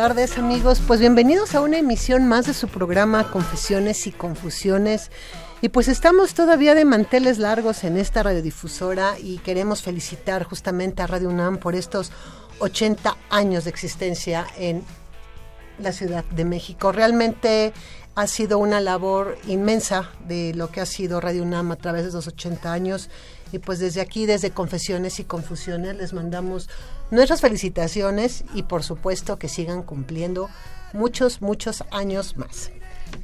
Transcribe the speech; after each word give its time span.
Tardes 0.00 0.38
amigos. 0.38 0.80
Pues 0.86 0.98
bienvenidos 0.98 1.54
a 1.54 1.60
una 1.60 1.76
emisión 1.76 2.26
más 2.26 2.46
de 2.46 2.54
su 2.54 2.68
programa 2.68 3.30
Confesiones 3.30 4.06
y 4.06 4.12
Confusiones. 4.12 5.10
Y 5.60 5.68
pues 5.68 5.88
estamos 5.88 6.32
todavía 6.32 6.74
de 6.74 6.86
manteles 6.86 7.36
largos 7.36 7.84
en 7.84 7.98
esta 7.98 8.22
radiodifusora 8.22 9.18
y 9.18 9.36
queremos 9.40 9.82
felicitar 9.82 10.44
justamente 10.44 11.02
a 11.02 11.06
Radio 11.06 11.28
UNAM 11.28 11.58
por 11.58 11.74
estos 11.74 12.12
80 12.60 13.14
años 13.28 13.64
de 13.64 13.70
existencia 13.70 14.46
en 14.56 14.82
la 15.78 15.92
Ciudad 15.92 16.24
de 16.24 16.46
México. 16.46 16.92
Realmente 16.92 17.74
ha 18.14 18.26
sido 18.26 18.56
una 18.56 18.80
labor 18.80 19.36
inmensa 19.48 20.08
de 20.26 20.54
lo 20.54 20.70
que 20.70 20.80
ha 20.80 20.86
sido 20.86 21.20
Radio 21.20 21.42
UNAM 21.42 21.72
a 21.72 21.76
través 21.76 22.04
de 22.04 22.08
esos 22.08 22.26
80 22.26 22.72
años. 22.72 23.10
Y 23.52 23.58
pues 23.58 23.80
desde 23.80 24.00
aquí, 24.00 24.24
desde 24.24 24.50
Confesiones 24.50 25.20
y 25.20 25.24
Confusiones, 25.24 25.94
les 25.96 26.14
mandamos 26.14 26.70
nuestras 27.10 27.40
felicitaciones 27.40 28.44
y 28.54 28.64
por 28.64 28.82
supuesto 28.82 29.38
que 29.38 29.48
sigan 29.48 29.82
cumpliendo 29.82 30.48
muchos, 30.92 31.40
muchos 31.42 31.84
años 31.90 32.36
más. 32.36 32.70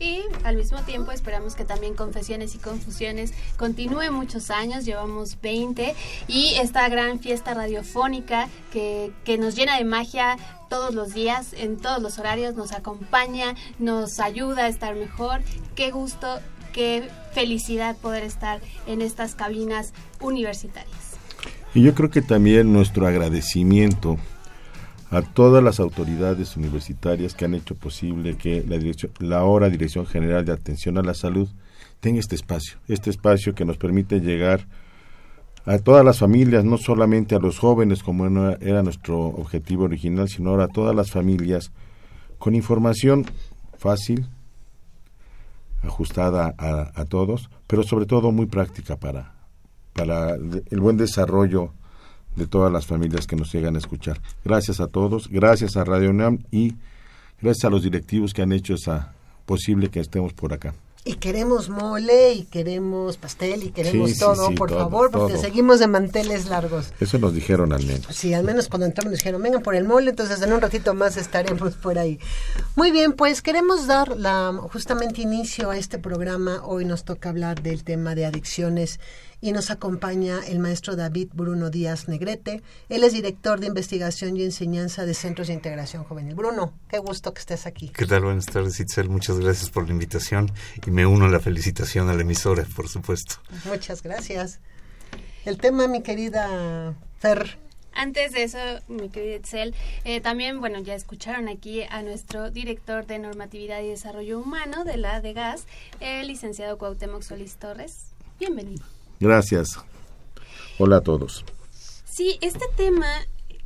Y 0.00 0.22
al 0.44 0.56
mismo 0.56 0.80
tiempo 0.82 1.12
esperamos 1.12 1.54
que 1.54 1.64
también 1.64 1.94
Confesiones 1.94 2.54
y 2.54 2.58
Confusiones 2.58 3.32
continúe 3.56 4.10
muchos 4.10 4.50
años, 4.50 4.84
llevamos 4.84 5.40
20, 5.40 5.94
y 6.28 6.54
esta 6.60 6.88
gran 6.88 7.20
fiesta 7.20 7.54
radiofónica 7.54 8.48
que, 8.72 9.12
que 9.24 9.38
nos 9.38 9.54
llena 9.54 9.78
de 9.78 9.84
magia 9.84 10.36
todos 10.68 10.92
los 10.94 11.14
días, 11.14 11.52
en 11.52 11.76
todos 11.76 12.02
los 12.02 12.18
horarios, 12.18 12.56
nos 12.56 12.72
acompaña, 12.72 13.54
nos 13.78 14.18
ayuda 14.18 14.64
a 14.64 14.68
estar 14.68 14.94
mejor. 14.96 15.40
Qué 15.76 15.90
gusto, 15.90 16.40
qué 16.72 17.08
felicidad 17.32 17.96
poder 17.96 18.24
estar 18.24 18.60
en 18.86 19.00
estas 19.00 19.34
cabinas 19.34 19.92
universitarias. 20.20 21.05
Y 21.76 21.82
yo 21.82 21.94
creo 21.94 22.08
que 22.08 22.22
también 22.22 22.72
nuestro 22.72 23.06
agradecimiento 23.06 24.16
a 25.10 25.20
todas 25.20 25.62
las 25.62 25.78
autoridades 25.78 26.56
universitarias 26.56 27.34
que 27.34 27.44
han 27.44 27.52
hecho 27.52 27.74
posible 27.74 28.38
que 28.38 28.64
la, 28.66 28.78
dirección, 28.78 29.12
la 29.18 29.40
ahora 29.40 29.68
Dirección 29.68 30.06
General 30.06 30.42
de 30.42 30.52
Atención 30.52 30.96
a 30.96 31.02
la 31.02 31.12
Salud 31.12 31.50
tenga 32.00 32.18
este 32.18 32.34
espacio, 32.34 32.78
este 32.88 33.10
espacio 33.10 33.54
que 33.54 33.66
nos 33.66 33.76
permite 33.76 34.20
llegar 34.20 34.66
a 35.66 35.76
todas 35.78 36.02
las 36.02 36.18
familias, 36.18 36.64
no 36.64 36.78
solamente 36.78 37.34
a 37.34 37.40
los 37.40 37.58
jóvenes 37.58 38.02
como 38.02 38.24
era 38.26 38.82
nuestro 38.82 39.18
objetivo 39.18 39.84
original, 39.84 40.30
sino 40.30 40.52
ahora 40.52 40.64
a 40.64 40.68
todas 40.68 40.96
las 40.96 41.10
familias 41.10 41.72
con 42.38 42.54
información 42.54 43.26
fácil, 43.76 44.26
ajustada 45.82 46.54
a 46.56 47.04
todos, 47.04 47.50
pero 47.66 47.82
sobre 47.82 48.06
todo 48.06 48.32
muy 48.32 48.46
práctica 48.46 48.96
para, 48.96 49.35
para 49.96 50.34
el 50.34 50.80
buen 50.80 50.96
desarrollo 50.96 51.72
de 52.36 52.46
todas 52.46 52.70
las 52.70 52.86
familias 52.86 53.26
que 53.26 53.34
nos 53.34 53.52
llegan 53.52 53.74
a 53.76 53.78
escuchar. 53.78 54.20
Gracias 54.44 54.78
a 54.80 54.88
todos, 54.88 55.28
gracias 55.28 55.76
a 55.76 55.84
Radio 55.84 56.10
UNAM 56.10 56.40
y 56.50 56.74
gracias 57.40 57.64
a 57.64 57.70
los 57.70 57.82
directivos 57.82 58.34
que 58.34 58.42
han 58.42 58.52
hecho 58.52 58.74
esa 58.74 59.14
posible 59.46 59.88
que 59.88 60.00
estemos 60.00 60.34
por 60.34 60.52
acá. 60.52 60.74
Y 61.08 61.14
queremos 61.14 61.68
mole, 61.68 62.32
y 62.32 62.42
queremos 62.46 63.16
pastel, 63.16 63.62
y 63.62 63.70
queremos 63.70 64.08
Sí, 64.08 64.14
sí, 64.16 64.20
todo, 64.20 64.48
sí, 64.48 64.54
por 64.54 64.70
todo, 64.70 64.80
favor, 64.80 65.12
porque 65.12 65.34
todo. 65.34 65.42
seguimos 65.42 65.78
de 65.78 65.86
manteles 65.86 66.48
largos. 66.48 66.92
Eso 66.98 67.16
nos 67.18 67.32
dijeron 67.32 67.72
al 67.72 67.86
menos. 67.86 68.08
Sí, 68.10 68.34
al 68.34 68.42
menos 68.42 68.66
cuando 68.66 68.86
entramos 68.86 69.12
nos 69.12 69.20
dijeron, 69.20 69.40
vengan 69.40 69.62
por 69.62 69.76
el 69.76 69.84
mole, 69.84 70.10
entonces 70.10 70.42
en 70.42 70.52
un 70.52 70.60
ratito 70.60 70.94
más 70.94 71.16
estaremos 71.16 71.74
por 71.74 71.96
ahí. 71.96 72.18
Muy 72.74 72.90
bien, 72.90 73.12
pues 73.12 73.40
queremos 73.40 73.86
dar 73.86 74.16
la, 74.16 74.52
justamente 74.72 75.22
inicio 75.22 75.70
a 75.70 75.78
este 75.78 76.00
programa. 76.00 76.62
Hoy 76.64 76.84
nos 76.84 77.04
toca 77.04 77.28
hablar 77.28 77.62
del 77.62 77.84
tema 77.84 78.16
de 78.16 78.26
adicciones 78.26 78.98
y 79.46 79.52
nos 79.52 79.70
acompaña 79.70 80.40
el 80.44 80.58
maestro 80.58 80.96
David 80.96 81.28
Bruno 81.32 81.70
Díaz 81.70 82.08
Negrete. 82.08 82.64
Él 82.88 83.04
es 83.04 83.12
director 83.12 83.60
de 83.60 83.68
investigación 83.68 84.36
y 84.36 84.42
enseñanza 84.42 85.06
de 85.06 85.14
Centros 85.14 85.46
de 85.46 85.54
Integración 85.54 86.02
Juvenil. 86.02 86.34
Bruno, 86.34 86.74
qué 86.88 86.98
gusto 86.98 87.32
que 87.32 87.38
estés 87.38 87.64
aquí. 87.64 87.90
¿Qué 87.90 88.06
tal? 88.06 88.24
Buenas 88.24 88.46
tardes, 88.46 88.80
Itzel. 88.80 89.08
Muchas 89.08 89.38
gracias 89.38 89.70
por 89.70 89.84
la 89.86 89.92
invitación 89.92 90.50
y 90.84 90.90
me 90.90 91.06
uno 91.06 91.26
a 91.26 91.28
la 91.28 91.38
felicitación 91.38 92.08
a 92.08 92.14
la 92.14 92.22
emisora, 92.22 92.66
por 92.74 92.88
supuesto. 92.88 93.36
Muchas 93.66 94.02
gracias. 94.02 94.58
El 95.44 95.58
tema, 95.58 95.86
mi 95.86 96.02
querida 96.02 96.96
Fer. 97.20 97.56
Antes 97.92 98.32
de 98.32 98.42
eso, 98.42 98.58
mi 98.88 99.10
querida 99.10 99.36
Excel, 99.36 99.76
eh, 100.04 100.20
también, 100.20 100.58
bueno, 100.58 100.80
ya 100.80 100.96
escucharon 100.96 101.48
aquí 101.48 101.84
a 101.84 102.02
nuestro 102.02 102.50
director 102.50 103.06
de 103.06 103.20
Normatividad 103.20 103.80
y 103.80 103.90
Desarrollo 103.90 104.40
Humano 104.40 104.84
de 104.84 104.96
la 104.96 105.20
DEGAS, 105.20 105.66
el 106.00 106.26
licenciado 106.26 106.78
Cuauhtémoc 106.78 107.22
Solís 107.22 107.54
Torres. 107.58 108.06
Bienvenido. 108.40 108.95
Gracias. 109.20 109.78
Hola 110.78 110.96
a 110.96 111.00
todos. 111.00 111.44
Sí, 112.04 112.38
este 112.40 112.66
tema 112.76 113.08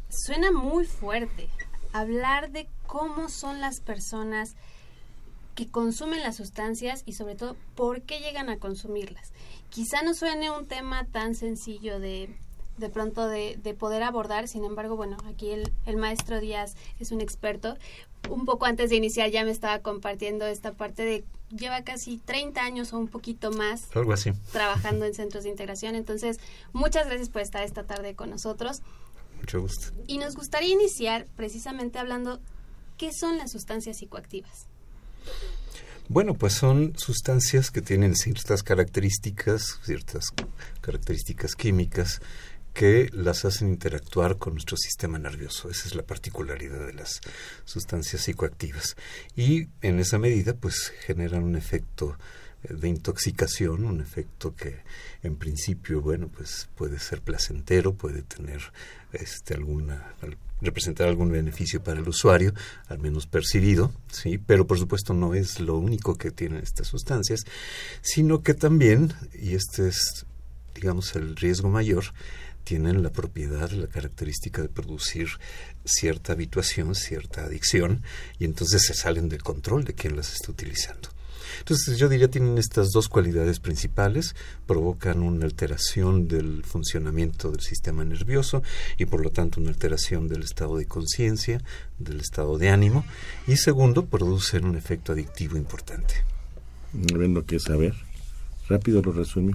suena 0.09 0.53
muy 0.53 0.87
fuerte. 0.87 1.49
Hablar 1.93 2.51
de 2.51 2.69
cómo 2.87 3.29
son 3.29 3.61
las 3.61 3.81
personas 3.81 4.55
que 5.55 5.67
consumen 5.69 6.23
las 6.23 6.37
sustancias 6.37 7.03
y 7.05 7.15
sobre 7.15 7.35
todo 7.35 7.57
por 7.75 8.03
qué 8.03 8.21
llegan 8.21 8.49
a 8.49 8.59
consumirlas. 8.59 9.33
Quizá 9.69 10.03
no 10.03 10.15
suene 10.15 10.51
un 10.51 10.67
tema 10.67 11.05
tan 11.07 11.35
sencillo 11.35 11.99
de 11.99 12.35
de 12.81 12.89
pronto 12.89 13.29
de, 13.29 13.59
de 13.63 13.75
poder 13.75 14.03
abordar, 14.03 14.49
sin 14.49 14.65
embargo, 14.65 14.97
bueno, 14.97 15.19
aquí 15.29 15.51
el, 15.51 15.71
el 15.87 15.97
maestro 15.97 16.41
Díaz 16.41 16.77
es 16.99 17.13
un 17.13 17.21
experto. 17.21 17.77
Un 18.29 18.47
poco 18.47 18.65
antes 18.67 18.91
de 18.91 18.97
iniciar 18.97 19.31
ya 19.31 19.45
me 19.45 19.51
estaba 19.51 19.81
compartiendo 19.81 20.47
esta 20.47 20.73
parte 20.73 21.05
de 21.05 21.25
lleva 21.57 21.83
casi 21.83 22.19
30 22.19 22.63
años 22.63 22.93
o 22.93 22.99
un 22.99 23.09
poquito 23.09 23.51
más 23.51 23.95
Algo 23.95 24.13
así. 24.13 24.33
trabajando 24.53 25.05
en 25.05 25.15
centros 25.15 25.45
de 25.45 25.51
integración. 25.51 25.95
Entonces, 25.95 26.39
muchas 26.73 27.07
gracias 27.07 27.29
por 27.29 27.43
estar 27.43 27.63
esta 27.63 27.85
tarde 27.85 28.15
con 28.15 28.31
nosotros. 28.31 28.83
Mucho 29.39 29.61
gusto. 29.61 29.93
Y 30.07 30.19
nos 30.19 30.37
gustaría 30.37 30.71
iniciar 30.71 31.27
precisamente 31.37 31.99
hablando 31.99 32.41
qué 32.97 33.13
son 33.13 33.39
las 33.39 33.51
sustancias 33.51 33.99
psicoactivas. 33.99 34.67
Bueno, 36.09 36.35
pues 36.35 36.55
son 36.55 36.95
sustancias 36.99 37.71
que 37.71 37.83
tienen 37.83 38.17
ciertas 38.17 38.65
características, 38.65 39.79
ciertas 39.85 40.25
características 40.81 41.55
químicas 41.55 42.21
que 42.73 43.09
las 43.13 43.45
hacen 43.45 43.69
interactuar 43.69 44.39
con 44.39 44.55
nuestro 44.55 44.77
sistema 44.77 45.19
nervioso. 45.19 45.71
Esa 45.71 45.89
es 45.89 45.95
la 45.95 46.03
particularidad 46.03 46.87
de 46.87 46.95
las 46.95 47.21
sustancias 47.65 48.23
psicoactivas. 48.23 48.97
Y 49.37 49.69
en 49.83 49.99
esa 49.99 50.19
medida, 50.19 50.55
pues 50.55 50.93
generan 51.05 51.43
un 51.43 51.57
efecto 51.57 52.17
eh, 52.63 52.75
de 52.75 52.89
intoxicación, 52.89 53.85
un 53.85 54.01
efecto 54.01 54.55
que 54.55 54.79
en 55.23 55.37
principio, 55.37 56.01
bueno, 56.01 56.29
pues 56.29 56.69
puede 56.77 56.99
ser 56.99 57.21
placentero, 57.21 57.95
puede 57.95 58.23
tener 58.23 58.61
este 59.13 59.55
alguna 59.55 60.15
al- 60.23 60.39
representar 60.63 61.09
algún 61.09 61.31
beneficio 61.31 61.83
para 61.83 62.01
el 62.01 62.09
usuario, 62.09 62.53
al 62.89 62.99
menos 62.99 63.27
percibido, 63.27 63.93
sí, 64.13 64.37
pero 64.37 64.67
por 64.67 64.79
supuesto 64.79 65.15
no 65.15 65.35
es 65.35 65.59
lo 65.59 65.77
único 65.79 66.17
que 66.19 66.31
tienen 66.31 66.63
estas 66.63 66.87
sustancias, 66.89 67.45
sino 68.03 68.43
que 68.43 68.53
también, 68.53 69.15
y 69.33 69.55
este 69.55 69.89
es 69.89 70.27
digamos 70.75 71.17
el 71.17 71.35
riesgo 71.37 71.69
mayor, 71.71 72.05
tienen 72.65 73.03
la 73.03 73.11
propiedad, 73.11 73.71
la 73.71 73.87
característica 73.87 74.63
de 74.63 74.69
producir 74.69 75.29
cierta 75.85 76.33
habituación, 76.33 76.95
cierta 76.95 77.45
adicción, 77.45 78.03
y 78.39 78.45
entonces 78.45 78.83
se 78.83 78.95
salen 78.95 79.29
del 79.29 79.43
control 79.43 79.85
de 79.85 79.95
quien 79.95 80.17
las 80.17 80.33
está 80.33 80.51
utilizando. 80.51 81.09
Entonces 81.59 81.99
yo 81.99 82.09
diría 82.09 82.31
tienen 82.31 82.59
estas 82.59 82.91
dos 82.91 83.09
cualidades 83.09 83.61
principales, 83.61 84.35
provocan 84.67 85.23
una 85.23 85.45
alteración 85.45 86.29
del 86.29 86.65
funcionamiento 86.65 87.51
del 87.51 87.61
sistema 87.61 88.05
nervioso 88.05 88.63
y 88.97 89.07
por 89.07 89.23
lo 89.23 89.31
tanto 89.31 89.61
una 89.61 89.71
alteración 89.71 90.29
del 90.29 90.43
estado 90.43 90.77
de 90.79 90.87
conciencia, 90.87 91.63
del 91.99 92.21
estado 92.21 92.57
de 92.57 92.71
ánimo 92.71 93.05
y 93.47 93.57
segundo 93.57 94.07
producen 94.07 94.65
un 94.65 94.77
efecto 94.77 95.13
adictivo 95.13 95.57
importante. 95.57 96.15
Ven 96.93 97.35
lo 97.35 97.45
que 97.45 97.57
es 97.57 97.65
saber. 97.65 97.95
Rápido 98.69 99.03
lo 99.03 99.13
resumí. 99.13 99.55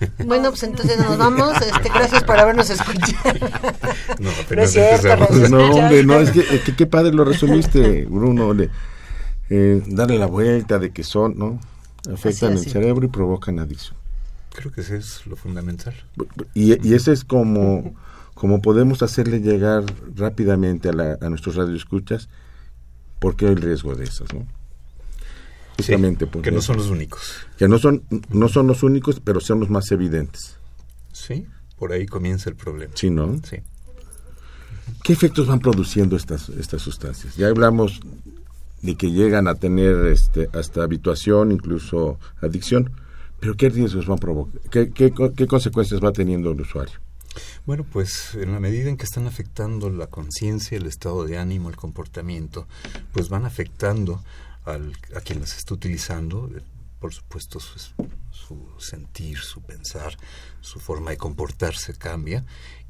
Bueno, 0.24 0.48
pues 0.50 0.62
entonces 0.62 0.98
nos 0.98 1.18
vamos. 1.18 1.52
Este, 1.60 1.88
gracias 1.90 2.24
por 2.24 2.38
habernos 2.38 2.70
escuchado. 2.70 3.38
No, 4.18 4.24
No 4.26 4.30
apenas 4.42 4.74
es 4.76 5.00
cierto, 5.02 5.48
No, 5.50 5.70
hombre, 5.74 6.04
no, 6.04 6.14
es 6.20 6.30
que, 6.30 6.40
eh, 6.40 6.62
que- 6.64 6.74
qué 6.74 6.86
padre 6.86 7.12
lo 7.12 7.24
resumiste, 7.24 8.06
Bruno. 8.06 8.54
le- 8.54 8.70
eh, 9.50 9.82
darle 9.86 10.18
la 10.18 10.26
vuelta 10.26 10.78
de 10.78 10.90
que 10.90 11.02
son, 11.04 11.36
¿no? 11.38 11.60
Afectan 12.12 12.54
Así, 12.54 12.66
el 12.66 12.72
cerebro 12.72 13.04
y 13.04 13.08
provocan 13.08 13.58
adicción. 13.58 13.96
Creo 14.54 14.72
que 14.72 14.80
ese 14.80 14.96
es 14.96 15.26
lo 15.26 15.36
fundamental. 15.36 15.94
Y, 16.54 16.88
y 16.88 16.94
ese 16.94 17.12
es 17.12 17.24
como, 17.24 17.94
como 18.34 18.62
podemos 18.62 19.02
hacerle 19.02 19.40
llegar 19.40 19.84
rápidamente 20.16 20.88
a, 20.88 20.92
la, 20.92 21.18
a 21.20 21.28
nuestros 21.28 21.56
radioescuchas 21.56 22.28
por 23.18 23.36
qué 23.36 23.46
el 23.48 23.56
riesgo 23.60 23.94
de 23.94 24.04
esas, 24.04 24.32
¿no? 24.32 24.46
Sí, 25.82 25.92
Justamente 25.92 26.26
por 26.26 26.42
que 26.42 26.50
no 26.50 26.60
son 26.60 26.76
los 26.76 26.88
únicos. 26.88 27.20
que 27.56 27.68
no 27.68 27.78
son, 27.78 28.02
no 28.30 28.48
son 28.48 28.66
los 28.66 28.82
únicos, 28.82 29.20
pero 29.20 29.40
son 29.40 29.60
los 29.60 29.70
más 29.70 29.90
evidentes. 29.92 30.56
Sí, 31.12 31.46
por 31.78 31.92
ahí 31.92 32.06
comienza 32.06 32.50
el 32.50 32.56
problema. 32.56 32.92
Sí, 32.96 33.10
¿no? 33.10 33.36
Sí. 33.48 33.58
¿Qué 35.02 35.12
efectos 35.12 35.46
van 35.46 35.60
produciendo 35.60 36.16
estas, 36.16 36.48
estas 36.50 36.82
sustancias? 36.82 37.36
Ya 37.36 37.48
hablamos 37.48 38.00
de 38.82 38.94
que 38.96 39.10
llegan 39.10 39.48
a 39.48 39.54
tener 39.54 40.06
este, 40.06 40.48
hasta 40.52 40.82
habituación, 40.82 41.52
incluso 41.52 42.18
adicción, 42.40 42.90
pero 43.38 43.56
¿qué 43.56 43.68
riesgos 43.68 44.06
van 44.06 44.18
provocando? 44.18 44.60
¿Qué, 44.70 44.90
qué, 44.90 45.12
qué 45.36 45.46
consecuencias 45.46 46.02
va 46.02 46.12
teniendo 46.12 46.50
el 46.50 46.60
usuario? 46.60 46.94
Bueno, 47.64 47.84
pues 47.90 48.34
en 48.34 48.52
la 48.52 48.58
medida 48.60 48.88
en 48.88 48.96
que 48.96 49.04
están 49.04 49.26
afectando 49.26 49.88
la 49.88 50.08
conciencia, 50.08 50.76
el 50.76 50.86
estado 50.86 51.24
de 51.24 51.38
ánimo, 51.38 51.68
el 51.68 51.76
comportamiento, 51.76 52.66
pues 53.12 53.28
van 53.28 53.44
afectando 53.44 54.22
al, 54.64 54.96
a 55.14 55.20
quien 55.20 55.40
las 55.40 55.56
está 55.56 55.74
utilizando, 55.74 56.48
eh, 56.54 56.62
por 56.98 57.14
supuesto 57.14 57.60
su, 57.60 57.78
su 58.30 58.68
sentir, 58.78 59.38
su 59.38 59.62
pensar, 59.62 60.16
su 60.60 60.80
forma 60.80 61.10
de 61.10 61.16
comportarse 61.16 61.94
cambia 61.94 62.44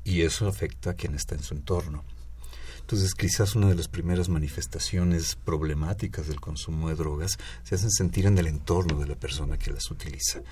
y 0.05 0.23
eso 0.23 0.49
afecta 0.49 0.91
a 0.91 0.95
quien 0.95 1.15
está 1.15 1.35
en 1.35 1.43
su 1.43 1.55
entorno. 1.55 2.05
Entonces, 2.91 3.15
quizás 3.15 3.55
una 3.55 3.69
de 3.69 3.77
las 3.77 3.87
primeras 3.87 4.29
manifestaciones 4.29 5.37
problemáticas 5.37 6.27
del 6.27 6.41
consumo 6.41 6.89
de 6.89 6.97
drogas 6.97 7.39
se 7.63 7.77
hacen 7.77 7.93
sentir 7.93 8.27
en 8.27 8.37
el 8.37 8.49
entorno 8.49 8.99
de 8.99 9.07
la 9.07 9.15
persona 9.15 9.57
que 9.57 9.71
las 9.71 9.93
utiliza. 9.93 10.43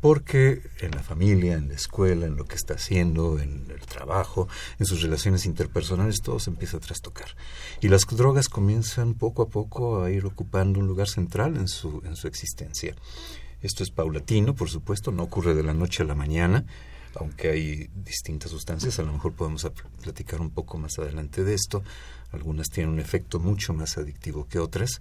Porque 0.00 0.60
en 0.80 0.90
la 0.90 1.04
familia, 1.04 1.54
en 1.54 1.68
la 1.68 1.74
escuela, 1.74 2.26
en 2.26 2.34
lo 2.34 2.46
que 2.46 2.56
está 2.56 2.74
haciendo, 2.74 3.38
en 3.38 3.70
el 3.70 3.86
trabajo, 3.86 4.48
en 4.80 4.86
sus 4.86 5.02
relaciones 5.02 5.46
interpersonales, 5.46 6.20
todo 6.20 6.40
se 6.40 6.50
empieza 6.50 6.78
a 6.78 6.80
trastocar. 6.80 7.36
Y 7.80 7.86
las 7.86 8.04
drogas 8.06 8.48
comienzan 8.48 9.14
poco 9.14 9.42
a 9.42 9.48
poco 9.48 10.02
a 10.02 10.10
ir 10.10 10.26
ocupando 10.26 10.80
un 10.80 10.88
lugar 10.88 11.08
central 11.08 11.56
en 11.56 11.68
su, 11.68 12.02
en 12.04 12.16
su 12.16 12.26
existencia. 12.26 12.96
Esto 13.62 13.84
es 13.84 13.92
paulatino, 13.92 14.56
por 14.56 14.68
supuesto, 14.68 15.12
no 15.12 15.22
ocurre 15.22 15.54
de 15.54 15.62
la 15.62 15.74
noche 15.74 16.02
a 16.02 16.06
la 16.06 16.16
mañana, 16.16 16.64
aunque 17.14 17.50
hay 17.50 17.90
distintas 17.94 18.50
sustancias, 18.50 18.98
a 18.98 19.02
lo 19.02 19.12
mejor 19.12 19.32
podemos 19.32 19.66
platicar 20.02 20.40
un 20.40 20.50
poco 20.50 20.78
más 20.78 20.98
adelante 20.98 21.44
de 21.44 21.54
esto. 21.54 21.82
Algunas 22.32 22.68
tienen 22.68 22.92
un 22.92 23.00
efecto 23.00 23.40
mucho 23.40 23.72
más 23.72 23.98
adictivo 23.98 24.46
que 24.46 24.58
otras, 24.58 25.00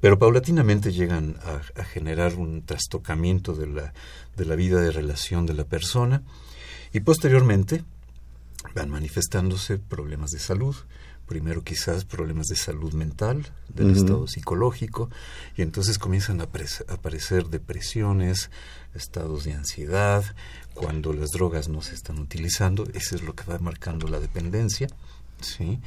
pero 0.00 0.18
paulatinamente 0.18 0.92
llegan 0.92 1.36
a, 1.42 1.80
a 1.80 1.84
generar 1.84 2.34
un 2.34 2.62
trastocamiento 2.62 3.54
de 3.54 3.66
la, 3.66 3.94
de 4.36 4.44
la 4.44 4.56
vida 4.56 4.80
de 4.80 4.90
relación 4.90 5.46
de 5.46 5.54
la 5.54 5.64
persona 5.64 6.22
y 6.92 7.00
posteriormente 7.00 7.84
van 8.74 8.90
manifestándose 8.90 9.78
problemas 9.78 10.30
de 10.30 10.38
salud. 10.38 10.74
Primero 11.26 11.62
quizás 11.64 12.04
problemas 12.04 12.46
de 12.46 12.56
salud 12.56 12.92
mental, 12.92 13.46
del 13.68 13.90
estado 13.96 14.26
psicológico, 14.28 15.10
y 15.56 15.62
entonces 15.62 15.98
comienzan 15.98 16.40
a 16.40 16.44
apare- 16.44 16.84
a 16.88 16.94
aparecer 16.94 17.46
depresiones, 17.48 18.50
estados 18.94 19.44
de 19.44 19.54
ansiedad, 19.54 20.24
cuando 20.74 21.12
las 21.12 21.30
drogas 21.32 21.68
no 21.68 21.82
se 21.82 21.94
están 21.94 22.18
utilizando, 22.20 22.86
eso 22.94 23.16
es 23.16 23.22
lo 23.22 23.34
que 23.34 23.44
va 23.44 23.58
marcando 23.58 24.06
la 24.08 24.20
dependencia. 24.20 24.88
¿sí? 25.40 25.80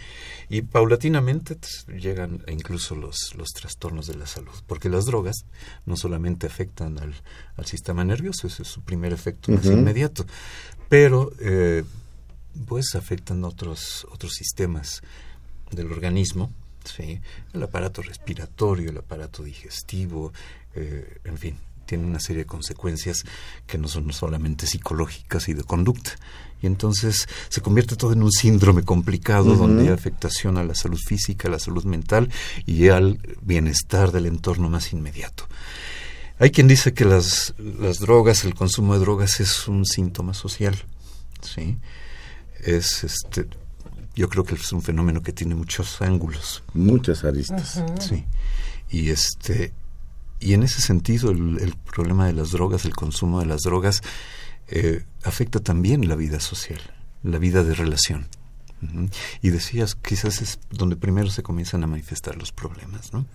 Y 0.49 0.61
paulatinamente 0.61 1.55
pues, 1.55 1.85
llegan 1.99 2.43
incluso 2.47 2.95
los, 2.95 3.33
los 3.35 3.49
trastornos 3.49 4.05
de 4.05 4.15
la 4.15 4.27
salud, 4.27 4.53
porque 4.67 4.89
las 4.89 5.05
drogas 5.05 5.45
no 5.87 5.95
solamente 5.97 6.45
afectan 6.45 6.99
al, 6.99 7.15
al 7.55 7.65
sistema 7.65 8.03
nervioso, 8.03 8.45
ese 8.45 8.61
es 8.61 8.67
su 8.67 8.81
primer 8.81 9.11
efecto 9.11 9.51
más 9.51 9.65
inmediato, 9.65 10.25
pero 10.87 11.31
eh, 11.39 11.83
pues 12.67 12.93
afectan 12.93 13.43
otros, 13.43 14.05
otros 14.11 14.33
sistemas 14.33 15.01
del 15.71 15.91
organismo, 15.91 16.51
¿sí? 16.83 17.19
el 17.53 17.63
aparato 17.63 18.01
respiratorio, 18.01 18.89
el 18.89 18.97
aparato 18.97 19.43
digestivo, 19.43 20.31
eh, 20.75 21.19
en 21.23 21.37
fin, 21.37 21.57
tiene 21.85 22.05
una 22.05 22.19
serie 22.19 22.43
de 22.43 22.47
consecuencias 22.47 23.25
que 23.65 23.79
no 23.79 23.87
son 23.87 24.13
solamente 24.13 24.67
psicológicas 24.67 25.49
y 25.49 25.53
de 25.53 25.63
conducta. 25.63 26.11
Y 26.61 26.67
entonces 26.67 27.27
se 27.47 27.61
convierte 27.61 27.95
todo 27.95 28.13
en 28.13 28.21
un 28.21 28.31
síndrome 28.31 28.83
complicado 28.83 29.55
donde 29.55 29.83
hay 29.83 29.89
afectación 29.89 30.57
a 30.57 30.63
la 30.63 30.75
salud 30.75 30.99
física, 31.03 31.47
a 31.47 31.51
la 31.51 31.59
salud 31.59 31.85
mental 31.85 32.29
y 32.65 32.89
al 32.89 33.19
bienestar 33.41 34.11
del 34.11 34.27
entorno 34.27 34.69
más 34.69 34.93
inmediato. 34.93 35.47
Hay 36.37 36.51
quien 36.51 36.67
dice 36.67 36.93
que 36.93 37.05
las, 37.05 37.55
las 37.57 37.99
drogas, 37.99 38.43
el 38.43 38.55
consumo 38.55 38.93
de 38.93 38.99
drogas 38.99 39.39
es 39.39 39.67
un 39.67 39.85
síntoma 39.85 40.33
social, 40.33 40.75
¿sí? 41.41 41.77
Es 42.63 43.03
este, 43.03 43.47
yo 44.19 44.27
creo 44.27 44.43
que 44.43 44.55
es 44.55 44.71
un 44.73 44.81
fenómeno 44.81 45.21
que 45.21 45.31
tiene 45.31 45.55
muchos 45.55 46.01
ángulos, 46.01 46.61
Muchas 46.73 47.23
aristas. 47.23 47.81
sí. 47.99 48.25
Y 48.89 49.11
este, 49.11 49.71
y 50.41 50.53
en 50.53 50.63
ese 50.63 50.81
sentido 50.81 51.31
el, 51.31 51.59
el 51.59 51.75
problema 51.75 52.25
de 52.27 52.33
las 52.33 52.51
drogas, 52.51 52.83
el 52.83 52.95
consumo 52.95 53.39
de 53.39 53.45
las 53.45 53.61
drogas, 53.61 54.01
eh, 54.67 55.05
afecta 55.23 55.59
también 55.61 56.07
la 56.09 56.15
vida 56.15 56.39
social, 56.41 56.81
la 57.23 57.37
vida 57.37 57.63
de 57.63 57.73
relación. 57.75 58.27
Ujú. 58.81 59.09
Y 59.41 59.49
decías, 59.51 59.95
quizás 59.95 60.41
es 60.41 60.59
donde 60.69 60.95
primero 60.97 61.29
se 61.29 61.43
comienzan 61.43 61.83
a 61.83 61.87
manifestar 61.87 62.35
los 62.37 62.51
problemas, 62.51 63.13
¿no? 63.13 63.25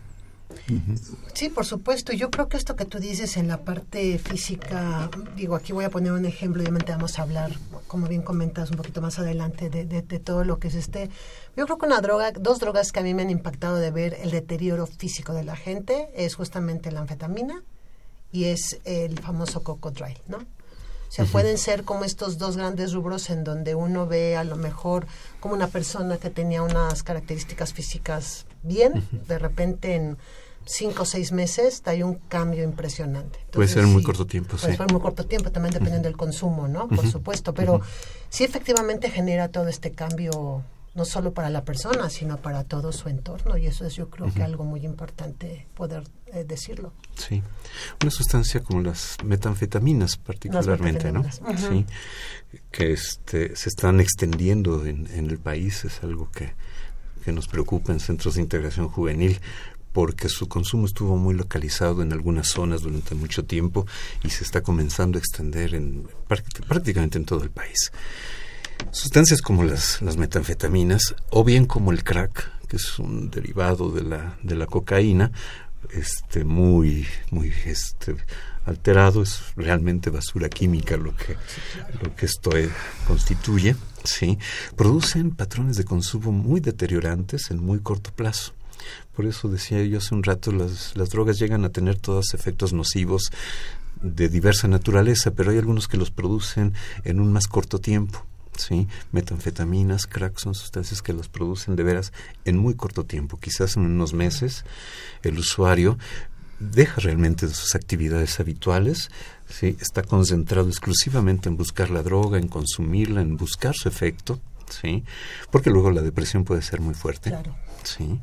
Sí, 1.35 1.49
por 1.49 1.65
supuesto. 1.67 2.13
Yo 2.13 2.31
creo 2.31 2.49
que 2.49 2.57
esto 2.57 2.77
que 2.77 2.85
tú 2.85 2.99
dices 2.99 3.37
en 3.37 3.49
la 3.49 3.59
parte 3.59 4.19
física, 4.19 5.11
digo, 5.37 5.57
aquí 5.57 5.73
voy 5.73 5.85
a 5.85 5.91
poner 5.91 6.13
un 6.13 6.25
ejemplo, 6.25 6.63
obviamente 6.63 6.93
vamos 6.93 7.19
a 7.19 7.23
hablar, 7.23 7.51
como 7.87 8.07
bien 8.07 8.23
comentas, 8.23 8.71
un 8.71 8.77
poquito 8.77 9.01
más 9.01 9.19
adelante 9.19 9.71
de, 9.71 9.85
de- 9.85 10.03
de 10.03 10.19
todo 10.19 10.45
lo 10.45 10.59
que 10.59 10.69
es 10.69 10.75
este. 10.75 11.11
Yo 11.57 11.65
creo 11.67 11.79
que 11.79 11.87
una 11.87 12.01
droga, 12.01 12.33
dos 12.33 12.59
drogas 12.61 12.93
que 12.93 13.01
a 13.01 13.03
mí 13.03 13.15
me 13.15 13.23
han 13.23 13.31
impactado 13.31 13.77
de 13.77 13.91
ver 13.91 14.17
el 14.23 14.31
deterioro 14.31 14.87
físico 14.87 15.33
de 15.35 15.45
la 15.45 15.57
gente 15.57 16.09
es 16.15 16.35
justamente 16.35 16.91
la 16.93 17.01
anfetamina 17.01 17.63
y 18.33 18.45
es 18.45 18.79
el 18.85 19.19
famoso 19.21 19.63
cocodril, 19.63 20.19
¿no? 20.29 20.39
O 20.39 21.17
sea, 21.17 21.27
pueden 21.27 21.59
ser 21.59 21.85
como 21.85 22.03
estos 22.05 22.39
dos 22.39 22.57
grandes 22.57 22.93
rubros 22.93 23.31
en 23.31 23.45
donde 23.45 23.77
uno 23.77 24.05
ve 24.09 24.37
a 24.37 24.43
lo 24.43 24.57
mejor 24.57 25.07
como 25.39 25.55
una 25.55 25.69
persona 25.69 26.17
que 26.17 26.29
tenía 26.29 26.61
unas 26.63 27.05
características 27.05 27.73
físicas 27.73 28.47
bien, 28.65 29.07
de 29.29 29.39
repente 29.39 29.95
en 29.95 30.17
cinco 30.65 31.03
o 31.03 31.07
seis 31.07 31.33
meses 31.33 31.83
hay 31.87 32.03
un 32.03 32.15
cambio 32.15 32.63
impresionante. 32.65 33.39
Puede 33.39 33.45
Entonces, 33.47 33.73
ser 33.73 33.85
en 33.85 33.93
muy 33.93 34.03
sí, 34.03 34.07
corto 34.07 34.27
tiempo, 34.27 34.57
Puede 34.57 34.73
sí. 34.73 34.77
ser 34.77 34.87
en 34.89 34.93
muy 34.93 35.03
corto 35.03 35.25
tiempo, 35.27 35.51
también 35.51 35.73
dependiendo 35.73 36.09
del 36.09 36.17
consumo, 36.17 36.69
¿no? 36.69 36.89
Por 36.89 37.07
supuesto, 37.09 37.55
pero 37.55 37.81
sí 38.29 38.45
efectivamente 38.45 39.11
genera 39.11 39.49
todo 39.49 39.69
este 39.69 39.93
cambio 39.93 40.65
no 40.95 41.05
solo 41.05 41.35
para 41.35 41.51
la 41.51 41.65
persona, 41.65 42.09
sino 42.09 42.37
para 42.37 42.63
todo 42.63 42.93
su 42.93 43.09
entorno 43.09 43.57
y 43.57 43.67
eso 43.67 43.85
es 43.85 43.95
yo 43.97 44.09
creo 44.11 44.33
que 44.33 44.45
algo 44.45 44.65
muy 44.65 44.85
importante 44.85 45.67
poder 45.75 46.05
eh, 46.27 46.45
decirlo. 46.45 46.93
Sí. 47.17 47.43
Una 48.01 48.11
sustancia 48.13 48.61
como 48.61 48.81
las 48.81 49.17
metanfetaminas 49.25 50.17
particularmente, 50.17 51.11
¿no? 51.11 51.23
metanfetaminas, 51.23 51.65
ujú. 51.65 51.75
Sí. 51.75 51.87
Que 52.71 52.93
este, 52.93 53.57
se 53.57 53.69
están 53.69 54.01
extendiendo 54.01 54.87
en, 54.87 55.09
en 55.13 55.31
el 55.31 55.39
país, 55.39 55.85
es 55.85 56.01
algo 56.05 56.31
que, 56.31 56.55
que 57.25 57.33
nos 57.33 57.49
preocupa 57.49 57.93
en 57.93 57.99
centros 57.99 58.35
de 58.35 58.43
integración 58.43 58.89
juvenil 58.89 59.41
porque 59.95 60.29
su 60.29 60.49
consumo 60.49 60.85
estuvo 60.87 61.17
muy 61.17 61.35
localizado 61.35 62.03
en 62.03 62.13
algunas 62.13 62.49
zonas 62.49 62.83
durante 62.83 63.15
mucho 63.15 63.45
tiempo 63.45 63.87
y 64.25 64.31
se 64.31 64.43
está 64.45 64.61
comenzando 64.63 65.17
a 65.17 65.21
extender 65.21 65.73
en 65.75 66.05
práct- 66.29 66.67
prácticamente 66.67 67.17
en 67.17 67.25
todo 67.25 67.43
el 67.45 67.51
país. 67.51 67.93
Sustancias 68.91 69.41
como 69.41 69.63
las, 69.63 70.03
las 70.03 70.17
metanfetaminas 70.17 71.15
o 71.31 71.45
bien 71.45 71.65
como 71.65 71.93
el 71.93 72.03
crack, 72.03 72.67
que 72.69 72.77
es 72.77 72.99
un 72.99 73.31
derivado 73.31 73.91
de 73.93 74.03
la, 74.03 74.37
de 74.43 74.57
la 74.57 74.67
cocaína, 74.67 75.31
este 75.93 76.45
muy 76.45 77.07
muy 77.31 77.53
este 77.67 78.17
alterado 78.65 79.23
es 79.23 79.43
realmente 79.55 80.09
basura 80.11 80.49
química 80.49 80.97
lo 80.97 81.15
que 81.15 81.37
lo 82.03 82.17
que 82.17 82.25
esto 82.25 82.57
eh, 82.57 82.71
constituye 83.07 83.77
sí 84.03 84.39
producen 84.77 85.31
patrones 85.33 85.77
de 85.77 85.85
consumo 85.85 86.33
muy 86.33 86.61
deteriorantes 86.61 87.51
en 87.51 87.59
muy 87.63 87.81
corto 87.81 88.11
plazo 88.13 88.55
por 89.15 89.27
eso 89.27 89.49
decía 89.49 89.83
yo 89.85 89.99
hace 89.99 90.15
un 90.15 90.23
rato 90.23 90.53
las 90.53 90.97
las 90.97 91.11
drogas 91.11 91.39
llegan 91.39 91.65
a 91.65 91.71
tener 91.71 91.99
todos 91.99 92.35
efectos 92.35 92.73
nocivos 92.73 93.33
de 94.03 94.29
diversa 94.29 94.69
naturaleza 94.69 95.33
pero 95.33 95.51
hay 95.51 95.59
algunos 95.59 95.89
que 95.89 95.97
los 95.97 96.11
producen 96.11 96.75
en 97.05 97.21
un 97.21 97.33
más 97.33 97.47
corto 97.47 97.79
tiempo 97.79 98.25
¿sí? 98.57 98.87
Metanfetaminas, 99.13 100.07
crack 100.07 100.39
son 100.39 100.55
sustancias 100.55 101.03
que 101.03 101.13
los 101.13 101.29
producen 101.29 101.77
de 101.77 101.83
veras 101.83 102.13
en 102.45 102.57
muy 102.59 102.75
corto 102.75 103.05
tiempo, 103.05 103.39
quizás 103.39 103.77
en 103.77 103.85
unos 103.85 104.13
meses 104.15 104.65
el 105.23 105.39
usuario 105.39 105.99
deja 106.61 107.01
realmente 107.01 107.47
de 107.47 107.55
sus 107.55 107.75
actividades 107.75 108.39
habituales, 108.41 109.11
¿sí? 109.49 109.77
está 109.81 110.03
concentrado 110.03 110.69
exclusivamente 110.69 111.49
en 111.49 111.57
buscar 111.57 111.91
la 111.91 112.03
droga, 112.03 112.39
en 112.39 112.49
consumirla, 112.49 113.21
en 113.21 113.37
buscar 113.37 113.75
su 113.75 113.89
efecto, 113.89 114.41
¿sí? 114.69 115.05
porque 115.51 115.71
luego 115.71 115.91
la 115.91 116.03
depresión 116.03 116.45
puede 116.45 116.63
ser 116.63 116.81
muy 116.81 116.95
fuerte. 116.95 117.31
Claro. 117.31 117.57
¿sí? 117.83 118.21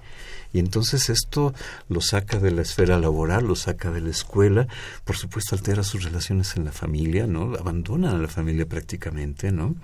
Y 0.53 0.59
entonces 0.59 1.09
esto 1.09 1.53
lo 1.87 2.01
saca 2.01 2.39
de 2.39 2.51
la 2.51 2.61
esfera 2.61 2.99
laboral, 2.99 3.45
lo 3.45 3.55
saca 3.55 3.91
de 3.91 4.01
la 4.01 4.09
escuela, 4.09 4.67
por 5.05 5.17
supuesto 5.17 5.55
altera 5.55 5.83
sus 5.83 6.03
relaciones 6.03 6.55
en 6.57 6.65
la 6.65 6.71
familia, 6.71 7.27
¿no? 7.27 7.55
Abandonan 7.55 8.15
a 8.15 8.19
la 8.19 8.27
familia 8.27 8.65
prácticamente, 8.65 9.51
¿no? 9.51 9.75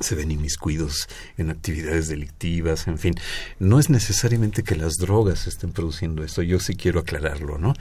se 0.00 0.14
ven 0.14 0.30
inmiscuidos 0.30 1.08
en 1.36 1.50
actividades 1.50 2.08
delictivas, 2.08 2.86
en 2.88 2.98
fin. 2.98 3.14
No 3.58 3.78
es 3.78 3.90
necesariamente 3.90 4.62
que 4.62 4.76
las 4.76 4.94
drogas 4.94 5.46
estén 5.46 5.72
produciendo 5.72 6.24
esto, 6.24 6.42
yo 6.42 6.58
sí 6.60 6.74
quiero 6.74 7.00
aclararlo, 7.00 7.58
¿no? 7.58 7.74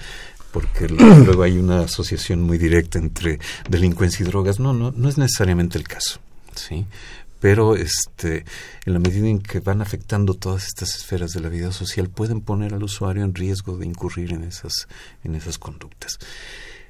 Porque 0.51 0.87
luego 0.89 1.43
hay 1.43 1.57
una 1.57 1.81
asociación 1.81 2.41
muy 2.41 2.57
directa 2.57 2.99
entre 2.99 3.39
delincuencia 3.69 4.23
y 4.23 4.27
drogas. 4.27 4.59
No, 4.59 4.73
no, 4.73 4.91
no 4.91 5.09
es 5.09 5.17
necesariamente 5.17 5.77
el 5.77 5.87
caso, 5.87 6.19
¿sí? 6.55 6.85
Pero 7.41 7.75
este, 7.75 8.45
en 8.85 8.93
la 8.93 8.99
medida 8.99 9.27
en 9.27 9.39
que 9.39 9.59
van 9.59 9.81
afectando 9.81 10.35
todas 10.35 10.67
estas 10.67 10.95
esferas 10.95 11.31
de 11.31 11.41
la 11.41 11.49
vida 11.49 11.71
social, 11.71 12.07
pueden 12.07 12.39
poner 12.39 12.73
al 12.73 12.83
usuario 12.83 13.23
en 13.23 13.33
riesgo 13.33 13.77
de 13.77 13.87
incurrir 13.87 14.31
en 14.31 14.43
esas, 14.43 14.87
en 15.23 15.35
esas 15.35 15.57
conductas. 15.57 16.19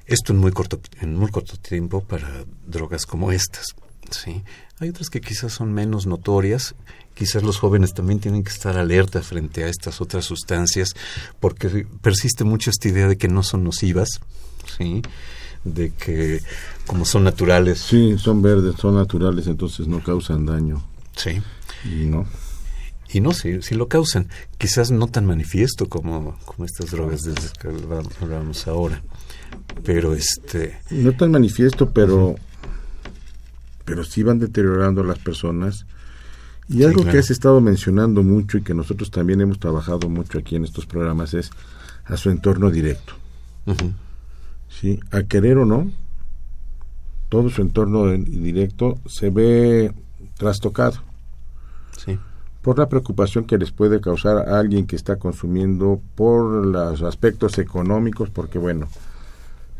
Esto 0.06 0.34
en 0.34 0.38
muy 0.38 0.52
corto, 0.52 0.78
en 1.00 1.16
muy 1.16 1.30
corto 1.30 1.56
tiempo 1.56 2.04
para 2.04 2.44
drogas 2.66 3.06
como 3.06 3.32
estas. 3.32 3.74
Sí. 4.10 4.42
Hay 4.78 4.90
otras 4.90 5.08
que 5.08 5.22
quizás 5.22 5.54
son 5.54 5.72
menos 5.72 6.06
notorias. 6.06 6.74
Quizás 7.14 7.42
los 7.42 7.58
jóvenes 7.58 7.94
también 7.94 8.20
tienen 8.20 8.44
que 8.44 8.50
estar 8.50 8.76
alerta 8.76 9.22
frente 9.22 9.64
a 9.64 9.68
estas 9.68 10.02
otras 10.02 10.26
sustancias 10.26 10.90
porque 11.40 11.86
persiste 12.02 12.44
mucho 12.44 12.68
esta 12.68 12.88
idea 12.88 13.08
de 13.08 13.16
que 13.16 13.28
no 13.28 13.42
son 13.42 13.64
nocivas, 13.64 14.20
¿sí? 14.76 15.02
De 15.64 15.90
que 15.90 16.40
como 16.86 17.04
son 17.04 17.24
naturales. 17.24 17.78
Sí, 17.78 18.16
son 18.18 18.42
verdes, 18.42 18.74
son 18.80 18.96
naturales, 18.96 19.46
entonces 19.46 19.86
no 19.86 20.02
causan 20.02 20.44
daño. 20.46 20.82
Sí. 21.16 21.40
Y 21.84 22.06
no. 22.06 22.26
Y 23.12 23.20
no, 23.20 23.32
sí, 23.32 23.60
sí 23.62 23.74
lo 23.74 23.88
causan. 23.88 24.28
Quizás 24.58 24.90
no 24.90 25.06
tan 25.06 25.26
manifiesto 25.26 25.88
como, 25.88 26.38
como 26.46 26.64
estas 26.64 26.90
drogas 26.90 27.22
de 27.22 27.34
las 27.34 27.52
que 27.52 27.68
hablábamos 28.20 28.66
ahora. 28.66 29.02
Pero 29.84 30.14
este... 30.14 30.78
No 30.90 31.12
tan 31.12 31.30
manifiesto, 31.30 31.90
pero 31.90 32.36
pero 33.84 34.04
sí 34.04 34.22
van 34.22 34.38
deteriorando 34.38 35.02
a 35.02 35.04
las 35.04 35.18
personas. 35.18 35.84
Y 36.68 36.74
Sí, 36.78 36.84
algo 36.84 37.02
claro. 37.02 37.12
que 37.12 37.18
has 37.18 37.30
estado 37.30 37.60
mencionando 37.60 38.22
mucho 38.22 38.56
y 38.58 38.62
que 38.62 38.74
nosotros 38.74 39.10
también 39.10 39.40
hemos 39.40 39.58
trabajado 39.58 40.08
mucho 40.08 40.38
aquí 40.38 40.56
en 40.56 40.64
estos 40.64 40.86
programas 40.86 41.34
es 41.34 41.50
a 42.04 42.16
su 42.16 42.30
entorno 42.30 42.70
directo. 42.70 43.14
ujú, 43.66 43.92
¿sí? 44.82 45.00
A 45.12 45.22
querer 45.22 45.56
o 45.58 45.64
no, 45.64 45.90
todo 47.28 47.48
su 47.48 47.62
entorno 47.62 48.10
en- 48.10 48.24
directo 48.24 48.98
se 49.06 49.30
ve 49.30 49.92
trastocado 50.36 50.98
sí, 51.96 52.18
por 52.62 52.78
la 52.78 52.88
preocupación 52.88 53.44
que 53.44 53.58
les 53.58 53.70
puede 53.70 54.00
causar 54.00 54.36
a 54.48 54.58
alguien 54.58 54.86
que 54.86 54.96
está 54.96 55.16
consumiendo, 55.16 56.00
por 56.16 56.66
los 56.66 57.02
aspectos 57.02 57.58
económicos, 57.58 58.28
porque 58.30 58.58
bueno, 58.58 58.88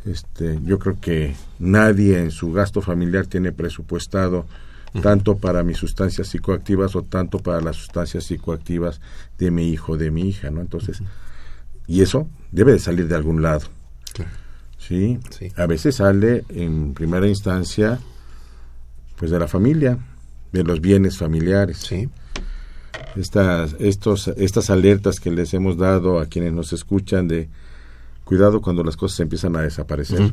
este, 0.07 0.59
yo 0.65 0.79
creo 0.79 0.99
que 1.01 1.35
nadie 1.59 2.19
en 2.21 2.31
su 2.31 2.53
gasto 2.53 2.81
familiar 2.81 3.27
tiene 3.27 3.53
presupuestado 3.53 4.47
tanto 5.03 5.39
para 5.39 5.63
mis 5.63 5.79
sustancias 5.79 6.29
psicoactivas 6.29 6.95
o 6.97 7.03
tanto 7.03 7.39
para 7.39 7.61
las 7.63 7.77
sustancias 7.77 8.25
psicoactivas 8.25 9.01
de 9.39 9.51
mi 9.51 9.71
hijo, 9.71 9.97
de 9.97 10.11
mi 10.11 10.29
hija, 10.29 10.51
¿no? 10.51 10.61
Entonces, 10.61 11.03
y 11.87 12.03
eso 12.03 12.29
debe 12.51 12.73
de 12.73 12.79
salir 12.79 13.09
de 13.09 13.15
algún 13.15 13.41
lado. 13.43 13.67
claro. 14.13 14.31
¿Sí? 14.87 15.19
Sí. 15.31 15.53
A 15.57 15.67
veces 15.67 15.97
sale 15.97 16.45
en 16.49 16.95
primera 16.95 17.27
instancia 17.27 18.01
pues 19.17 19.31
de 19.31 19.39
la 19.39 19.49
familia, 19.49 19.99
de 20.53 20.65
los 20.65 20.81
bienes 20.81 21.19
familiares. 21.19 21.79
Sí, 21.79 22.09
Estas, 23.17 23.77
estos, 23.79 24.29
estas 24.29 24.71
alertas 24.71 25.21
que 25.21 25.31
les 25.31 25.55
hemos 25.55 25.77
dado 25.77 26.19
a 26.19 26.27
quienes 26.27 26.53
nos 26.53 26.73
escuchan 26.73 27.29
de 27.29 27.49
cuidado 28.25 28.61
cuando 28.61 28.83
las 28.83 28.97
cosas 28.97 29.21
empiezan 29.21 29.57
a 29.57 29.63
desaparecer. 29.63 30.33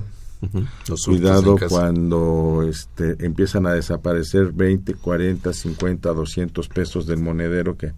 Los 0.87 1.05
Cuidado 1.05 1.57
cuando 1.67 2.65
este, 2.67 3.23
empiezan 3.25 3.67
a 3.67 3.73
desaparecer 3.73 4.53
20, 4.53 4.93
40, 4.93 5.51
50, 5.51 6.13
200 6.13 6.69
pesos 6.69 7.05
del 7.05 7.19
monedero 7.19 7.77
que 7.77 7.91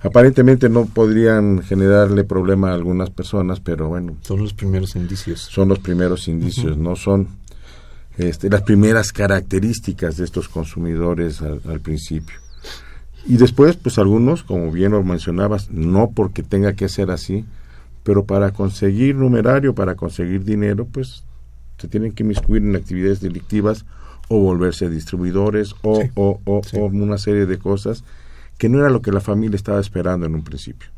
aparentemente 0.00 0.68
no 0.68 0.86
podrían 0.86 1.62
generarle 1.62 2.24
problema 2.24 2.70
a 2.70 2.74
algunas 2.74 3.10
personas, 3.10 3.60
pero 3.60 3.88
bueno, 3.88 4.16
Son 4.22 4.40
los 4.40 4.52
primeros 4.54 4.96
indicios. 4.96 5.40
son 5.40 5.68
los 5.68 5.78
primeros 5.78 6.28
indicios, 6.28 6.76
no 6.78 6.96
son 6.96 7.28
este, 8.18 8.50
las 8.50 8.62
primeras 8.62 9.12
características 9.12 10.16
de 10.16 10.24
estos 10.24 10.48
consumidores 10.48 11.40
al, 11.42 11.60
al 11.68 11.80
principio. 11.80 12.36
Y 13.26 13.36
después, 13.36 13.76
pues 13.76 13.98
algunos, 13.98 14.42
como 14.42 14.70
bien 14.72 14.92
lo 14.92 15.02
mencionabas, 15.02 15.70
no 15.70 16.10
porque 16.10 16.42
tenga 16.42 16.72
que 16.72 16.88
ser 16.88 17.10
así, 17.10 17.44
pero 18.02 18.24
para 18.24 18.50
conseguir 18.52 19.14
numerario, 19.14 19.74
para 19.74 19.94
conseguir 19.94 20.44
dinero, 20.44 20.86
pues 20.90 21.22
se 21.78 21.88
tienen 21.88 22.12
que 22.12 22.22
inmiscuir 22.24 22.62
en 22.62 22.74
actividades 22.74 23.20
delictivas 23.20 23.84
o 24.28 24.38
volverse 24.40 24.88
distribuidores 24.88 25.74
o, 25.82 26.00
Sí, 26.02 26.10
o, 26.14 26.40
o, 26.44 26.62
sí. 26.64 26.76
o 26.78 26.86
una 26.86 27.18
serie 27.18 27.46
de 27.46 27.58
cosas 27.58 28.02
que 28.62 28.68
no 28.68 28.78
era 28.78 28.90
lo 28.90 29.02
que 29.02 29.10
la 29.10 29.20
familia 29.20 29.56
estaba 29.56 29.80
esperando 29.80 30.24
en 30.24 30.36
un 30.36 30.44
principio 30.44 30.88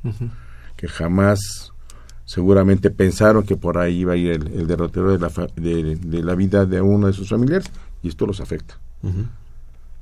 que 0.77 0.87
jamás 0.87 1.73
seguramente 2.27 2.91
pensaron 2.91 3.43
que 3.47 3.57
por 3.57 3.79
ahí 3.79 4.01
iba 4.01 4.13
a 4.13 4.17
ir 4.17 4.33
el, 4.33 4.47
el 4.49 4.67
derrotero 4.67 5.11
de 5.11 5.19
la, 5.19 5.31
fa- 5.31 5.47
de, 5.57 5.97
de 5.97 6.23
la 6.23 6.35
vida 6.35 6.67
de 6.67 6.83
uno 6.83 7.07
de 7.07 7.15
sus 7.15 7.31
familiares 7.31 7.67
y 8.03 8.09
esto 8.09 8.27
los 8.27 8.41
afecta. 8.43 8.79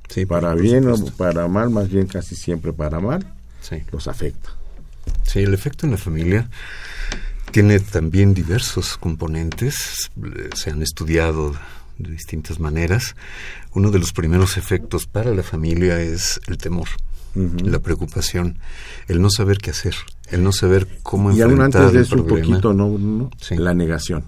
Sí, 0.09 0.25
Para 0.25 0.53
bien 0.55 0.89
o 0.89 1.05
para 1.15 1.47
mal, 1.47 1.69
más 1.69 1.87
bien 1.87 2.05
casi 2.07 2.35
siempre 2.35 2.73
para 2.73 2.99
mal, 2.99 3.25
Sí. 3.61 3.77
los 3.93 4.09
afecta. 4.09 4.49
Sí, 5.23 5.39
el 5.39 5.53
efecto 5.53 5.85
en 5.85 5.93
la 5.93 5.97
familia 5.97 6.49
tiene 7.51 7.79
también 7.79 8.33
diversos 8.33 8.97
componentes, 8.97 10.11
eh, 10.21 10.49
se 10.53 10.69
han 10.71 10.81
estudiado 10.81 11.53
de 11.97 12.11
distintas 12.11 12.59
maneras. 12.59 13.15
Uno 13.73 13.89
de 13.89 13.99
los 13.99 14.11
primeros 14.11 14.57
efectos 14.57 15.07
para 15.07 15.33
la 15.33 15.43
familia 15.43 16.01
es 16.01 16.41
el 16.47 16.57
temor, 16.57 16.89
La 17.35 17.79
preocupación, 17.79 18.59
el 19.07 19.21
no 19.21 19.29
saber 19.31 19.57
qué 19.57 19.71
hacer, 19.71 19.95
el 20.27 20.43
no 20.43 20.51
saber 20.51 20.87
cómo 21.01 21.31
Y 21.31 21.41
aún 21.41 21.53
enfrentar 21.53 21.81
antes 21.83 21.93
de 21.95 22.01
eso 22.01 22.15
un 22.15 22.27
poquito, 22.27 22.73
¿no? 22.73 22.89
¿no? 22.97 23.31
Sí. 23.41 23.55
La 23.57 23.73
negación. 23.73 24.23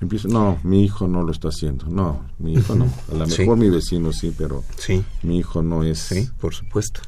Empieza, 0.00 0.28
no, 0.28 0.58
mi 0.64 0.82
hijo 0.84 1.06
no 1.06 1.22
lo 1.22 1.30
está 1.30 1.48
haciendo. 1.48 1.86
No, 1.86 2.24
mi 2.38 2.54
hijo 2.54 2.74
no. 2.74 2.86
A 3.12 3.14
lo 3.14 3.26
Sí. 3.28 3.42
mejor 3.42 3.58
mi 3.58 3.68
vecino 3.68 4.12
sí, 4.12 4.34
pero 4.36 4.64
Sí, 4.78 5.04
mi 5.22 5.38
hijo 5.38 5.62
no 5.62 5.84
es. 5.84 5.98
Sí, 6.00 6.28
por 6.40 6.54
supuesto, 6.54 7.00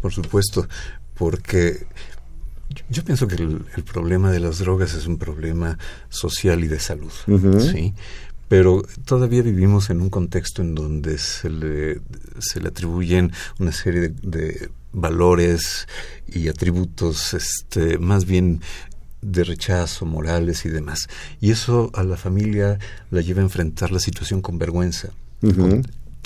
por 0.00 0.12
supuesto, 0.12 0.66
porque 1.14 1.86
yo, 2.88 3.04
pienso 3.04 3.26
que 3.26 3.34
el, 3.34 3.64
el 3.76 3.82
problema 3.82 4.30
de 4.30 4.38
las 4.40 4.60
drogas 4.60 4.94
es 4.94 5.06
un 5.08 5.18
problema 5.18 5.76
social 6.08 6.62
y 6.62 6.68
de 6.68 6.78
salud, 6.78 7.10
sí, 7.58 7.94
pero 8.50 8.82
todavía 9.04 9.42
vivimos 9.42 9.90
en 9.90 10.00
un 10.00 10.10
contexto 10.10 10.60
en 10.60 10.74
donde 10.74 11.18
se 11.18 11.48
le, 11.48 12.00
se 12.40 12.60
le 12.60 12.66
atribuyen 12.66 13.30
una 13.60 13.70
serie 13.70 14.00
de, 14.00 14.08
de 14.22 14.70
valores 14.92 15.86
y 16.26 16.48
atributos, 16.48 17.32
este, 17.32 17.98
más 17.98 18.24
bien 18.24 18.60
de 19.22 19.44
rechazo, 19.44 20.04
morales 20.04 20.64
y 20.64 20.68
demás. 20.68 21.06
Y 21.40 21.52
eso 21.52 21.92
a 21.94 22.02
la 22.02 22.16
familia 22.16 22.80
la 23.12 23.20
lleva 23.20 23.38
a 23.38 23.44
enfrentar 23.44 23.92
la 23.92 24.00
situación 24.00 24.42
con 24.42 24.58
vergüenza, 24.58 25.10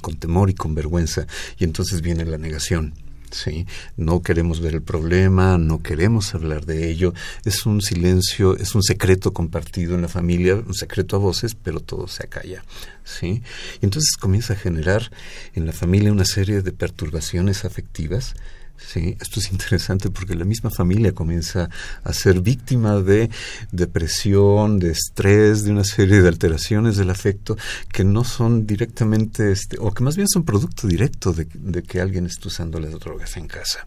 con 0.00 0.16
temor 0.16 0.48
y 0.48 0.54
con 0.54 0.74
vergüenza. 0.74 1.26
Y 1.58 1.64
entonces 1.64 2.00
viene 2.00 2.24
la 2.24 2.38
negación. 2.38 2.94
¿Sí? 3.34 3.66
No 3.96 4.22
queremos 4.22 4.60
ver 4.60 4.74
el 4.74 4.82
problema, 4.82 5.58
no 5.58 5.82
queremos 5.82 6.34
hablar 6.34 6.64
de 6.64 6.90
ello. 6.90 7.12
Es 7.44 7.66
un 7.66 7.82
silencio, 7.82 8.56
es 8.56 8.74
un 8.74 8.82
secreto 8.82 9.32
compartido 9.32 9.94
en 9.94 10.02
la 10.02 10.08
familia, 10.08 10.54
un 10.54 10.74
secreto 10.74 11.16
a 11.16 11.18
voces, 11.18 11.54
pero 11.54 11.80
todo 11.80 12.08
se 12.08 12.24
acalla. 12.24 12.64
¿sí? 13.04 13.42
Y 13.80 13.84
entonces 13.84 14.16
comienza 14.16 14.54
a 14.54 14.56
generar 14.56 15.10
en 15.54 15.66
la 15.66 15.72
familia 15.72 16.12
una 16.12 16.24
serie 16.24 16.62
de 16.62 16.72
perturbaciones 16.72 17.64
afectivas 17.64 18.34
Sí, 18.76 19.16
esto 19.20 19.40
es 19.40 19.50
interesante 19.52 20.10
porque 20.10 20.34
la 20.34 20.44
misma 20.44 20.70
familia 20.70 21.12
comienza 21.12 21.70
a 22.02 22.12
ser 22.12 22.40
víctima 22.40 23.00
de 23.00 23.30
depresión, 23.70 24.78
de 24.78 24.90
estrés, 24.90 25.64
de 25.64 25.70
una 25.70 25.84
serie 25.84 26.20
de 26.20 26.28
alteraciones 26.28 26.96
del 26.96 27.10
afecto 27.10 27.56
que 27.92 28.04
no 28.04 28.24
son 28.24 28.66
directamente, 28.66 29.52
este, 29.52 29.76
o 29.80 29.92
que 29.92 30.02
más 30.02 30.16
bien 30.16 30.28
son 30.28 30.44
producto 30.44 30.86
directo 30.86 31.32
de, 31.32 31.46
que 31.82 32.00
alguien 32.00 32.26
esté 32.26 32.48
usando 32.48 32.80
las 32.80 32.92
drogas 32.98 33.36
en 33.36 33.46
casa. 33.46 33.86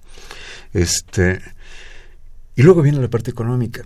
Este, 0.74 1.42
y 2.56 2.64
luego 2.64 2.82
viene 2.82 3.00
la 3.00 3.10
parte 3.10 3.32
económica. 3.32 3.86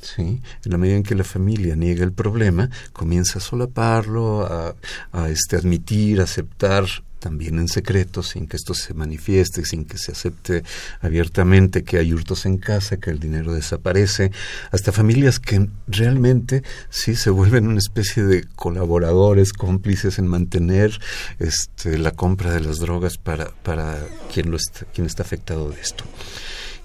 ¿sí? 0.00 0.22
En 0.64 0.72
la 0.72 0.78
medida 0.78 0.96
en 0.96 1.02
que 1.02 1.14
la 1.14 1.24
familia 1.24 1.74
niega 1.74 2.04
el 2.04 2.12
problema, 2.12 2.68
comienza 2.92 3.38
a 3.38 3.42
solaparlo, 3.42 4.46
a, 4.46 4.74
a 5.12 5.28
este, 5.30 5.56
admitir, 5.56 6.20
aceptar 6.20 6.84
también 7.24 7.58
en 7.58 7.68
secreto, 7.68 8.22
sin 8.22 8.46
que 8.46 8.58
esto 8.58 8.74
se 8.74 8.92
manifieste, 8.92 9.64
sin 9.64 9.86
que 9.86 9.96
se 9.96 10.12
acepte 10.12 10.62
abiertamente 11.00 11.82
que 11.82 11.96
hay 11.96 12.12
hurtos 12.12 12.44
en 12.44 12.58
casa, 12.58 12.98
que 12.98 13.08
el 13.08 13.18
dinero 13.18 13.54
desaparece, 13.54 14.30
hasta 14.72 14.92
familias 14.92 15.40
que 15.40 15.70
realmente 15.86 16.62
sí 16.90 17.16
se 17.16 17.30
vuelven 17.30 17.66
una 17.66 17.78
especie 17.78 18.24
de 18.24 18.44
colaboradores, 18.44 19.54
cómplices 19.54 20.18
en 20.18 20.26
mantener 20.26 21.00
este, 21.38 21.96
la 21.96 22.10
compra 22.10 22.52
de 22.52 22.60
las 22.60 22.78
drogas 22.78 23.16
para, 23.16 23.46
para 23.62 24.06
quien, 24.30 24.50
lo 24.50 24.58
está, 24.58 24.84
quien 24.92 25.06
está 25.06 25.22
afectado 25.22 25.70
de 25.70 25.80
esto. 25.80 26.04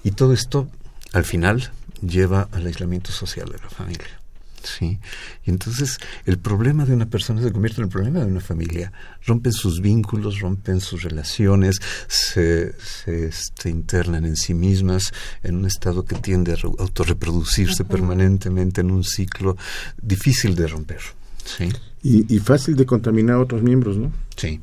Y 0.04 0.12
todo 0.12 0.32
esto, 0.32 0.70
al 1.12 1.26
final, 1.26 1.70
lleva 2.00 2.48
al 2.52 2.66
aislamiento 2.66 3.12
social 3.12 3.50
de 3.50 3.58
la 3.58 3.68
familia. 3.68 4.19
¿Sí? 4.62 4.98
Y 5.44 5.50
entonces 5.50 5.98
el 6.26 6.38
problema 6.38 6.84
de 6.84 6.94
una 6.94 7.06
persona 7.06 7.42
se 7.42 7.52
convierte 7.52 7.80
en 7.80 7.84
el 7.84 7.90
problema 7.90 8.20
de 8.20 8.26
una 8.26 8.40
familia. 8.40 8.92
Rompen 9.26 9.52
sus 9.52 9.80
vínculos, 9.80 10.40
rompen 10.40 10.80
sus 10.80 11.02
relaciones, 11.02 11.80
se, 12.08 12.72
se 12.78 13.26
este, 13.26 13.70
internan 13.70 14.24
en 14.24 14.36
sí 14.36 14.54
mismas 14.54 15.12
en 15.42 15.56
un 15.56 15.66
estado 15.66 16.04
que 16.04 16.16
tiende 16.16 16.52
a 16.52 16.56
re- 16.56 16.70
autorreproducirse 16.78 17.84
permanentemente 17.84 18.80
en 18.80 18.90
un 18.90 19.04
ciclo 19.04 19.56
difícil 20.00 20.54
de 20.54 20.66
romper. 20.66 21.00
Sí, 21.44 21.70
Y, 22.02 22.34
y 22.34 22.38
fácil 22.38 22.76
de 22.76 22.86
contaminar 22.86 23.36
a 23.36 23.40
otros 23.40 23.62
miembros, 23.62 23.96
¿no? 23.96 24.12
sí, 24.36 24.60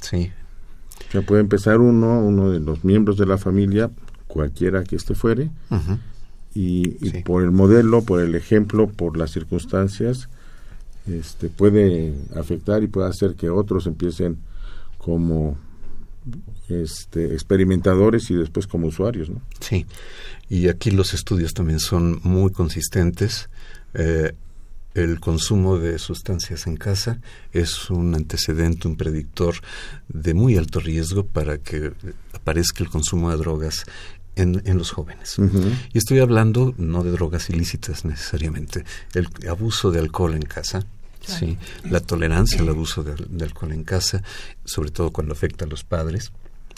sí. 0.00 0.30
O 1.08 1.12
sea, 1.12 1.22
puede 1.22 1.40
empezar 1.42 1.78
uno, 1.78 2.20
uno 2.20 2.50
de 2.50 2.60
los 2.60 2.84
miembros 2.84 3.18
de 3.18 3.26
la 3.26 3.36
familia, 3.36 3.90
cualquiera 4.28 4.82
que 4.84 4.96
este 4.96 5.14
fuere, 5.14 5.50
Ujú. 5.70 5.98
Y, 6.54 6.96
y 7.04 7.10
Sí. 7.10 7.22
por 7.24 7.42
el 7.42 7.50
modelo, 7.50 8.02
por 8.02 8.20
el 8.20 8.34
ejemplo, 8.34 8.88
por 8.88 9.16
las 9.16 9.30
circunstancias, 9.32 10.28
este, 11.06 11.48
puede 11.48 12.14
afectar 12.36 12.82
y 12.82 12.86
puede 12.86 13.08
hacer 13.08 13.34
que 13.34 13.50
otros 13.50 13.86
empiecen 13.86 14.36
como 14.98 15.56
este, 16.68 17.32
experimentadores 17.32 18.30
y 18.30 18.34
después 18.34 18.66
como 18.66 18.86
usuarios, 18.86 19.28
¿no? 19.30 19.40
Sí, 19.60 19.86
y 20.48 20.68
aquí 20.68 20.90
los 20.90 21.14
estudios 21.14 21.54
también 21.54 21.80
son 21.80 22.20
muy 22.22 22.52
consistentes. 22.52 23.48
Eh, 23.94 24.32
el 24.94 25.20
consumo 25.20 25.78
de 25.78 25.98
sustancias 25.98 26.66
en 26.66 26.76
casa 26.76 27.18
es 27.52 27.90
un 27.90 28.14
antecedente, 28.14 28.86
un 28.88 28.96
predictor 28.96 29.54
de 30.08 30.34
muy 30.34 30.56
alto 30.58 30.80
riesgo 30.80 31.24
para 31.24 31.56
que 31.58 31.92
aparezca 32.34 32.84
el 32.84 32.90
consumo 32.90 33.30
de 33.30 33.38
drogas 33.38 33.84
en, 34.36 34.62
en 34.64 34.78
los 34.78 34.90
jóvenes. 34.90 35.36
Y 35.92 35.98
estoy 35.98 36.20
hablando 36.20 36.74
no 36.78 37.02
de 37.02 37.10
drogas 37.10 37.50
ilícitas 37.50 38.04
necesariamente, 38.04 38.84
el 39.14 39.28
abuso 39.48 39.90
de 39.90 40.00
alcohol 40.00 40.34
en 40.34 40.42
casa. 40.42 40.84
Sí, 41.24 41.56
la 41.84 42.00
tolerancia 42.00 42.60
al 42.60 42.68
abuso 42.68 43.04
de, 43.04 43.14
de 43.14 43.44
alcohol 43.44 43.72
en 43.72 43.84
casa, 43.84 44.24
sobre 44.64 44.90
todo 44.90 45.12
cuando 45.12 45.34
afecta 45.34 45.64
a 45.64 45.68
los 45.68 45.84
padres, 45.84 46.32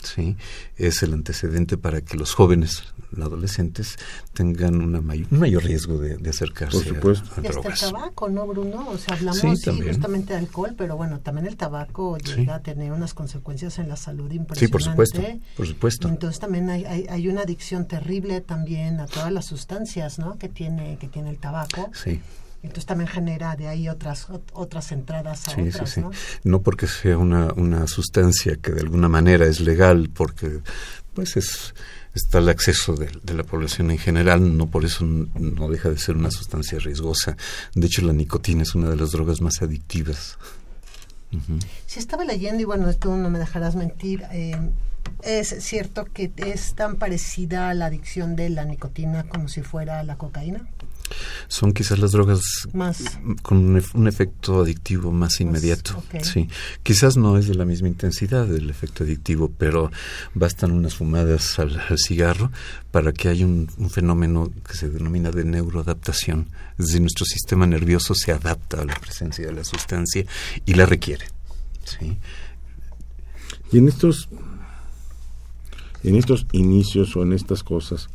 sí, 0.05 0.37
es 0.77 1.03
el 1.03 1.13
antecedente 1.13 1.77
para 1.77 2.01
que 2.01 2.17
los 2.17 2.33
jóvenes, 2.33 2.83
los 3.11 3.27
adolescentes, 3.27 3.97
tengan 4.33 4.81
una 4.81 5.01
may- 5.01 5.25
un 5.31 5.39
mayor 5.39 5.63
riesgo 5.63 5.97
de, 5.97 6.17
de 6.17 6.29
acercarse 6.29 6.77
Por 6.77 6.85
a- 6.85 6.89
supuesto. 6.95 7.25
a, 7.35 7.41
Y 7.41 7.47
hasta 7.47 7.47
el 7.47 7.53
drogas. 7.53 7.79
tabaco, 7.79 8.29
¿no, 8.29 8.47
Bruno? 8.47 8.89
O 8.89 8.97
sea, 8.97 9.15
hablamos 9.15 9.39
Sí, 9.39 9.71
justamente 9.87 10.33
de 10.33 10.39
alcohol, 10.39 10.73
pero 10.77 10.95
bueno, 10.97 11.19
también 11.19 11.47
el 11.47 11.57
tabaco 11.57 12.17
Sí. 12.23 12.35
llega 12.35 12.55
a 12.55 12.59
tener 12.61 12.91
unas 12.91 13.13
consecuencias 13.13 13.79
en 13.79 13.89
la 13.89 13.95
salud 13.95 14.31
impresionantes. 14.31 14.59
Sí, 14.59 14.67
por 14.71 14.83
supuesto, 14.83 15.21
por 15.57 15.67
supuesto. 15.67 16.07
Entonces 16.07 16.39
también 16.39 16.69
hay, 16.69 16.85
hay, 16.85 17.05
hay 17.09 17.27
una 17.27 17.41
adicción 17.41 17.85
terrible 17.87 18.41
también 18.41 18.99
a 18.99 19.05
todas 19.07 19.31
las 19.31 19.45
sustancias, 19.45 20.19
¿no? 20.19 20.37
Que 20.37 20.49
tiene, 20.49 20.97
que 20.99 21.07
tiene 21.07 21.29
el 21.29 21.37
tabaco. 21.37 21.89
Sí, 21.93 22.19
Entonces 22.65 22.85
también 22.85 23.07
genera 23.07 23.55
de 23.55 23.67
ahí 23.67 23.87
otras 23.89 24.27
ot- 24.29 24.41
otras 24.53 24.91
entradas 24.91 25.47
a 25.47 25.51
sí, 25.51 25.61
sí, 25.63 25.69
otras, 25.69 25.89
sí. 25.91 26.01
¿no? 26.01 26.11
No 26.43 26.61
porque 26.61 26.87
sea 26.87 27.17
una, 27.17 27.53
una 27.53 27.87
sustancia 27.87 28.57
que 28.57 28.71
de 28.71 28.81
alguna 28.81 29.07
manera 29.09 29.45
es 29.45 29.59
legal, 29.59 30.09
porque 30.13 30.59
pues 31.13 31.37
es 31.37 31.73
está 32.13 32.37
el 32.39 32.47
acceso 32.47 32.95
de, 32.95 33.09
de 33.23 33.33
la 33.33 33.43
población 33.43 33.91
en 33.91 33.97
general, 33.97 34.55
no 34.57 34.67
por 34.67 34.85
eso 34.85 35.03
no 35.05 35.67
deja 35.69 35.89
de 35.89 35.97
ser 35.97 36.15
una 36.15 36.31
sustancia 36.31 36.79
riesgosa. 36.79 37.35
De 37.73 37.87
hecho, 37.87 38.01
la 38.03 38.13
nicotina 38.13 38.63
es 38.63 38.73
una 38.73 38.89
de 38.89 38.95
las 38.95 39.11
drogas 39.11 39.41
más 39.41 39.61
adictivas. 39.61 40.37
Si 41.85 41.99
estaba 41.99 42.23
leyendo, 42.23 42.61
y 42.61 42.65
bueno, 42.65 42.93
tú 42.93 43.13
no 43.17 43.29
me 43.29 43.39
dejarás 43.39 43.75
mentir, 43.75 44.23
eh, 44.31 44.55
es 45.23 45.49
cierto 45.59 46.05
que 46.05 46.31
es 46.37 46.73
tan 46.75 46.95
parecida 46.95 47.69
a 47.69 47.73
la 47.73 47.87
adicción 47.87 48.37
de 48.37 48.49
la 48.49 48.63
nicotina 48.63 49.23
como 49.27 49.49
si 49.49 49.61
fuera 49.61 50.01
la 50.03 50.15
cocaína. 50.17 50.65
Son 51.47 51.71
quizás 51.73 51.99
las 51.99 52.11
drogas 52.11 52.41
Más. 52.73 53.03
con 53.43 53.57
un, 53.59 53.77
ef- 53.79 53.93
un 53.93 54.07
efecto 54.07 54.61
adictivo 54.61 55.11
más 55.11 55.39
inmediato. 55.39 56.03
Sí, 56.23 56.49
quizás 56.83 57.15
no 57.17 57.37
es 57.37 57.47
de 57.47 57.53
la 57.55 57.65
misma 57.65 57.87
intensidad 57.87 58.47
del 58.47 58.69
efecto 58.69 59.03
adictivo, 59.03 59.51
pero 59.57 59.91
bastan 60.33 60.71
unas 60.71 60.95
fumadas 60.95 61.59
al, 61.59 61.79
al 61.89 61.99
cigarro 61.99 62.51
para 62.91 63.13
que 63.13 63.29
haya 63.29 63.45
un, 63.45 63.69
un 63.77 63.89
fenómeno 63.89 64.51
que 64.67 64.73
se 64.75 64.89
denomina 64.89 65.29
de 65.31 65.45
neuroadaptación. 65.45 66.49
Es 66.79 66.87
decir, 66.87 67.01
nuestro 67.01 67.25
sistema 67.25 67.67
nervioso 67.67 68.15
se 68.15 68.31
adapta 68.31 68.81
a 68.81 68.85
la 68.85 68.95
presencia 68.95 69.45
de 69.45 69.53
la 69.53 69.63
sustancia 69.63 70.25
y 70.65 70.73
la 70.73 70.85
requiere. 70.85 71.25
Sí. 71.83 72.17
Y 73.71 73.77
en 73.77 73.87
estos, 73.87 74.27
en 76.03 76.15
estos 76.15 76.47
inicios 76.51 77.15
o 77.15 77.23
en 77.23 77.33
estas 77.33 77.63
cosas, 77.63 78.09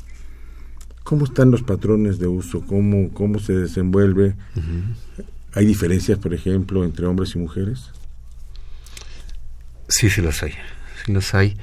¿cómo 1.10 1.24
están 1.24 1.50
los 1.50 1.64
patrones 1.64 2.20
de 2.20 2.28
uso? 2.28 2.60
¿Cómo, 2.68 3.12
cómo 3.12 3.40
se 3.40 3.52
desenvuelve? 3.52 4.36
¿Hay 5.54 5.66
diferencias, 5.66 6.20
por 6.20 6.32
ejemplo, 6.32 6.84
entre 6.84 7.04
hombres 7.04 7.34
y 7.34 7.38
mujeres? 7.38 7.90
Sí, 9.88 10.08
sí 10.08 10.22
las 10.22 10.40
hay. 10.44 10.52
Sí 11.04 11.12
las 11.12 11.34
hay. 11.34 11.56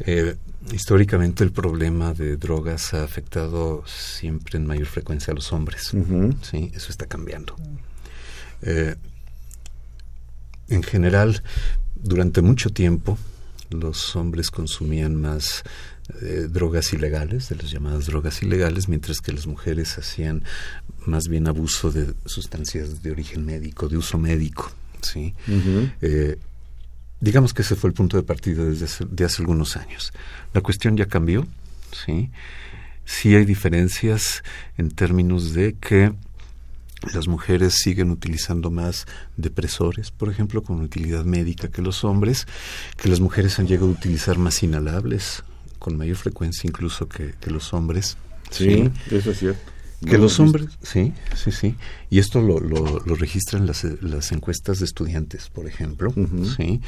Eh, 0.00 0.34
históricamente 0.72 1.44
el 1.44 1.52
problema 1.52 2.14
de 2.14 2.36
drogas 2.36 2.92
ha 2.92 3.04
afectado 3.04 3.84
siempre 3.86 4.58
en 4.58 4.66
mayor 4.66 4.88
frecuencia 4.88 5.30
a 5.30 5.36
los 5.36 5.52
hombres. 5.52 5.92
Sí, 6.42 6.72
eso 6.74 6.90
está 6.90 7.06
cambiando. 7.06 7.54
Eh, 8.62 8.96
en 10.66 10.82
general, 10.82 11.44
durante 11.94 12.42
mucho 12.42 12.70
tiempo, 12.70 13.16
los 13.70 14.16
hombres 14.16 14.50
consumían 14.50 15.14
más 15.14 15.62
eh, 16.22 16.46
drogas 16.50 16.92
ilegales, 16.92 17.48
de 17.48 17.56
las 17.56 17.70
llamadas 17.70 18.06
drogas 18.06 18.42
ilegales, 18.42 18.88
mientras 18.88 19.20
que 19.20 19.32
las 19.32 19.46
mujeres 19.46 19.98
hacían 19.98 20.44
más 21.06 21.28
bien 21.28 21.48
abuso 21.48 21.90
de 21.90 22.14
sustancias 22.26 23.02
de 23.02 23.10
origen 23.10 23.44
médico, 23.44 23.88
de 23.88 23.96
uso 23.96 24.18
médico. 24.18 24.70
¿sí? 25.02 25.34
Eh, 26.00 26.38
digamos 27.20 27.54
que 27.54 27.62
ese 27.62 27.76
fue 27.76 27.88
el 27.88 27.94
punto 27.94 28.16
de 28.16 28.22
partida 28.22 28.64
desde 28.64 28.84
hace, 28.86 29.04
de 29.04 29.24
hace 29.24 29.42
algunos 29.42 29.76
años. 29.76 30.12
La 30.52 30.60
cuestión 30.60 30.96
ya 30.96 31.06
cambió, 31.06 31.46
¿sí? 31.92 32.30
Sí 33.04 33.34
hay 33.34 33.44
diferencias 33.44 34.44
en 34.76 34.90
términos 34.90 35.52
de 35.52 35.74
que 35.74 36.12
las 37.14 37.28
mujeres 37.28 37.74
siguen 37.74 38.10
utilizando 38.10 38.70
más 38.70 39.06
depresores, 39.36 40.10
por 40.10 40.28
ejemplo, 40.28 40.62
con 40.62 40.80
utilidad 40.80 41.24
médica 41.24 41.68
que 41.68 41.82
los 41.82 42.04
hombres, 42.04 42.46
que 42.96 43.08
las 43.08 43.20
mujeres 43.20 43.58
han 43.58 43.66
llegado 43.66 43.88
a 43.88 43.92
utilizar 43.92 44.38
más 44.38 44.62
inhalables, 44.62 45.42
con 45.80 45.96
mayor 45.96 46.16
frecuencia 46.16 46.68
incluso 46.68 47.08
que, 47.08 47.34
que 47.40 47.50
los 47.50 47.72
hombres. 47.74 48.16
Sí, 48.50 48.88
eso 49.10 49.32
es 49.32 49.38
cierto. 49.40 49.60
Que 50.02 50.12
No, 50.16 50.22
los 50.24 50.32
es- 50.32 50.40
hombres, 50.40 50.66
sí, 50.82 51.12
sí, 51.36 51.52
sí. 51.52 51.74
Y 52.08 52.20
esto 52.20 52.40
lo, 52.40 52.58
lo, 52.58 53.00
lo 53.00 53.14
registran 53.16 53.66
las, 53.66 53.84
las 54.00 54.32
encuestas 54.32 54.78
de 54.78 54.86
estudiantes, 54.86 55.50
por 55.50 55.66
ejemplo. 55.66 56.10
Sí. 56.56 56.80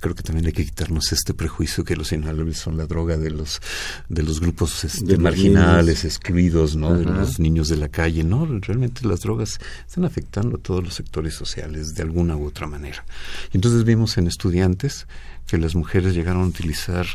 Creo 0.00 0.14
que 0.14 0.22
también 0.22 0.46
hay 0.46 0.52
que 0.54 0.64
quitarnos 0.64 1.12
este 1.12 1.34
prejuicio 1.34 1.84
que 1.84 1.96
los 1.96 2.12
inhalables 2.12 2.56
son 2.56 2.78
la 2.78 2.86
droga 2.86 3.18
de 3.18 3.30
los 3.30 3.60
de 4.08 4.22
los 4.22 4.40
grupos 4.40 4.84
este, 4.84 5.04
De 5.04 5.18
marginales, 5.18 5.98
niños. 5.98 6.04
excluidos, 6.06 6.76
¿no? 6.76 6.94
De 6.96 7.04
los 7.04 7.38
niños 7.40 7.68
de 7.68 7.76
la 7.76 7.88
calle. 7.88 8.24
No, 8.24 8.46
realmente 8.46 9.06
las 9.06 9.20
drogas 9.20 9.60
están 9.86 10.06
afectando 10.06 10.56
a 10.56 10.60
todos 10.60 10.82
los 10.82 10.94
sectores 10.94 11.34
sociales 11.34 11.94
de 11.94 12.02
alguna 12.02 12.36
u 12.36 12.46
otra 12.46 12.66
manera. 12.66 13.04
Y 13.52 13.58
entonces 13.58 13.84
vimos 13.84 14.16
en 14.16 14.26
estudiantes 14.28 15.06
que 15.46 15.58
las 15.58 15.74
mujeres 15.74 16.14
llegaron 16.14 16.44
a 16.44 16.46
utilizar 16.46 17.06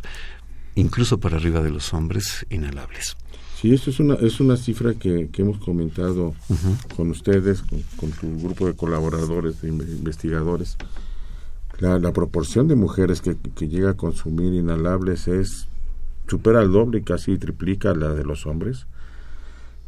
incluso 0.75 1.19
para 1.19 1.37
arriba 1.37 1.61
de 1.61 1.71
los 1.71 1.93
hombres 1.93 2.45
inhalables. 2.49 3.15
Sí, 3.59 3.73
esto 3.73 3.89
es 3.89 3.99
una, 3.99 4.15
es 4.15 4.39
una 4.39 4.57
cifra 4.57 4.93
que, 4.93 5.29
que 5.31 5.41
hemos 5.41 5.57
comentado 5.59 6.35
con 6.95 7.09
ustedes, 7.09 7.61
con, 7.61 7.81
con 7.97 8.11
tu 8.11 8.39
grupo 8.45 8.67
de 8.67 8.75
colaboradores, 8.75 9.61
de 9.61 9.71
inve- 9.71 9.89
investigadores. 9.89 10.77
La, 11.79 11.97
la 11.99 12.11
proporción 12.11 12.67
de 12.67 12.75
mujeres 12.75 13.21
que, 13.21 13.35
que 13.55 13.67
llega 13.67 13.91
a 13.91 13.97
consumir 13.97 14.53
inhalables 14.53 15.27
es 15.27 15.67
supera 16.27 16.61
el 16.61 16.71
doble, 16.71 17.03
casi 17.03 17.37
triplica 17.37 17.93
la 17.93 18.13
de 18.13 18.23
los 18.23 18.45
hombres. 18.45 18.87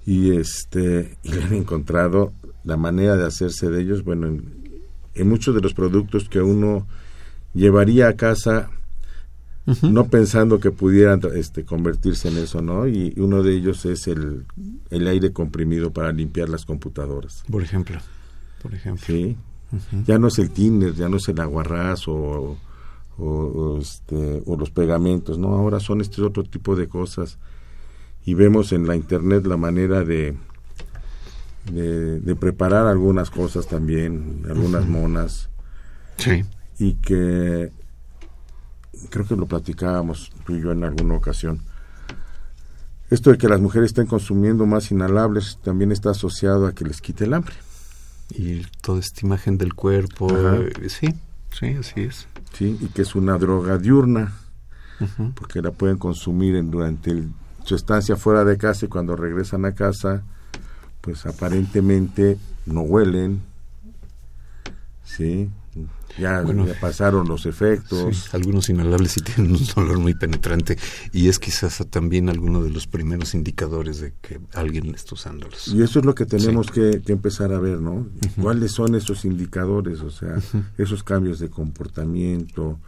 Y 0.05 0.31
este 0.37 1.17
y 1.23 1.33
han 1.33 1.53
encontrado 1.53 2.31
la 2.63 2.77
manera 2.77 3.17
de 3.17 3.25
hacerse 3.25 3.69
de 3.69 3.81
ellos, 3.81 4.03
bueno, 4.03 4.27
en, 4.27 4.53
en 5.13 5.27
muchos 5.27 5.53
de 5.53 5.61
los 5.61 5.73
productos 5.73 6.29
que 6.29 6.41
uno 6.41 6.87
llevaría 7.53 8.07
a 8.07 8.15
casa 8.15 8.69
no 9.81 10.07
pensando 10.07 10.59
que 10.59 10.71
pudieran 10.71 11.19
este, 11.35 11.65
convertirse 11.65 12.29
en 12.29 12.37
eso, 12.37 12.61
¿no? 12.61 12.87
Y 12.87 13.13
uno 13.17 13.43
de 13.43 13.53
ellos 13.53 13.85
es 13.85 14.07
el, 14.07 14.45
el 14.89 15.07
aire 15.07 15.33
comprimido 15.33 15.91
para 15.91 16.11
limpiar 16.13 16.47
las 16.47 16.65
computadoras. 16.65 17.43
Por 17.51 17.63
ejemplo. 17.63 17.99
Por 18.61 18.73
ejemplo. 18.73 19.05
Sí. 19.05 19.35
Ya 20.05 20.17
no 20.17 20.29
es 20.29 20.39
el 20.39 20.51
thinner, 20.51 20.93
ya 20.93 21.09
no 21.09 21.17
es 21.17 21.27
el 21.27 21.39
aguarrás 21.41 22.07
o, 22.07 22.57
o, 23.17 23.25
o, 23.25 23.79
este, 23.79 24.41
o 24.45 24.55
los 24.55 24.71
pegamentos, 24.71 25.37
¿no? 25.37 25.49
Ahora 25.49 25.81
son 25.81 25.99
este 25.99 26.21
otro 26.21 26.43
tipo 26.43 26.75
de 26.75 26.87
cosas. 26.87 27.37
Y 28.25 28.33
vemos 28.33 28.71
en 28.71 28.87
la 28.87 28.95
internet 28.95 29.45
la 29.45 29.57
manera 29.57 30.05
de, 30.05 30.35
de, 31.71 32.19
de 32.21 32.35
preparar 32.35 32.87
algunas 32.87 33.29
cosas 33.29 33.67
también, 33.67 34.43
algunas 34.49 34.87
monas. 34.87 35.49
Sí. 36.17 36.45
Y 36.79 36.93
que 36.95 37.71
creo 39.09 39.25
que 39.25 39.35
lo 39.35 39.45
platicábamos 39.45 40.31
tú 40.45 40.55
y 40.55 40.61
yo 40.61 40.71
en 40.71 40.83
alguna 40.83 41.15
ocasión. 41.15 41.61
Esto 43.09 43.31
de 43.31 43.37
que 43.37 43.47
las 43.47 43.61
mujeres 43.61 43.87
estén 43.91 44.05
consumiendo 44.07 44.65
más 44.65 44.91
inhalables 44.91 45.59
también 45.63 45.91
está 45.91 46.09
asociado 46.11 46.67
a 46.67 46.73
que 46.73 46.83
les 46.83 46.99
quite 47.01 47.23
el 47.23 47.33
hambre. 47.33 47.55
Y 48.31 48.65
toda 48.81 48.99
esta 48.99 49.25
imagen 49.25 49.57
del 49.57 49.73
cuerpo, 49.73 50.29
Ajá. 50.35 50.57
eh, 50.57 50.89
sí, 50.89 51.13
sí, 51.57 51.67
así 51.79 52.01
es. 52.01 52.27
¿sí? 52.53 52.77
Y 52.81 52.87
que 52.87 53.03
es 53.03 53.15
una 53.15 53.37
droga 53.37 53.77
diurna, 53.77 54.33
porque 55.35 55.61
la 55.61 55.71
pueden 55.71 55.97
consumir 55.97 56.55
en, 56.55 56.69
durante 56.71 57.11
el- 57.11 57.29
su 57.63 57.75
estancia 57.75 58.17
fuera 58.17 58.43
de 58.43 58.57
casa 58.57 58.85
y 58.85 58.89
cuando 58.89 59.15
regresan 59.15 59.63
a 59.65 59.73
casa, 59.73 60.23
pues 61.01 61.25
aparentemente 61.25 62.37
no 62.65 62.81
huelen, 62.81 63.41
¿sí? 65.05 65.49
Ya, 66.17 66.41
Bueno, 66.41 66.65
ya 66.65 66.73
pasaron 66.79 67.27
los 67.27 67.45
efectos. 67.45 68.17
Sí, 68.17 68.29
algunos 68.33 68.69
inhalables 68.69 69.11
sí 69.11 69.21
tienen 69.21 69.51
un 69.55 69.61
olor 69.75 69.99
muy 69.99 70.15
penetrante 70.15 70.77
y 71.13 71.27
es 71.27 71.37
quizás 71.37 71.85
también 71.91 72.27
alguno 72.29 72.63
de 72.63 72.71
los 72.71 72.87
primeros 72.87 73.35
indicadores 73.35 73.99
de 74.01 74.13
que 74.21 74.39
alguien 74.53 74.95
está 74.95 75.13
usándolos. 75.13 75.67
Y 75.67 75.83
eso 75.83 75.99
es 75.99 76.05
lo 76.05 76.15
que 76.15 76.25
tenemos 76.25 76.67
Sí. 76.67 76.73
que, 76.73 77.01
que 77.05 77.11
empezar 77.13 77.53
a 77.53 77.59
ver, 77.59 77.79
¿no? 77.81 78.07
¿Cuáles 78.41 78.71
son 78.71 78.95
esos 78.95 79.25
indicadores? 79.25 79.99
O 80.01 80.09
sea, 80.09 80.37
esos 80.79 81.03
cambios 81.03 81.37
de 81.39 81.49
comportamiento, 81.49 82.79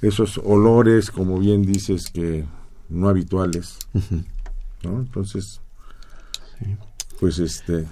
esos 0.00 0.38
olores, 0.44 1.10
como 1.10 1.40
bien 1.40 1.62
dices, 1.62 2.10
que 2.12 2.44
no 2.88 3.08
habituales. 3.08 3.78
Entonces, 4.84 5.60
pues 7.18 7.38
este, 7.40 7.86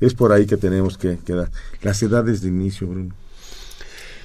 es 0.00 0.14
por 0.14 0.32
ahí 0.32 0.44
que 0.46 0.56
tenemos 0.56 0.98
que, 0.98 1.18
que 1.24 1.32
dar. 1.32 1.50
Las 1.82 2.02
edades 2.02 2.42
de 2.42 2.48
inicio, 2.48 2.86
Bruno. 2.88 3.14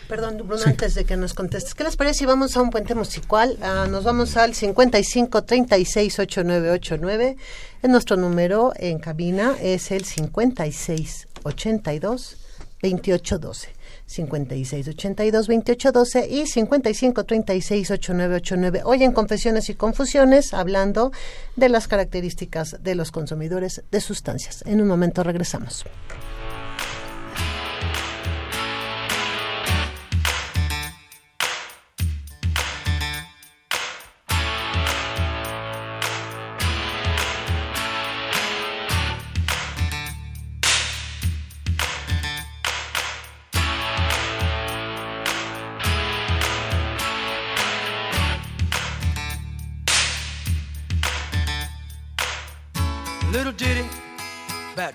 Perdón, 0.10 0.38
Bruno, 0.38 0.64
antes 0.66 0.96
de 0.96 1.06
que 1.06 1.16
nos 1.16 1.36
contestes, 1.36 1.76
¿qué 1.76 1.84
les 1.84 1.96
parece 1.96 2.18
si 2.18 2.26
vamos 2.26 2.58
a 2.58 2.64
un 2.64 2.72
puente 2.72 2.96
musical? 2.96 3.60
Ah, 3.62 3.86
nos 3.88 4.04
vamos 4.04 4.38
al 4.38 4.56
55 4.56 5.44
36 5.44 6.18
8989. 6.18 7.38
En 7.84 7.92
nuestro 7.92 8.18
número 8.18 8.74
en 8.78 8.98
cabina 8.98 9.56
es 9.62 9.92
el 9.92 10.06
56 10.06 11.28
82 11.44 12.38
2812. 12.82 13.70
56 14.08 14.88
82 14.88 15.48
2812 15.48 16.28
y 16.28 16.48
55 16.48 17.24
36 17.26 17.92
8989. 17.92 18.82
Hoy 18.86 19.04
en 19.04 19.12
Confesiones 19.12 19.70
y 19.70 19.76
Confusiones, 19.76 20.56
hablando 20.56 21.12
de 21.56 21.70
las 21.70 21.88
características 21.88 22.78
de 22.82 22.96
los 22.96 23.12
consumidores 23.12 23.84
de 23.92 24.02
sustancias. 24.02 24.64
En 24.66 24.82
un 24.82 24.88
momento 24.88 25.22
regresamos. 25.22 25.86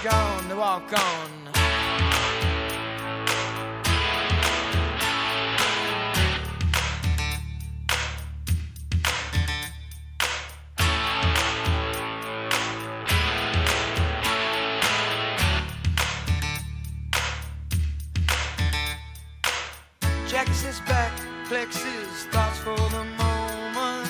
is 0.00 0.10
gone. 0.10 0.48
To 0.48 0.56
walk 0.56 0.92
on. 0.92 1.30
Jackie 20.28 20.52
sits 20.52 20.80
back, 20.80 21.12
collects 21.48 21.82
his 21.82 22.24
thoughts 22.26 22.58
for 22.58 22.76
the 22.76 23.04
moment, 23.18 24.08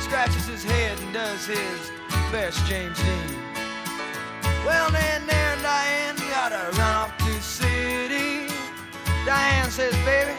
scratches 0.00 0.46
his 0.46 0.62
head 0.62 0.98
and 1.00 1.14
does 1.14 1.46
his 1.46 1.90
best 2.30 2.64
James 2.66 2.98
Dean. 2.98 3.47
Well, 4.68 4.90
then 4.90 5.26
there, 5.26 5.56
Diane, 5.62 6.16
gotta 6.28 6.70
run 6.76 6.96
off 7.00 7.16
to 7.24 7.32
city. 7.40 8.46
Diane 9.24 9.70
says, 9.70 9.94
baby, 10.04 10.34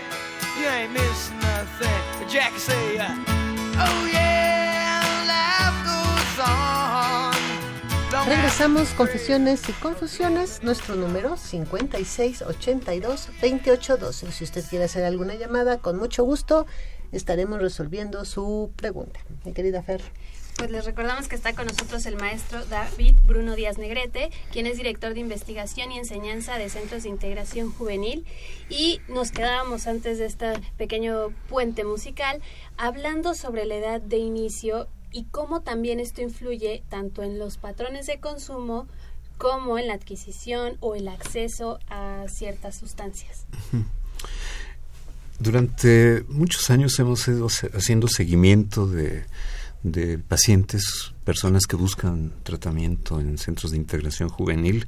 you 0.59 0.67
ain't 0.67 0.93
missing 0.93 1.39
nothing. 1.39 1.89
But 2.19 2.29
Jackie 2.29 2.59
say, 2.59 2.99
uh, 2.99 3.09
oh 3.85 4.05
yeah, 4.13 5.01
life 5.33 5.79
goes 5.83 6.39
on. 6.45 7.33
Regresamos, 8.27 8.93
confesiones 8.93 9.67
y 9.67 9.73
confusiones, 9.73 10.61
nuestro 10.61 10.95
número 10.95 11.35
5682-2812. 11.35 14.31
Si 14.31 14.43
usted 14.43 14.63
quiere 14.69 14.85
hacer 14.85 15.05
alguna 15.05 15.33
llamada, 15.33 15.79
con 15.79 15.97
mucho 15.97 16.23
gusto 16.23 16.67
estaremos 17.11 17.59
resolviendo 17.59 18.23
su 18.25 18.71
pregunta. 18.75 19.21
Mi 19.43 19.53
querida 19.53 19.81
Fer. 19.81 20.03
Pues 20.59 20.71
les 20.71 20.83
recordamos 20.83 21.29
que 21.29 21.37
está 21.37 21.55
con 21.55 21.67
nosotros 21.67 22.05
el 22.05 22.17
maestro 22.17 22.65
David 22.65 23.15
Bruno 23.25 23.55
Díaz 23.55 23.77
Negrete, 23.77 24.29
quien 24.51 24.67
es 24.67 24.75
director 24.75 25.13
de 25.13 25.21
investigación 25.21 25.89
y 25.93 25.97
enseñanza 25.97 26.57
de 26.57 26.69
Centros 26.69 27.03
de 27.03 27.09
Integración 27.09 27.71
Juvenil. 27.71 28.25
Y 28.67 28.99
nos 29.07 29.31
quedábamos 29.31 29.87
antes 29.87 30.17
de 30.17 30.25
este 30.25 30.59
pequeño 30.77 31.29
puente 31.47 31.85
musical 31.85 32.41
hablando 32.75 33.35
sobre 33.35 33.63
la 33.63 33.75
edad 33.75 34.01
de 34.01 34.17
inicio 34.17 34.89
y 35.13 35.23
cómo 35.31 35.61
también 35.61 36.01
esto 36.01 36.21
influye 36.21 36.83
tanto 36.89 37.23
en 37.23 37.39
los 37.39 37.55
patrones 37.55 38.05
de 38.07 38.19
consumo 38.19 38.85
como 39.37 39.79
en 39.79 39.87
la 39.87 39.93
adquisición 39.93 40.75
o 40.81 40.93
el 40.93 41.07
acceso 41.07 41.79
a 41.87 42.25
ciertas 42.27 42.75
sustancias. 42.75 43.45
durante 45.39 46.25
muchos 46.27 46.69
años 46.69 46.99
hemos 46.99 47.25
ido 47.29 47.47
haciendo 47.47 48.09
seguimiento 48.09 48.87
de, 48.87 49.23
de 49.83 50.17
pacientes, 50.17 51.13
personas 51.23 51.65
que 51.65 51.75
buscan 51.75 52.33
tratamiento 52.43 53.19
en 53.19 53.37
centros 53.37 53.71
de 53.71 53.77
integración 53.77 54.29
juvenil 54.29 54.87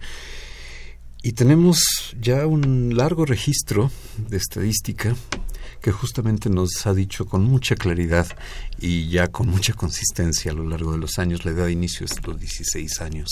y 1.23 1.33
tenemos 1.33 2.15
ya 2.19 2.47
un 2.47 2.97
largo 2.97 3.25
registro 3.25 3.91
de 4.17 4.37
estadística 4.37 5.15
que 5.79 5.91
justamente 5.91 6.49
nos 6.49 6.87
ha 6.87 6.95
dicho 6.95 7.27
con 7.27 7.43
mucha 7.43 7.75
claridad 7.75 8.27
y 8.79 9.07
ya 9.07 9.27
con 9.27 9.47
mucha 9.47 9.73
consistencia 9.73 10.51
a 10.51 10.55
lo 10.55 10.67
largo 10.67 10.93
de 10.93 10.97
los 10.97 11.19
años, 11.19 11.45
la 11.45 11.51
edad 11.51 11.65
de 11.67 11.73
inicio 11.73 12.07
es 12.07 12.25
los 12.25 12.39
16 12.39 13.01
años 13.01 13.29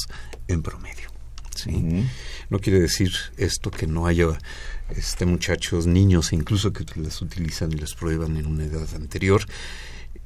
en 0.48 0.62
promedio. 0.62 1.10
¿sí? 1.56 2.06
No 2.52 2.60
quiere 2.60 2.80
decir 2.80 3.12
esto 3.38 3.72
que 3.72 3.88
no 3.88 4.06
haya 4.06 4.38
este, 4.96 5.26
muchachos, 5.26 5.88
niños, 5.88 6.32
incluso 6.32 6.72
que 6.72 6.86
las 6.96 7.24
utilizan 7.24 7.72
y 7.74 7.78
las 7.78 7.96
prueban 7.96 8.38
en 8.38 8.46
una 8.46 8.66
edad 8.66 8.88
anterior, 8.96 9.46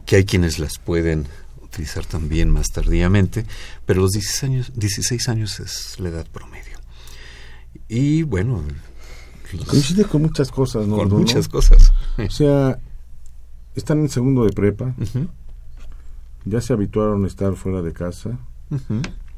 que 0.06 0.18
hay 0.18 0.26
quienes 0.26 0.60
las 0.60 0.78
pueden 0.80 1.26
utilizar 1.62 2.06
también 2.06 2.50
más 2.50 2.68
tardíamente, 2.72 3.46
pero 3.86 4.02
los 4.02 4.12
16 4.12 4.44
años, 4.44 4.72
16 4.76 5.30
años 5.30 5.60
es 5.60 6.00
la 6.00 6.10
edad 6.10 6.28
promedio. 6.32 6.78
Y 7.88 8.24
bueno, 8.24 8.64
Coincide 9.68 10.06
con 10.06 10.22
muchas 10.24 10.52
cosas, 10.52 10.88
¿no? 10.88 10.98
con 10.98 11.10
muchas 11.20 11.48
cosas. 11.48 11.92
O 12.28 12.30
sea, 12.32 12.80
están 13.76 14.00
en 14.00 14.10
segundo 14.10 14.46
de 14.46 14.52
prepa, 14.52 14.94
ya 16.46 16.60
se 16.62 16.74
habituaron 16.74 17.24
a 17.24 17.28
estar 17.28 17.56
fuera 17.56 17.82
de 17.82 17.94
casa, 17.94 18.38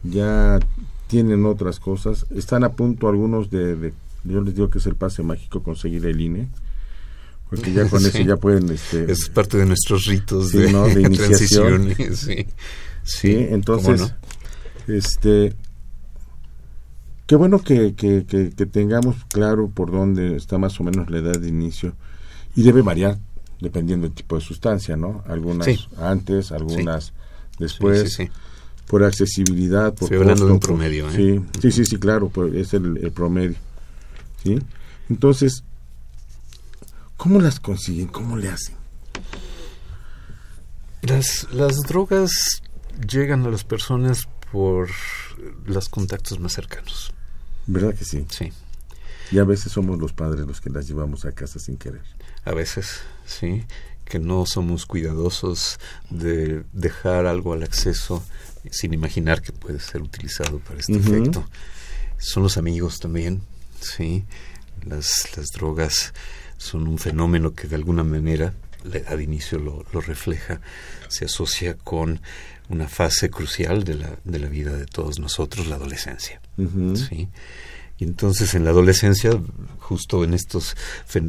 ya 0.04 0.60
tienen 1.08 1.46
otras 1.46 1.80
cosas, 1.80 2.26
están 2.32 2.64
a 2.64 2.70
punto 2.74 3.08
algunos 3.10 3.50
de, 3.50 3.76
de- 3.76 3.94
yo 4.24 4.42
les 4.42 4.56
digo 4.56 4.70
que 4.70 4.80
es 4.80 4.86
el 4.88 4.96
pase 4.96 5.22
mágico 5.22 5.62
conseguir 5.62 6.06
el 6.06 6.20
INE, 6.20 6.48
ya 7.74 7.88
con 7.90 8.06
eso 8.06 8.20
ya 8.20 8.38
pueden, 8.38 8.70
este, 8.72 9.12
Es 9.12 9.30
parte 9.30 9.58
de 9.58 9.66
nuestros 9.66 10.06
ritos 10.06 10.50
Sí, 10.50 10.60
de, 10.60 10.72
¿no? 10.72 10.88
de 10.88 11.02
iniciación. 11.02 11.94
Sí, 12.14 12.46
sí, 13.04 13.48
entonces, 13.50 14.14
este, 14.88 15.54
qué 17.28 17.36
bueno 17.36 17.60
que, 17.60 17.96
que, 17.96 18.26
que, 18.26 18.52
que 18.52 18.66
tengamos 18.66 19.16
claro 19.32 19.70
por 19.70 19.92
dónde 19.92 20.36
está 20.36 20.58
más 20.58 20.80
o 20.80 20.84
menos 20.84 21.10
la 21.10 21.20
edad 21.20 21.40
de 21.40 21.48
inicio 21.48 21.96
y 22.56 22.64
debe 22.64 22.82
variar 22.82 23.18
dependiendo 23.60 24.08
del 24.08 24.16
tipo 24.16 24.36
de 24.36 24.42
sustancia, 24.42 24.96
¿no? 24.96 25.24
Algunas 25.28 25.68
antes, 25.98 26.52
algunas 26.52 27.14
después. 27.60 28.02
Sí, 28.02 28.08
sí, 28.10 28.26
sí. 28.26 28.32
por 28.88 29.04
accesibilidad, 29.04 29.94
por 29.94 30.04
Estoy 30.06 30.18
hablando 30.20 30.46
de 30.46 30.52
un 30.52 30.60
costo, 30.60 30.74
promedio, 30.74 31.10
¿eh? 31.10 31.14
Sí, 31.16 31.42
sí, 31.62 31.72
sí, 31.72 31.86
sí, 31.86 31.98
claro, 31.98 32.30
pues 32.30 32.54
es 32.54 32.74
el, 32.74 32.98
el 32.98 33.12
promedio. 33.12 33.56
¿Sí? 34.44 34.60
Entonces, 35.10 35.64
¿cómo 37.26 37.42
las 37.42 37.60
consiguen? 37.60 38.06
¿Cómo 38.06 38.38
le 38.38 38.50
hacen? 38.50 38.76
Las, 41.02 41.48
las 41.52 41.78
drogas 41.78 42.62
llegan 43.12 43.44
a 43.48 43.50
las 43.50 43.64
personas 43.64 44.28
por 44.52 44.90
los 45.66 45.90
contactos 45.90 46.40
más 46.40 46.54
cercanos. 46.54 47.12
¿Verdad 47.66 47.96
que 47.96 48.06
sí? 48.06 48.28
Sí, 48.30 48.54
Y 49.32 49.40
a 49.40 49.44
veces 49.44 49.72
somos 49.72 49.98
los 49.98 50.14
padres 50.14 50.46
los 50.46 50.62
que 50.62 50.70
las 50.70 50.88
llevamos 50.88 51.26
a 51.26 51.32
casa 51.32 51.58
sin 51.58 51.78
querer. 51.78 52.04
a 52.44 52.52
veces, 52.54 53.00
sí, 53.26 53.66
que 54.06 54.20
no 54.20 54.46
somos 54.46 54.86
cuidadosos 54.86 55.80
de 56.12 56.64
dejar 56.74 57.26
algo 57.26 57.54
al 57.54 57.64
acceso 57.64 58.24
sin 58.70 58.94
imaginar 58.94 59.42
que 59.42 59.52
puede 59.52 59.80
ser 59.80 60.04
utilizado 60.04 60.60
para 60.60 60.80
este 60.80 60.98
efecto. 60.98 61.44
Son 62.20 62.44
los 62.44 62.58
amigos 62.58 63.00
también, 63.00 63.42
sí. 63.80 64.26
Las, 64.86 65.36
las 65.36 65.48
drogas 65.48 66.14
son 66.58 66.88
un 66.88 66.98
fenómeno 66.98 67.54
que 67.54 67.68
de 67.68 67.76
alguna 67.76 68.04
manera, 68.04 68.54
la 68.84 68.98
edad 68.98 69.18
de 69.18 69.24
inicio 69.24 69.60
lo, 69.60 69.86
lo 69.92 70.02
refleja, 70.02 70.62
se 71.08 71.26
asocia 71.26 71.76
con 71.76 72.20
una 72.70 72.88
fase 72.88 73.30
crucial 73.30 73.84
de 73.84 73.96
la, 73.96 74.18
de 74.24 74.40
la 74.40 74.48
vida 74.48 74.76
de 74.76 74.86
todos 74.86 75.20
nosotros, 75.20 75.68
la 75.68 75.76
adolescencia. 75.76 76.42
Sí. 76.58 77.30
Y 77.98 78.04
entonces 78.04 78.54
en 78.56 78.66
la 78.66 78.72
adolescencia, 78.72 79.32
justo 79.80 80.26
en 80.26 80.34
estos 80.34 80.76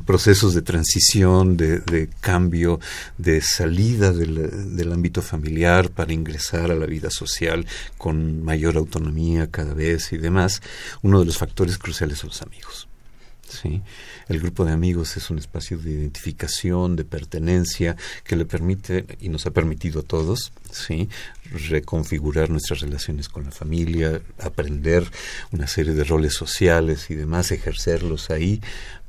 procesos 0.05 0.53
de 0.53 0.63
transición, 0.63 1.57
de, 1.57 1.79
de 1.79 2.09
cambio, 2.21 2.81
de 3.19 3.41
salida 3.41 4.13
del, 4.13 4.77
del 4.77 4.93
ámbito 4.93 5.23
familiar 5.23 5.91
para 5.91 6.13
ingresar 6.13 6.73
a 6.73 6.75
la 6.75 6.87
vida 6.87 7.11
social 7.11 7.67
con 7.99 8.43
mayor 8.43 8.77
autonomía 8.77 9.49
cada 9.49 9.75
vez 9.75 10.13
y 10.13 10.19
demás, 10.19 10.61
uno 11.03 11.21
de 11.21 11.27
los 11.27 11.39
factores 11.39 11.79
cruciales 11.79 12.19
son 12.19 12.31
los 12.31 12.43
amigos. 12.43 12.86
¿Sí? 13.49 13.83
El 14.29 14.41
grupo 14.41 14.65
de 14.65 14.73
amigos 14.73 15.17
es 15.17 15.31
un 15.31 15.39
espacio 15.39 15.79
de 15.79 15.91
identificación, 15.91 16.97
de 16.97 17.05
pertenencia, 17.05 17.97
que 18.25 18.37
le 18.37 18.45
permite 18.45 19.07
y 19.21 19.29
nos 19.29 19.47
ha 19.47 19.51
permitido 19.51 20.01
a 20.01 20.03
todos 20.03 20.53
¿sí? 20.71 21.09
reconfigurar 21.69 22.51
nuestras 22.51 22.81
relaciones 22.81 23.29
con 23.29 23.45
la 23.45 23.51
familia, 23.51 24.21
aprender 24.41 25.11
una 25.53 25.67
serie 25.67 25.95
de 25.95 26.05
roles 26.05 26.35
sociales 26.35 27.11
y 27.11 27.15
demás, 27.15 27.53
ejercerlos 27.53 28.31
ahí. 28.31 28.61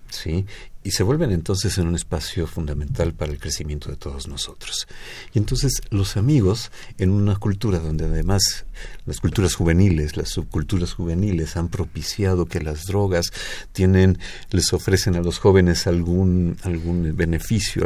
¿sí? 0.10 0.46
Y 0.88 0.92
se 0.92 1.04
vuelven 1.04 1.34
entonces 1.34 1.78
en 1.80 1.88
un 1.88 1.96
espacio 1.96 2.48
fundamental 2.48 3.14
para 3.14 3.34
el 3.34 3.40
crecimiento 3.40 3.90
de 3.90 3.98
todos 3.98 4.30
nosotros. 4.30 4.88
Y 5.34 5.38
entonces 5.38 5.82
los 5.90 6.16
amigos, 6.16 6.72
en 6.98 7.10
una 7.10 7.36
cultura 7.36 7.80
donde 7.80 8.06
además 8.06 8.66
las 9.06 9.20
culturas 9.20 9.54
juveniles, 9.54 10.16
las 10.16 10.30
subculturas 10.30 10.94
juveniles 10.94 11.58
han 11.58 11.68
propiciado 11.68 12.46
que 12.46 12.62
las 12.62 12.86
drogas 12.86 13.34
tienen, 13.74 14.18
les 14.52 14.72
ofrecen 14.72 15.18
a 15.18 15.22
los 15.22 15.40
jóvenes 15.40 15.88
algún, 15.88 16.56
algún 16.64 17.18
beneficio 17.18 17.86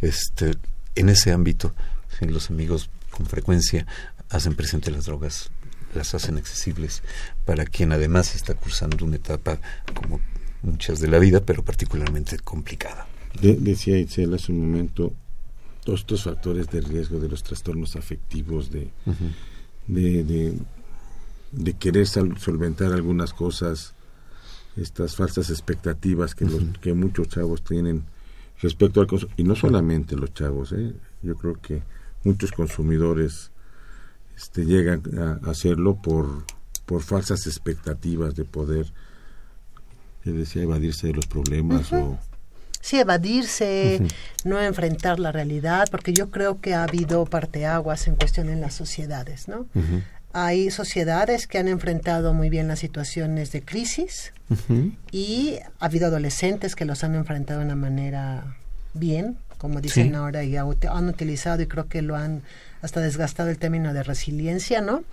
este, 0.00 0.52
en 0.94 1.08
ese 1.08 1.32
ámbito, 1.32 1.74
los 2.20 2.50
amigos 2.50 2.88
con 3.10 3.26
frecuencia 3.26 3.84
hacen 4.28 4.54
presente 4.54 4.92
las 4.92 5.06
drogas, 5.06 5.50
las 5.92 6.14
hacen 6.14 6.38
accesibles 6.38 7.02
para 7.44 7.64
quien 7.64 7.90
además 7.90 8.36
está 8.36 8.54
cursando 8.54 9.04
una 9.04 9.16
etapa 9.16 9.58
como 9.92 10.20
muchas 10.62 11.00
de 11.00 11.08
la 11.08 11.18
vida, 11.18 11.40
pero 11.40 11.62
particularmente 11.62 12.38
complicada. 12.38 13.06
De- 13.40 13.56
decía 13.56 13.98
Itzel 13.98 14.34
hace 14.34 14.52
un 14.52 14.60
momento, 14.60 15.12
todos 15.84 16.00
estos 16.00 16.24
factores 16.24 16.68
de 16.68 16.80
riesgo 16.80 17.18
de 17.20 17.28
los 17.28 17.42
trastornos 17.42 17.96
afectivos, 17.96 18.70
de, 18.70 18.90
de, 19.86 20.24
de, 20.24 20.58
de 21.52 21.72
querer 21.74 22.06
solventar 22.06 22.92
algunas 22.92 23.32
cosas, 23.32 23.94
estas 24.76 25.16
falsas 25.16 25.50
expectativas 25.50 26.34
que, 26.34 26.44
los, 26.44 26.62
que 26.80 26.92
muchos 26.94 27.28
chavos 27.28 27.62
tienen 27.62 28.04
respecto 28.60 29.00
al 29.00 29.06
consumo, 29.06 29.32
y 29.36 29.42
no 29.42 29.56
solamente 29.56 30.16
los 30.16 30.32
chavos, 30.34 30.72
¿eh? 30.72 30.92
yo 31.22 31.34
creo 31.36 31.54
que 31.60 31.82
muchos 32.24 32.52
consumidores 32.52 33.50
este, 34.36 34.64
llegan 34.66 35.02
a 35.18 35.50
hacerlo 35.50 35.96
por, 36.02 36.44
por 36.84 37.02
falsas 37.02 37.46
expectativas 37.46 38.34
de 38.34 38.44
poder, 38.44 38.92
que 40.22 40.30
decía, 40.30 40.62
evadirse 40.62 41.08
de 41.08 41.14
los 41.14 41.26
problemas 41.26 41.92
o... 41.92 42.18
Sí, 42.82 42.98
evadirse, 42.98 44.00
no 44.44 44.58
enfrentar 44.60 45.20
la 45.20 45.32
realidad, 45.32 45.88
porque 45.90 46.14
yo 46.14 46.30
creo 46.30 46.60
que 46.62 46.74
ha 46.74 46.84
habido 46.84 47.26
parteaguas 47.26 48.08
en 48.08 48.16
cuestión 48.16 48.48
en 48.48 48.62
las 48.62 48.72
sociedades, 48.72 49.48
¿no? 49.48 49.66
Hay 50.32 50.70
sociedades 50.70 51.46
que 51.46 51.58
han 51.58 51.68
enfrentado 51.68 52.32
muy 52.32 52.48
bien 52.48 52.68
las 52.68 52.78
situaciones 52.78 53.52
de 53.52 53.62
crisis 53.62 54.32
y 55.12 55.58
ha 55.78 55.84
habido 55.84 56.06
adolescentes 56.06 56.74
que 56.74 56.84
los 56.86 57.04
han 57.04 57.14
enfrentado 57.16 57.60
de 57.60 57.66
una 57.66 57.76
manera 57.76 58.56
bien, 58.94 59.36
como 59.58 59.82
dicen 59.82 60.08
Sí. 60.08 60.14
ahora, 60.14 60.42
y 60.44 60.56
han 60.56 61.08
utilizado 61.08 61.60
y 61.62 61.66
creo 61.66 61.86
que 61.86 62.00
lo 62.00 62.16
han 62.16 62.42
hasta 62.80 63.00
desgastado 63.00 63.50
el 63.50 63.58
término 63.58 63.92
de 63.92 64.02
resiliencia, 64.02 64.80
¿no? 64.80 65.04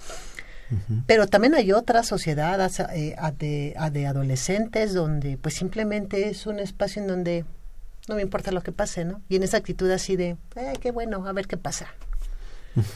Pero 1.06 1.28
también 1.28 1.56
hay 1.56 1.72
otras 1.72 2.08
sociedades 2.08 2.80
eh, 2.80 3.16
de 3.40 4.08
adolescentes 4.08 4.94
donde 4.94 5.38
pues 5.38 5.56
simplemente 5.56 6.30
es 6.30 6.46
un 6.46 6.60
espacio 6.60 7.02
en 7.02 7.08
donde 7.08 7.46
no 8.08 8.16
me 8.16 8.22
importa 8.22 8.52
lo 8.52 8.62
que 8.62 8.72
pase, 8.72 9.06
¿no? 9.06 9.22
Y 9.30 9.36
en 9.36 9.44
esa 9.44 9.58
actitud 9.58 9.90
así 9.92 10.16
de, 10.16 10.38
eh, 10.56 10.74
qué 10.82 10.92
bueno, 10.92 11.26
a 11.28 11.34
ver 11.34 11.48
qué 11.48 11.58
pasa. 11.58 11.88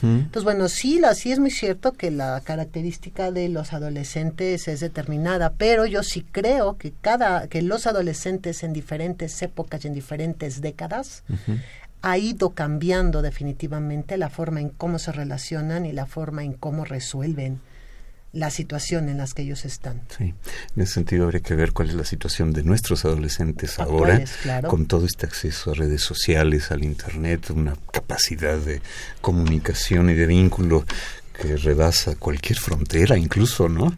Entonces, 0.02 0.44
bueno, 0.44 0.68
sí, 0.68 1.00
la, 1.00 1.12
sí 1.14 1.32
es 1.32 1.40
muy 1.40 1.50
cierto 1.50 1.90
que 1.90 2.12
la 2.12 2.40
característica 2.44 3.32
de 3.32 3.48
los 3.48 3.72
adolescentes 3.72 4.68
es 4.68 4.78
determinada, 4.78 5.54
pero 5.58 5.86
yo 5.86 6.04
sí 6.04 6.24
creo 6.30 6.76
que 6.76 6.92
cada, 6.92 7.48
que 7.48 7.62
los 7.62 7.88
adolescentes 7.88 8.62
en 8.62 8.72
diferentes 8.72 9.42
épocas 9.42 9.84
y 9.84 9.88
en 9.88 9.94
diferentes 9.94 10.60
décadas 10.60 11.24
ha 12.02 12.18
ido 12.18 12.50
cambiando 12.50 13.22
definitivamente 13.22 14.16
la 14.16 14.28
forma 14.28 14.60
en 14.60 14.68
cómo 14.70 14.98
se 14.98 15.12
relacionan 15.12 15.86
y 15.86 15.92
la 15.92 16.06
forma 16.06 16.44
en 16.44 16.52
cómo 16.52 16.84
resuelven 16.84 17.60
la 18.32 18.50
situación 18.50 19.08
en 19.08 19.18
las 19.18 19.34
que 19.34 19.42
ellos 19.42 19.64
están. 19.64 20.02
Sí, 20.16 20.34
en 20.74 20.82
ese 20.82 20.94
sentido 20.94 21.24
habría 21.24 21.42
que 21.42 21.54
ver 21.54 21.72
cuál 21.72 21.90
es 21.90 21.94
la 21.94 22.04
situación 22.04 22.52
de 22.52 22.64
nuestros 22.64 23.04
adolescentes 23.04 23.78
ahora, 23.78 24.14
Actuales, 24.14 24.32
claro. 24.42 24.68
con 24.68 24.86
todo 24.86 25.04
este 25.04 25.26
acceso 25.26 25.70
a 25.70 25.74
redes 25.74 26.02
sociales, 26.02 26.70
al 26.70 26.82
Internet, 26.82 27.50
una 27.50 27.76
capacidad 27.92 28.58
de 28.58 28.80
comunicación 29.20 30.10
y 30.10 30.14
de 30.14 30.26
vínculo 30.26 30.84
que 31.34 31.56
rebasa 31.56 32.16
cualquier 32.16 32.58
frontera 32.58 33.16
incluso, 33.16 33.68
¿no? 33.68 33.96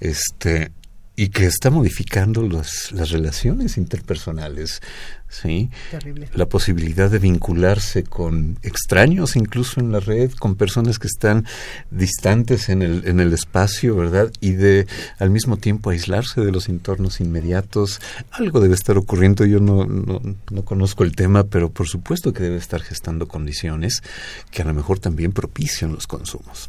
Este, 0.00 0.72
y 1.16 1.28
que 1.28 1.46
está 1.46 1.70
modificando 1.70 2.42
las, 2.42 2.90
las 2.90 3.10
relaciones 3.10 3.76
interpersonales, 3.76 4.82
¿sí? 5.28 5.70
Terrible. 5.92 6.28
La 6.34 6.46
posibilidad 6.46 7.08
de 7.08 7.20
vincularse 7.20 8.02
con 8.02 8.58
extraños, 8.62 9.36
incluso 9.36 9.78
en 9.78 9.92
la 9.92 10.00
red, 10.00 10.32
con 10.32 10.56
personas 10.56 10.98
que 10.98 11.06
están 11.06 11.46
distantes 11.92 12.68
en 12.68 12.82
el, 12.82 13.06
en 13.06 13.20
el 13.20 13.32
espacio, 13.32 13.94
¿verdad? 13.94 14.32
Y 14.40 14.52
de 14.52 14.88
al 15.18 15.30
mismo 15.30 15.56
tiempo 15.56 15.90
aislarse 15.90 16.40
de 16.40 16.50
los 16.50 16.68
entornos 16.68 17.20
inmediatos. 17.20 18.00
Algo 18.32 18.58
debe 18.58 18.74
estar 18.74 18.98
ocurriendo, 18.98 19.44
yo 19.44 19.60
no, 19.60 19.86
no, 19.86 20.20
no 20.50 20.64
conozco 20.64 21.04
el 21.04 21.14
tema, 21.14 21.44
pero 21.44 21.70
por 21.70 21.86
supuesto 21.86 22.32
que 22.32 22.42
debe 22.42 22.56
estar 22.56 22.82
gestando 22.82 23.28
condiciones 23.28 24.02
que 24.50 24.62
a 24.62 24.64
lo 24.64 24.74
mejor 24.74 24.98
también 24.98 25.32
propician 25.32 25.92
los 25.92 26.08
consumos. 26.08 26.68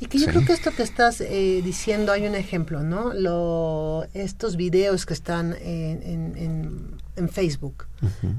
Y 0.00 0.06
que 0.06 0.18
yo 0.18 0.24
Sí. 0.24 0.30
creo 0.30 0.44
que 0.46 0.52
esto 0.54 0.70
que 0.74 0.82
estás 0.82 1.20
eh, 1.20 1.60
diciendo, 1.62 2.10
hay 2.12 2.26
un 2.26 2.34
ejemplo, 2.34 2.82
¿no? 2.82 3.12
Lo, 3.12 4.06
estos 4.14 4.56
videos 4.56 5.04
que 5.06 5.12
están 5.14 5.54
en, 5.60 6.02
en- 6.02 6.36
en- 6.36 6.90
en 7.16 7.28
Facebook, 7.28 7.86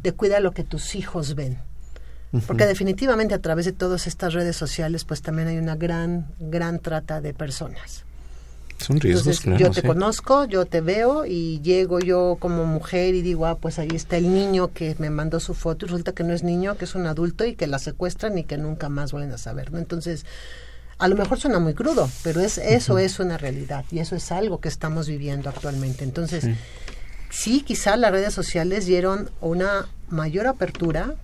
de 0.01 0.11
cuida 0.13 0.39
lo 0.39 0.51
que 0.53 0.63
tus 0.63 0.95
hijos 0.95 1.35
ven. 1.35 1.59
Porque 2.47 2.65
definitivamente 2.65 3.33
a 3.35 3.39
través 3.39 3.65
de 3.65 3.73
todas 3.73 4.07
estas 4.07 4.33
redes 4.33 4.55
sociales, 4.55 5.03
pues 5.05 5.21
también 5.21 5.49
hay 5.49 5.57
una 5.57 5.75
gran, 5.75 6.27
gran 6.39 6.79
trata 6.79 7.19
de 7.21 7.33
personas. 7.33 8.05
Son 8.77 8.99
riesgos, 8.99 9.21
Entonces, 9.27 9.43
claro. 9.43 9.59
yo 9.59 9.69
te 9.71 9.81
sí. 9.81 9.87
conozco, 9.87 10.45
yo 10.45 10.65
te 10.65 10.81
veo 10.81 11.25
y 11.27 11.59
llego 11.61 11.99
yo 11.99 12.37
como 12.39 12.65
mujer 12.65 13.13
y 13.13 13.21
digo, 13.21 13.45
ah, 13.45 13.57
pues 13.59 13.77
ahí 13.77 13.89
está 13.93 14.17
el 14.17 14.33
niño 14.33 14.71
que 14.73 14.95
me 14.97 15.09
mandó 15.11 15.39
su 15.39 15.53
foto 15.53 15.85
y 15.85 15.89
resulta 15.89 16.13
que 16.13 16.23
no 16.23 16.33
es 16.33 16.41
niño, 16.41 16.75
que 16.77 16.85
es 16.85 16.95
un 16.95 17.05
adulto 17.05 17.45
y 17.45 17.53
que 17.55 17.67
la 17.67 17.77
secuestran 17.77 18.37
y 18.39 18.45
que 18.45 18.57
nunca 18.57 18.89
más 18.89 19.11
vuelven 19.11 19.33
a 19.33 19.37
saber, 19.37 19.71
¿no? 19.71 19.77
Entonces, 19.77 20.25
a 21.01 21.07
lo 21.07 21.15
mejor 21.15 21.39
suena 21.39 21.59
muy 21.59 21.73
crudo, 21.73 22.09
pero 22.23 22.41
es 22.41 22.59
eso 22.59 22.99
es 22.99 23.19
una 23.19 23.37
realidad 23.37 23.85
y 23.91 23.99
eso 23.99 24.15
es 24.15 24.31
algo 24.31 24.59
que 24.59 24.69
estamos 24.69 25.07
viviendo 25.07 25.49
actualmente. 25.49 26.03
Entonces, 26.03 26.45
sí, 27.29 27.61
quizá 27.61 27.97
las 27.97 28.11
redes 28.11 28.33
sociales 28.33 28.85
dieron 28.85 29.31
una 29.41 29.87
mayor 30.09 30.45
apertura 30.45 31.15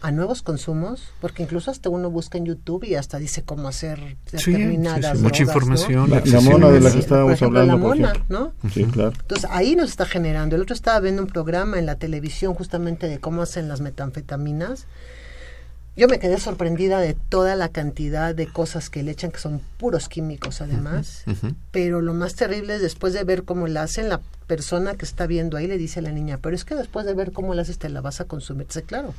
a 0.00 0.10
nuevos 0.10 0.40
consumos, 0.40 1.12
porque 1.20 1.42
incluso 1.42 1.70
hasta 1.70 1.90
uno 1.90 2.10
busca 2.10 2.38
en 2.38 2.46
YouTube 2.46 2.84
y 2.84 2.94
hasta 2.94 3.18
dice 3.18 3.42
cómo 3.42 3.68
hacer 3.68 4.16
Sí, 4.24 4.38
sí, 4.38 4.52
determinadas 4.52 5.18
sí, 5.18 5.22
mucha 5.22 5.42
información. 5.42 6.08
La, 6.08 6.40
mona 6.40 6.70
de 6.70 6.80
la 6.80 6.90
que 6.90 7.00
estábamos 7.00 7.34
ejemplo, 7.34 7.60
hablando, 7.60 7.94
la 7.94 7.94
mona. 7.94 8.24
¿no? 8.30 8.54
Sí, 8.72 8.84
claro. 8.84 9.12
Entonces 9.20 9.50
ahí 9.52 9.76
nos 9.76 9.90
está 9.90 10.06
generando. 10.06 10.56
El 10.56 10.62
otro 10.62 10.74
estaba 10.74 10.98
viendo 11.00 11.20
un 11.20 11.28
programa 11.28 11.78
en 11.78 11.84
la 11.84 11.96
televisión 11.96 12.54
justamente 12.54 13.06
de 13.06 13.18
cómo 13.18 13.42
hacen 13.42 13.68
las 13.68 13.82
metanfetaminas. 13.82 14.86
Yo 15.96 16.08
me 16.08 16.18
quedé 16.18 16.38
sorprendida 16.38 17.00
de 17.00 17.14
toda 17.14 17.56
la 17.56 17.68
cantidad 17.68 18.34
de 18.34 18.46
cosas 18.46 18.90
que 18.90 19.02
le 19.02 19.10
echan, 19.10 19.30
que 19.30 19.38
son 19.38 19.60
puros 19.76 20.08
químicos 20.08 20.60
además. 20.60 21.24
Pero 21.72 22.00
lo 22.00 22.14
más 22.14 22.34
terrible 22.34 22.76
es 22.76 22.82
después 22.82 23.12
de 23.12 23.24
ver 23.24 23.42
cómo 23.42 23.66
la 23.66 23.82
hacen, 23.82 24.08
la 24.08 24.20
persona 24.46 24.94
que 24.94 25.04
está 25.04 25.26
viendo 25.26 25.56
ahí 25.56 25.66
le 25.66 25.78
dice 25.78 26.00
a 26.00 26.02
la 26.02 26.12
niña, 26.12 26.38
pero 26.38 26.54
es 26.54 26.64
que 26.64 26.74
después 26.74 27.06
de 27.06 27.14
ver 27.14 27.32
cómo 27.32 27.54
la 27.54 27.62
haces 27.62 27.78
te 27.78 27.88
la 27.88 28.00
vas 28.00 28.20
a 28.20 28.24
consumir. 28.24 28.66
Claro. 28.86 29.14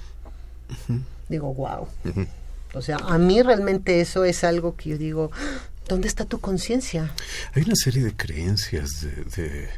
Digo, 1.29 1.53
wow. 1.53 1.87
O 2.73 2.81
sea, 2.81 2.97
a 2.97 3.17
mí 3.17 3.41
realmente 3.41 4.01
eso 4.01 4.23
es 4.23 4.43
algo 4.43 4.75
que 4.75 4.91
yo 4.91 4.97
digo, 4.97 5.31
¿dónde 5.87 6.07
está 6.07 6.25
tu 6.25 6.39
conciencia? 6.39 7.11
Hay 7.53 7.63
una 7.63 7.75
serie 7.75 8.03
de 8.03 8.15
creencias, 8.15 9.01
de, 9.01 9.11
de 9.35 9.69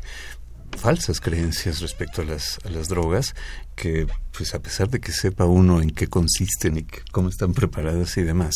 falsas 0.77 1.19
creencias 1.19 1.79
respecto 1.79 2.21
a 2.21 2.25
las, 2.25 2.59
a 2.65 2.69
las 2.69 2.89
drogas, 2.89 3.35
que 3.75 4.07
pues 4.35 4.53
a 4.53 4.61
pesar 4.61 4.89
de 4.89 4.99
que 4.99 5.11
sepa 5.11 5.45
uno 5.45 5.81
en 5.81 5.91
qué 5.91 6.07
consisten 6.07 6.77
y 6.77 6.83
cómo 7.11 7.29
están 7.29 7.53
preparadas 7.53 8.17
y 8.17 8.23
demás, 8.23 8.53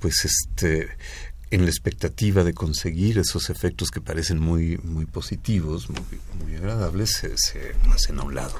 pues 0.00 0.24
este 0.24 0.88
en 1.50 1.62
la 1.62 1.70
expectativa 1.70 2.42
de 2.42 2.54
conseguir 2.54 3.18
esos 3.18 3.50
efectos 3.50 3.90
que 3.90 4.00
parecen 4.00 4.40
muy 4.40 4.78
muy 4.78 5.06
positivos, 5.06 5.88
muy, 5.88 6.20
muy 6.42 6.56
agradables, 6.56 7.10
se, 7.10 7.36
se 7.38 7.74
hacen 7.92 8.18
a 8.18 8.24
un 8.24 8.34
lado. 8.34 8.58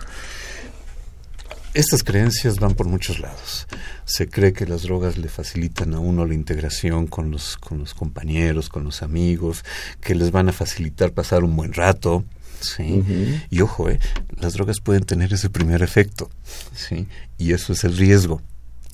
Estas 1.76 2.02
creencias 2.02 2.58
van 2.58 2.74
por 2.74 2.86
muchos 2.86 3.20
lados. 3.20 3.66
Se 4.06 4.30
cree 4.30 4.54
que 4.54 4.64
las 4.64 4.84
drogas 4.84 5.18
le 5.18 5.28
facilitan 5.28 5.92
a 5.92 5.98
uno 5.98 6.24
la 6.24 6.32
integración 6.32 7.06
con 7.06 7.30
los, 7.30 7.58
con 7.58 7.78
los 7.78 7.92
compañeros, 7.92 8.70
con 8.70 8.82
los 8.82 9.02
amigos, 9.02 9.62
que 10.00 10.14
les 10.14 10.30
van 10.30 10.48
a 10.48 10.54
facilitar 10.54 11.12
pasar 11.12 11.44
un 11.44 11.54
buen 11.54 11.74
rato. 11.74 12.24
¿Sí? 12.60 13.02
Y 13.50 13.60
ojo, 13.60 13.88
¿eh? 13.90 13.98
las 14.40 14.54
drogas 14.54 14.80
pueden 14.80 15.04
tener 15.04 15.32
ese 15.32 15.50
primer 15.50 15.82
efecto. 15.82 16.30
¿sí? 16.74 17.06
Y 17.38 17.52
eso 17.52 17.72
es 17.72 17.84
el 17.84 17.96
riesgo. 17.96 18.42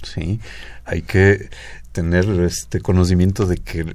¿sí? 0.02 0.40
Hay 0.84 1.02
que 1.02 1.48
tener 1.92 2.28
este 2.40 2.80
conocimiento 2.80 3.46
de 3.46 3.56
que 3.56 3.94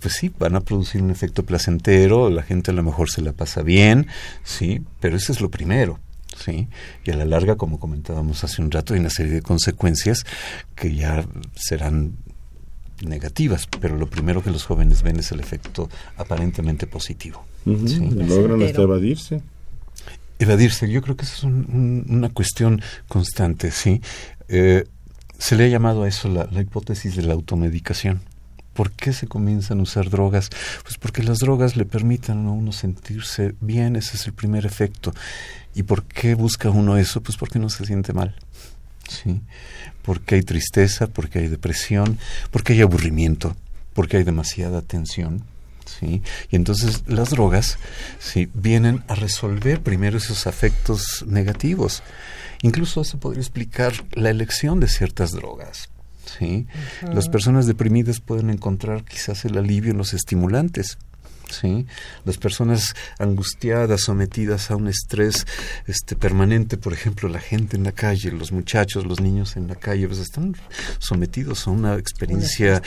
pues 0.00 0.14
sí, 0.14 0.32
van 0.36 0.56
a 0.56 0.60
producir 0.60 1.00
un 1.00 1.10
efecto 1.10 1.44
placentero, 1.44 2.28
la 2.28 2.42
gente 2.42 2.72
a 2.72 2.74
lo 2.74 2.82
mejor 2.82 3.08
se 3.08 3.22
la 3.22 3.32
pasa 3.32 3.62
bien, 3.62 4.08
sí, 4.42 4.82
pero 4.98 5.16
eso 5.16 5.30
es 5.30 5.40
lo 5.40 5.48
primero, 5.48 6.00
sí, 6.36 6.66
y 7.04 7.12
a 7.12 7.16
la 7.16 7.24
larga, 7.24 7.54
como 7.54 7.78
comentábamos 7.78 8.42
hace 8.42 8.62
un 8.62 8.72
rato, 8.72 8.94
hay 8.94 9.00
una 9.00 9.10
serie 9.10 9.32
de 9.32 9.42
consecuencias 9.42 10.24
que 10.74 10.92
ya 10.92 11.24
serán 11.54 12.16
negativas, 13.02 13.66
pero 13.80 13.96
lo 13.96 14.06
primero 14.08 14.42
que 14.42 14.50
los 14.50 14.64
jóvenes 14.64 15.02
ven 15.02 15.18
es 15.18 15.30
el 15.32 15.40
efecto 15.40 15.88
aparentemente 16.16 16.86
positivo. 16.86 17.44
Sí. 17.64 18.00
Logran 18.10 18.62
hasta 18.62 18.82
evadirse. 18.82 19.40
Evadirse, 20.38 20.90
yo 20.90 21.02
creo 21.02 21.16
que 21.16 21.24
esa 21.24 21.34
es 21.34 21.42
un- 21.44 21.66
un- 22.08 22.16
una 22.16 22.28
cuestión 22.30 22.82
constante, 23.08 23.70
¿sí? 23.70 24.00
Eh, 24.48 24.84
se 25.38 25.56
le 25.56 25.64
ha 25.64 25.68
llamado 25.68 26.02
a 26.02 26.08
eso 26.08 26.28
la, 26.28 26.48
la 26.50 26.60
hipótesis 26.60 27.14
de 27.16 27.22
la 27.22 27.34
automedicación. 27.34 28.20
¿Por 28.74 28.90
qué 28.90 29.12
se 29.12 29.26
comienzan 29.28 29.80
a 29.80 29.82
usar 29.82 30.08
drogas? 30.08 30.48
Pues 30.82 30.96
porque 30.98 31.22
las 31.22 31.38
drogas 31.38 31.76
le 31.76 31.84
permitan 31.84 32.46
a 32.46 32.50
uno 32.52 32.72
sentirse 32.72 33.54
bien, 33.60 33.96
ese 33.96 34.16
es 34.16 34.26
el 34.26 34.32
primer 34.32 34.64
efecto. 34.64 35.12
¿Y 35.74 35.82
por 35.82 36.04
qué 36.04 36.34
busca 36.34 36.70
uno 36.70 36.96
eso? 36.96 37.22
Pues 37.22 37.36
porque 37.36 37.58
no 37.58 37.68
se 37.68 37.84
siente 37.84 38.12
mal. 38.14 38.34
¿Sí? 39.08 39.40
Porque 40.02 40.36
hay 40.36 40.42
tristeza, 40.42 41.06
porque 41.06 41.40
hay 41.40 41.48
depresión, 41.48 42.18
porque 42.50 42.72
hay 42.74 42.82
aburrimiento, 42.82 43.56
porque 43.94 44.18
hay 44.18 44.24
demasiada 44.24 44.82
tensión. 44.82 45.44
¿sí? 45.84 46.22
Y 46.50 46.56
entonces 46.56 47.04
las 47.06 47.30
drogas 47.30 47.78
¿sí? 48.18 48.48
vienen 48.54 49.04
a 49.08 49.14
resolver 49.14 49.80
primero 49.80 50.18
esos 50.18 50.46
afectos 50.46 51.24
negativos. 51.26 52.02
Incluso 52.62 53.04
se 53.04 53.16
podría 53.16 53.40
explicar 53.40 53.92
la 54.12 54.30
elección 54.30 54.80
de 54.80 54.88
ciertas 54.88 55.32
drogas. 55.32 55.88
¿sí? 56.38 56.66
Las 57.02 57.28
personas 57.28 57.66
deprimidas 57.66 58.20
pueden 58.20 58.50
encontrar 58.50 59.04
quizás 59.04 59.44
el 59.44 59.58
alivio 59.58 59.90
en 59.90 59.98
los 59.98 60.14
estimulantes. 60.14 60.98
¿Sí? 61.52 61.86
Las 62.24 62.38
personas 62.38 62.94
angustiadas, 63.18 64.02
sometidas 64.02 64.70
a 64.70 64.76
un 64.76 64.88
estrés 64.88 65.46
este, 65.86 66.16
permanente, 66.16 66.76
por 66.76 66.92
ejemplo, 66.92 67.28
la 67.28 67.40
gente 67.40 67.76
en 67.76 67.84
la 67.84 67.92
calle, 67.92 68.32
los 68.32 68.52
muchachos, 68.52 69.06
los 69.06 69.20
niños 69.20 69.56
en 69.56 69.68
la 69.68 69.76
calle, 69.76 70.06
pues 70.06 70.18
están 70.18 70.54
sometidos 70.98 71.66
a 71.66 71.70
una 71.70 71.94
experiencia 71.94 72.82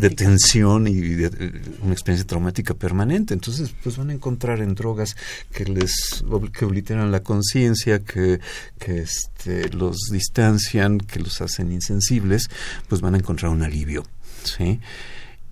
de 0.00 0.10
tensión 0.10 0.86
y 0.86 1.00
de, 1.00 1.26
eh, 1.26 1.62
una 1.82 1.92
experiencia 1.92 2.26
traumática 2.26 2.74
permanente. 2.74 3.34
Entonces, 3.34 3.74
pues 3.82 3.96
van 3.96 4.10
a 4.10 4.12
encontrar 4.12 4.60
en 4.60 4.74
drogas 4.74 5.16
que 5.52 5.64
les 5.64 6.22
que 6.52 6.64
obliteran 6.64 7.10
la 7.10 7.22
conciencia, 7.22 8.02
que, 8.02 8.40
que 8.78 8.98
este, 8.98 9.68
los 9.70 9.96
distancian, 10.10 10.98
que 10.98 11.20
los 11.20 11.40
hacen 11.40 11.72
insensibles, 11.72 12.48
pues 12.88 13.00
van 13.00 13.14
a 13.14 13.18
encontrar 13.18 13.50
un 13.50 13.62
alivio, 13.62 14.04
¿sí? 14.44 14.80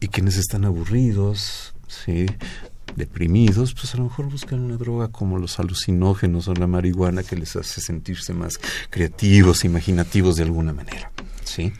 Y 0.01 0.09
quienes 0.09 0.37
están 0.37 0.65
aburridos, 0.65 1.74
¿sí? 1.89 2.27
deprimidos, 2.97 3.75
pues 3.75 3.93
a 3.95 3.99
lo 3.99 4.05
mejor 4.05 4.27
buscan 4.31 4.61
una 4.61 4.77
droga 4.77 5.09
como 5.09 5.39
los 5.39 5.59
alucinógenos 5.59 6.47
o 6.47 6.55
la 6.55 6.67
marihuana 6.69 7.25
que 7.25 7.35
les 7.35 7.57
hace 7.57 7.81
sentirse 7.81 8.33
más 8.33 8.61
creativos, 8.91 9.65
imaginativos 9.65 10.37
de 10.37 10.45
alguna 10.45 10.73
manera, 10.73 11.11
¿sí? 11.45 11.73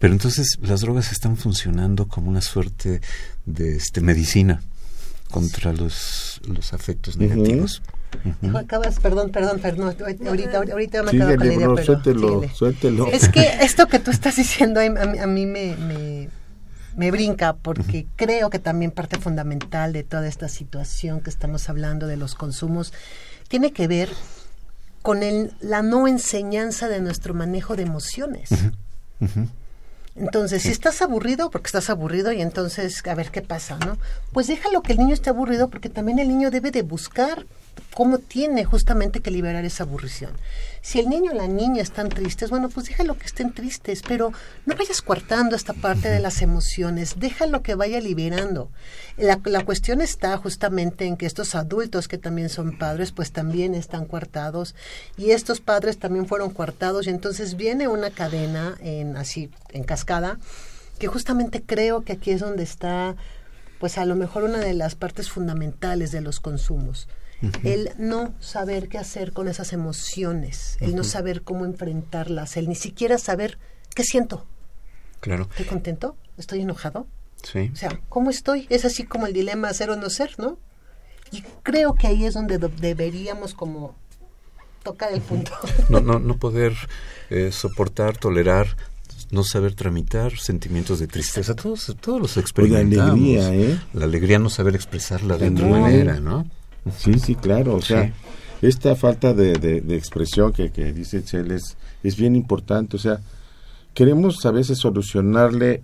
Pero 0.00 0.12
entonces 0.14 0.58
las 0.60 0.80
drogas 0.80 1.12
están 1.12 1.36
funcionando 1.36 2.08
como 2.08 2.28
una 2.28 2.40
suerte 2.40 3.00
de 3.46 3.76
este, 3.76 4.00
medicina 4.00 4.62
contra 5.30 5.72
los, 5.72 6.40
los 6.44 6.72
afectos 6.72 7.16
negativos. 7.16 7.80
Ujú. 8.42 8.58
Acabas, 8.58 9.00
perdón, 9.00 9.30
perdón, 9.30 9.58
perdón, 9.60 9.96
ahorita, 10.26 10.58
ahorita 10.58 11.02
me 11.04 11.10
acabo 11.10 11.36
con 11.36 11.46
la 11.48 11.54
idea, 11.54 11.68
pero 11.74 11.84
suéltelo, 11.84 12.42
suéltelo. 12.52 13.06
Es 13.06 13.28
que 13.28 13.40
esto 13.62 13.86
que 13.86 14.00
tú 14.00 14.10
estás 14.10 14.36
diciendo 14.36 14.80
a, 14.80 14.88
mí- 15.06 15.18
a 15.18 15.26
mí 15.26 15.46
me, 15.46 15.76
me, 15.76 15.94
me 16.96 17.10
brinca 17.10 17.54
porque 17.54 18.06
creo 18.16 18.50
que 18.50 18.58
también 18.58 18.90
parte 18.90 19.18
fundamental 19.18 19.92
de 19.92 20.02
toda 20.02 20.26
esta 20.26 20.48
situación 20.48 21.20
que 21.20 21.30
estamos 21.30 21.68
hablando 21.68 22.06
de 22.06 22.16
los 22.16 22.34
consumos 22.34 22.92
tiene 23.48 23.72
que 23.72 23.88
ver 23.88 24.10
con 25.02 25.22
el, 25.22 25.52
la 25.60 25.82
no 25.82 26.06
enseñanza 26.06 26.88
de 26.88 27.00
nuestro 27.00 27.34
manejo 27.34 27.76
de 27.76 27.82
emociones. 27.82 28.50
Entonces, 30.14 30.62
si 30.62 30.68
estás 30.68 31.00
aburrido, 31.00 31.50
porque 31.50 31.66
estás 31.66 31.88
aburrido 31.88 32.32
y 32.32 32.42
entonces, 32.42 33.02
a 33.06 33.14
ver 33.14 33.30
qué 33.30 33.40
pasa, 33.40 33.78
¿no? 33.78 33.98
Pues 34.32 34.46
déjalo 34.46 34.82
que 34.82 34.92
el 34.92 34.98
niño 34.98 35.14
esté 35.14 35.30
aburrido 35.30 35.70
porque 35.70 35.88
también 35.88 36.18
el 36.18 36.28
niño 36.28 36.50
debe 36.50 36.70
de 36.70 36.82
buscar 36.82 37.46
cómo 37.94 38.18
tiene 38.18 38.64
justamente 38.64 39.20
que 39.20 39.30
liberar 39.30 39.64
esa 39.64 39.84
aburrición. 39.84 40.32
Si 40.80 40.98
el 40.98 41.08
niño 41.08 41.32
o 41.32 41.34
la 41.34 41.46
niña 41.46 41.82
están 41.82 42.08
tristes, 42.08 42.50
bueno, 42.50 42.68
pues 42.68 42.86
déjalo 42.86 43.16
que 43.16 43.26
estén 43.26 43.52
tristes, 43.52 44.02
pero 44.06 44.32
no 44.66 44.74
vayas 44.74 45.02
coartando 45.02 45.54
esta 45.54 45.74
parte 45.74 46.08
de 46.08 46.20
las 46.20 46.42
emociones, 46.42 47.18
déjalo 47.18 47.62
que 47.62 47.74
vaya 47.74 48.00
liberando. 48.00 48.70
La, 49.16 49.40
la 49.44 49.64
cuestión 49.64 50.00
está 50.00 50.36
justamente 50.38 51.06
en 51.06 51.16
que 51.16 51.26
estos 51.26 51.54
adultos 51.54 52.08
que 52.08 52.18
también 52.18 52.48
son 52.48 52.78
padres, 52.78 53.12
pues 53.12 53.32
también 53.32 53.74
están 53.74 54.06
coartados 54.06 54.74
y 55.16 55.30
estos 55.30 55.60
padres 55.60 55.98
también 55.98 56.26
fueron 56.26 56.50
coartados 56.50 57.06
y 57.06 57.10
entonces 57.10 57.56
viene 57.56 57.88
una 57.88 58.10
cadena 58.10 58.76
en 58.80 59.16
así 59.16 59.50
en 59.70 59.84
cascada 59.84 60.38
que 60.98 61.06
justamente 61.08 61.62
creo 61.62 62.02
que 62.02 62.12
aquí 62.12 62.30
es 62.30 62.40
donde 62.40 62.62
está 62.62 63.16
pues 63.80 63.98
a 63.98 64.04
lo 64.04 64.14
mejor 64.14 64.44
una 64.44 64.58
de 64.58 64.74
las 64.74 64.94
partes 64.94 65.28
fundamentales 65.30 66.12
de 66.12 66.20
los 66.20 66.40
consumos 66.40 67.08
el 67.64 67.90
no 67.98 68.34
saber 68.40 68.88
qué 68.88 68.98
hacer 68.98 69.32
con 69.32 69.48
esas 69.48 69.72
emociones, 69.72 70.76
el 70.80 70.94
no 70.94 71.04
saber 71.04 71.42
cómo 71.42 71.64
enfrentarlas, 71.64 72.56
el 72.56 72.68
ni 72.68 72.74
siquiera 72.74 73.18
saber 73.18 73.58
qué 73.94 74.04
siento. 74.04 74.46
Claro. 75.20 75.48
¿Estoy 75.50 75.66
contento? 75.66 76.16
¿Estoy 76.38 76.60
enojado? 76.62 77.06
Sí. 77.42 77.70
O 77.72 77.76
sea, 77.76 78.00
¿cómo 78.08 78.30
estoy? 78.30 78.66
Es 78.70 78.84
así 78.84 79.04
como 79.04 79.26
el 79.26 79.32
dilema 79.32 79.72
ser 79.74 79.90
o 79.90 79.96
no 79.96 80.10
ser, 80.10 80.38
¿no? 80.38 80.58
Y 81.32 81.42
creo 81.62 81.94
que 81.94 82.06
ahí 82.06 82.24
es 82.24 82.34
donde 82.34 82.58
do- 82.58 82.68
deberíamos 82.80 83.54
como 83.54 83.94
tocar 84.82 85.12
el 85.12 85.20
punto. 85.20 85.52
No, 85.88 86.00
no, 86.00 86.18
no 86.18 86.36
poder 86.36 86.74
eh, 87.30 87.50
soportar, 87.52 88.16
tolerar, 88.18 88.76
no 89.30 89.42
saber 89.44 89.74
tramitar 89.74 90.36
sentimientos 90.38 90.98
de 91.00 91.06
tristeza. 91.06 91.54
Todos, 91.54 91.94
todos 92.00 92.20
los 92.20 92.36
experimentamos. 92.36 93.12
alegría, 93.12 93.54
¿eh? 93.54 93.80
La 93.94 94.04
alegría 94.04 94.38
no 94.38 94.50
saber 94.50 94.74
expresarla 94.74 95.38
de 95.38 95.48
otra 95.48 95.66
manera, 95.66 96.20
¿no? 96.20 96.46
Sí, 96.96 97.18
sí, 97.18 97.34
claro. 97.34 97.74
O 97.76 97.82
sea, 97.82 98.06
Sí. 98.06 98.12
esta 98.66 98.96
falta 98.96 99.32
de, 99.34 99.54
de- 99.54 99.80
de 99.80 99.96
expresión 99.96 100.52
que, 100.52 100.70
que 100.70 100.92
dice 100.92 101.22
Chel 101.24 101.50
es, 101.52 101.76
es 102.02 102.16
bien 102.16 102.34
importante. 102.36 102.96
O 102.96 103.00
sea, 103.00 103.20
queremos 103.94 104.44
a 104.46 104.50
veces 104.50 104.78
solucionarle, 104.78 105.82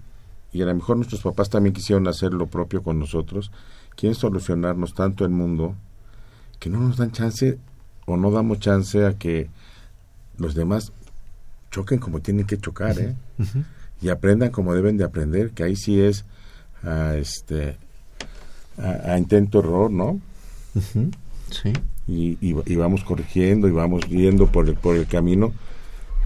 y 0.53 0.62
a 0.62 0.66
lo 0.66 0.74
mejor 0.74 0.96
nuestros 0.96 1.20
papás 1.22 1.51
también 1.51 1.74
quisieron 1.74 2.09
hacer 2.09 2.32
lo 2.32 2.46
propio 2.46 2.82
con 2.82 2.99
nosotros, 2.99 3.51
quieren 3.96 4.14
solucionarnos 4.14 4.94
tanto 4.94 5.24
el 5.24 5.30
mundo 5.30 5.74
que 6.59 6.70
no 6.70 6.80
nos 6.80 6.96
dan 6.96 7.12
chance 7.12 7.59
o 8.07 8.16
no 8.16 8.30
damos 8.30 8.59
chance 8.61 9.05
a 9.05 9.12
que 9.14 9.49
los 10.38 10.55
demás 10.55 10.92
choquen 11.70 11.99
como 11.99 12.20
tienen 12.20 12.46
que 12.46 12.59
chocar, 12.59 12.99
¿eh? 12.99 13.14
Y 14.01 14.09
aprendan 14.09 14.51
como 14.51 14.74
deben 14.74 14.96
de 14.96 15.05
aprender, 15.05 15.51
que 15.51 15.64
ahí 15.64 15.76
sí 15.76 16.01
es 16.01 16.24
a, 16.82 17.16
este, 17.16 17.76
a, 18.78 19.12
a 19.12 19.18
intento 19.18 19.59
error, 19.59 19.90
¿no? 19.90 20.20
Sí. 21.51 21.72
y, 22.07 22.33
y, 22.47 22.57
y 22.66 22.76
vamos 22.76 23.05
corrigiendo 23.05 23.68
y 23.68 23.70
vamos 23.70 24.09
viendo 24.09 24.47
por 24.51 24.68
el, 24.68 24.74
por 24.74 24.97
el 24.97 25.07
camino, 25.07 25.53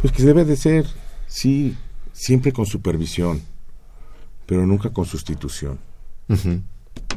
pues 0.01 0.13
que 0.13 0.23
debe 0.23 0.45
de 0.45 0.57
ser, 0.57 0.87
sí, 1.27 1.77
siempre 2.13 2.53
con 2.53 2.67
supervisión, 2.67 3.43
pero 4.47 4.67
nunca 4.67 4.91
con 4.91 5.05
sustitución. 5.05 5.79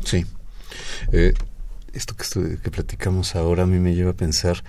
Sí. 0.04 0.26
Eh, 1.12 1.34
esto 1.94 2.16
que, 2.16 2.58
que 2.60 2.72
platicamos 2.72 3.36
ahora 3.36 3.64
a 3.64 3.66
mí 3.66 3.80
me 3.80 3.96
lleva 3.96 4.12
a 4.12 4.16
pensar 4.16 4.64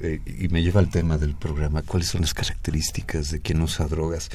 eh, 0.00 0.20
y 0.26 0.48
me 0.48 0.62
lleva 0.62 0.80
al 0.80 0.90
tema 0.90 1.18
del 1.18 1.34
programa, 1.34 1.82
cuáles 1.82 2.08
son 2.08 2.22
las 2.22 2.32
características 2.34 3.30
de 3.30 3.40
quien 3.40 3.60
usa 3.60 3.86
drogas. 3.86 4.30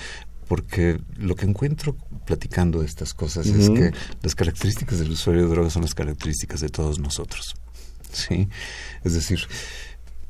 Porque 0.47 0.99
lo 1.17 1.36
que 1.36 1.45
encuentro 1.45 1.95
platicando 2.26 2.82
de 2.82 2.86
estas 2.86 3.15
cosas 3.15 3.47
es 3.47 3.71
que 3.71 3.91
las 4.21 4.36
características 4.36 4.99
del 4.99 5.09
usuario 5.09 5.43
de 5.43 5.49
drogas 5.49 5.73
son 5.73 5.82
las 5.82 5.95
características 5.95 6.59
de 6.59 6.69
todos 6.69 6.99
nosotros. 6.99 7.55
¿Sí? 8.16 8.47
Es 9.03 9.13
decir, 9.13 9.39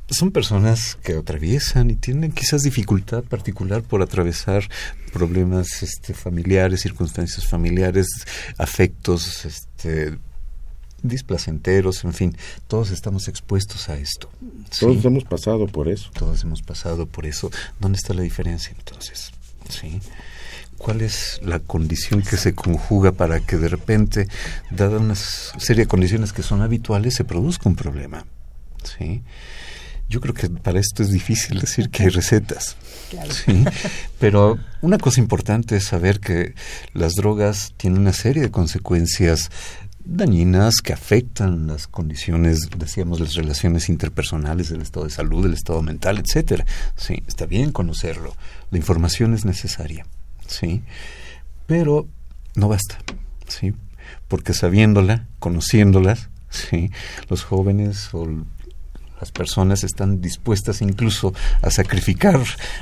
son 0.10 0.32
personas 0.32 0.98
que 1.04 1.14
atraviesan 1.14 1.90
y 1.90 1.96
tienen 1.96 2.32
quizás 2.32 2.64
dificultad 2.64 3.24
particular 3.24 3.84
por 3.84 4.02
atravesar 4.02 4.68
problemas 5.14 5.82
este, 5.82 6.14
familiares, 6.14 6.82
circunstancias 6.82 7.48
familiares, 7.48 8.08
afectos 8.58 9.46
este, 9.46 10.18
displacenteros, 11.02 12.04
en 12.04 12.14
fin, 12.14 12.38
todos 12.68 12.92
estamos 12.92 13.28
expuestos 13.28 13.90
a 13.90 13.98
esto. 13.98 14.30
¿sí? 14.72 14.86
Todos 14.86 15.06
hemos 15.06 15.24
pasado 15.24 15.68
por 15.68 15.88
eso. 15.88 16.10
Todos 16.14 16.44
hemos 16.44 16.62
pasado 16.62 17.06
por 17.06 17.26
eso. 17.26 17.50
¿Dónde 17.80 17.98
está 17.98 18.14
la 18.14 18.22
diferencia 18.22 18.74
entonces? 18.78 19.32
¿Sí? 19.70 20.00
¿Cuál 20.86 21.02
es 21.02 21.40
la 21.44 21.58
condición 21.58 22.22
que 22.22 22.38
se 22.38 22.54
conjuga 22.54 23.12
para 23.12 23.40
que 23.40 23.58
de 23.58 23.70
repente, 23.70 24.28
dada 24.70 25.00
una 25.00 25.16
serie 25.16 25.86
de 25.86 25.88
condiciones 25.88 26.32
que 26.32 26.44
son 26.44 26.62
habituales, 26.62 27.16
se 27.16 27.24
produzca 27.24 27.68
un 27.68 27.76
problema? 27.76 28.28
¿Sí? 28.84 29.24
Yo 30.08 30.22
creo 30.22 30.36
que 30.36 30.48
para 30.48 30.80
esto 30.80 31.02
es 31.02 31.10
difícil 31.10 31.60
decir 31.60 31.90
que 31.90 32.04
hay 32.04 32.10
recetas. 32.10 32.78
¿sí? 33.32 33.66
Pero 34.20 34.60
una 34.82 35.00
cosa 35.00 35.20
importante 35.22 35.76
es 35.78 35.86
saber 35.86 36.20
que 36.20 36.54
las 36.94 37.16
drogas 37.16 37.74
tienen 37.78 38.02
una 38.02 38.14
serie 38.14 38.44
de 38.44 38.52
consecuencias 38.52 39.50
dañinas 40.04 40.82
que 40.84 40.94
afectan 40.94 41.66
las 41.66 41.88
condiciones, 41.88 42.70
decíamos, 42.78 43.20
las 43.20 43.34
relaciones 43.34 43.90
interpersonales, 43.90 44.70
del 44.70 44.84
estado 44.84 45.08
de 45.08 45.12
salud, 45.12 45.42
del 45.42 45.56
estado 45.56 45.82
mental, 45.82 46.20
etcétera. 46.20 46.64
Sí, 46.96 47.24
está 47.26 47.48
bien 47.48 47.72
conocerlo. 47.72 48.36
La 48.70 48.78
información 48.78 49.34
es 49.34 49.46
necesaria, 49.46 50.06
sí, 50.48 50.84
pero 51.68 52.08
no 52.56 52.68
basta, 52.70 52.98
sí, 53.48 53.74
porque 54.28 54.54
sabiéndola, 54.54 55.28
conociéndolas, 55.40 56.30
sí, 56.50 56.92
los 57.30 57.44
jóvenes 57.44 58.10
o 58.14 58.28
las 59.20 59.32
personas 59.32 59.84
están 59.84 60.20
dispuestas 60.22 60.82
incluso 60.82 61.34
a 61.62 61.72
sacrificar 61.72 62.40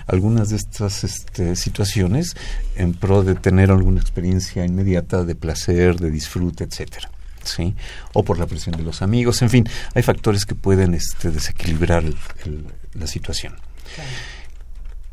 algunas 0.07 0.49
de 0.49 0.55
estas 0.57 1.03
este, 1.03 1.55
situaciones 1.55 2.35
en 2.75 2.93
pro 2.93 3.23
de 3.23 3.35
tener 3.35 3.69
alguna 3.71 4.01
experiencia 4.01 4.65
inmediata 4.65 5.23
de 5.25 5.35
placer, 5.35 5.97
de 5.99 6.09
disfrute, 6.11 6.63
etcétera. 6.63 7.09
¿Sí? 7.43 7.75
O 8.13 8.23
por 8.23 8.39
la 8.39 8.47
presión 8.47 8.77
de 8.77 8.83
los 8.83 9.01
amigos, 9.01 9.41
en 9.41 9.49
fin, 9.49 9.69
hay 9.93 10.01
factores 10.01 10.45
que 10.45 10.55
pueden 10.55 10.93
este, 10.93 11.29
desequilibrar 11.29 12.03
el- 12.05 12.15
el- 12.45 12.65
la 12.93 13.05
situación. 13.05 13.53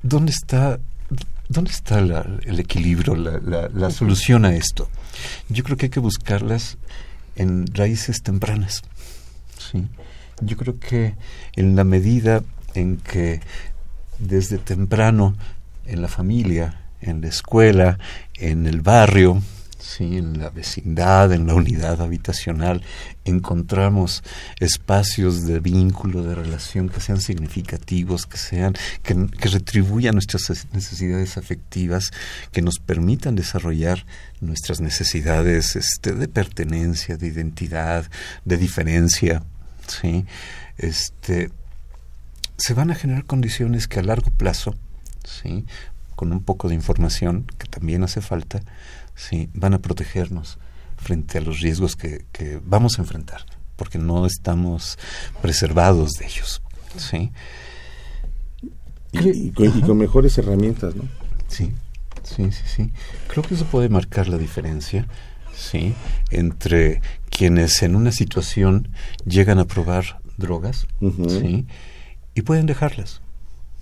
¿Dónde 0.03 0.31
está, 0.33 0.79
dónde 1.49 1.71
está 1.71 2.01
la- 2.01 2.27
el 2.45 2.59
equilibrio, 2.61 3.15
la, 3.17 3.39
la- 3.39 3.69
la 3.69 3.91
solución 3.91 4.45
a 4.45 4.55
esto? 4.55 4.89
Yo 5.49 5.65
creo 5.65 5.77
que 5.77 5.87
hay 5.87 5.91
que 5.91 6.01
buscarlas 6.01 6.79
en 7.37 7.67
raíces 7.75 8.23
tempranas. 8.23 8.83
¿sí? 9.59 9.87
Yo 10.41 10.57
creo 10.57 10.79
que 10.79 11.15
en 11.57 11.77
la 11.77 11.85
medida 11.85 12.43
en 12.75 12.97
que 12.99 13.41
desde 14.19 14.59
temprano 14.59 15.35
en 15.87 16.03
la 16.03 16.09
familia, 16.09 16.81
en 17.01 17.21
la 17.21 17.29
escuela, 17.29 17.99
en 18.35 18.67
el 18.67 18.81
barrio, 18.81 19.43
sí, 19.81 20.19
en 20.19 20.39
la 20.39 20.51
vecindad, 20.51 21.33
en 21.33 21.47
la 21.47 21.55
unidad 21.55 22.01
habitacional, 22.01 22.83
encontramos 23.25 24.23
espacios 24.59 25.47
de 25.47 25.61
vínculo, 25.61 26.23
de 26.23 26.35
relación 26.35 26.89
que 26.89 27.01
sean 27.01 27.21
significativos, 27.21 28.27
que 28.27 28.37
sean, 28.37 28.75
que, 29.03 29.27
que 29.27 29.49
retribuyan 29.49 30.15
nuestras 30.15 30.67
necesidades 30.73 31.37
afectivas, 31.37 32.11
que 32.53 32.63
nos 32.63 32.79
permitan 32.79 33.35
desarrollar 33.35 34.05
nuestras 34.41 34.81
necesidades 34.81 35.77
este, 35.77 36.13
de 36.13 36.29
pertenencia, 36.29 37.17
de 37.17 37.27
identidad, 37.27 38.11
de 38.45 38.57
diferencia, 38.57 39.43
sí, 39.87 40.27
este, 40.79 41.51
se 42.57 42.75
van 42.75 42.91
a 42.91 42.95
generar 42.95 43.25
condiciones 43.25 43.89
que 43.89 44.01
a 44.01 44.03
largo 44.03 44.31
plazo, 44.31 44.75
sí, 45.25 45.65
con 46.15 46.33
un 46.33 46.43
poco 46.43 46.69
de 46.69 46.75
información 46.75 47.47
que 47.59 47.67
también 47.67 48.03
hace 48.03 48.21
falta, 48.21 48.61
sí, 49.21 49.51
van 49.53 49.75
a 49.75 49.81
protegernos 49.81 50.59
frente 50.97 51.39
a 51.39 51.41
los 51.43 51.61
riesgos 51.61 51.95
que, 51.95 52.25
que 52.33 52.61
vamos 52.65 52.99
a 52.99 53.03
enfrentar, 53.03 53.45
porque 53.77 53.99
no 53.99 54.25
estamos 54.25 54.99
preservados 55.43 56.13
de 56.13 56.27
ellos, 56.27 56.63
sí. 56.97 57.31
Y, 59.13 59.29
y 59.29 59.51
con, 59.51 59.79
y 59.79 59.83
con 59.83 59.99
mejores 59.99 60.39
herramientas, 60.39 60.95
¿no? 60.95 61.05
Sí, 61.49 61.73
sí, 62.23 62.51
sí, 62.53 62.63
sí. 62.67 62.93
Creo 63.29 63.43
que 63.43 63.55
eso 63.55 63.67
puede 63.67 63.89
marcar 63.89 64.29
la 64.29 64.39
diferencia, 64.39 65.07
sí, 65.55 65.95
entre 66.31 67.03
quienes 67.29 67.83
en 67.83 67.97
una 67.97 68.13
situación 68.13 68.89
llegan 69.27 69.59
a 69.59 69.67
probar 69.67 70.21
drogas, 70.39 70.87
sí, 71.01 71.67
y 72.35 72.43
pueden 72.43 72.65
dejarlas, 72.65 73.21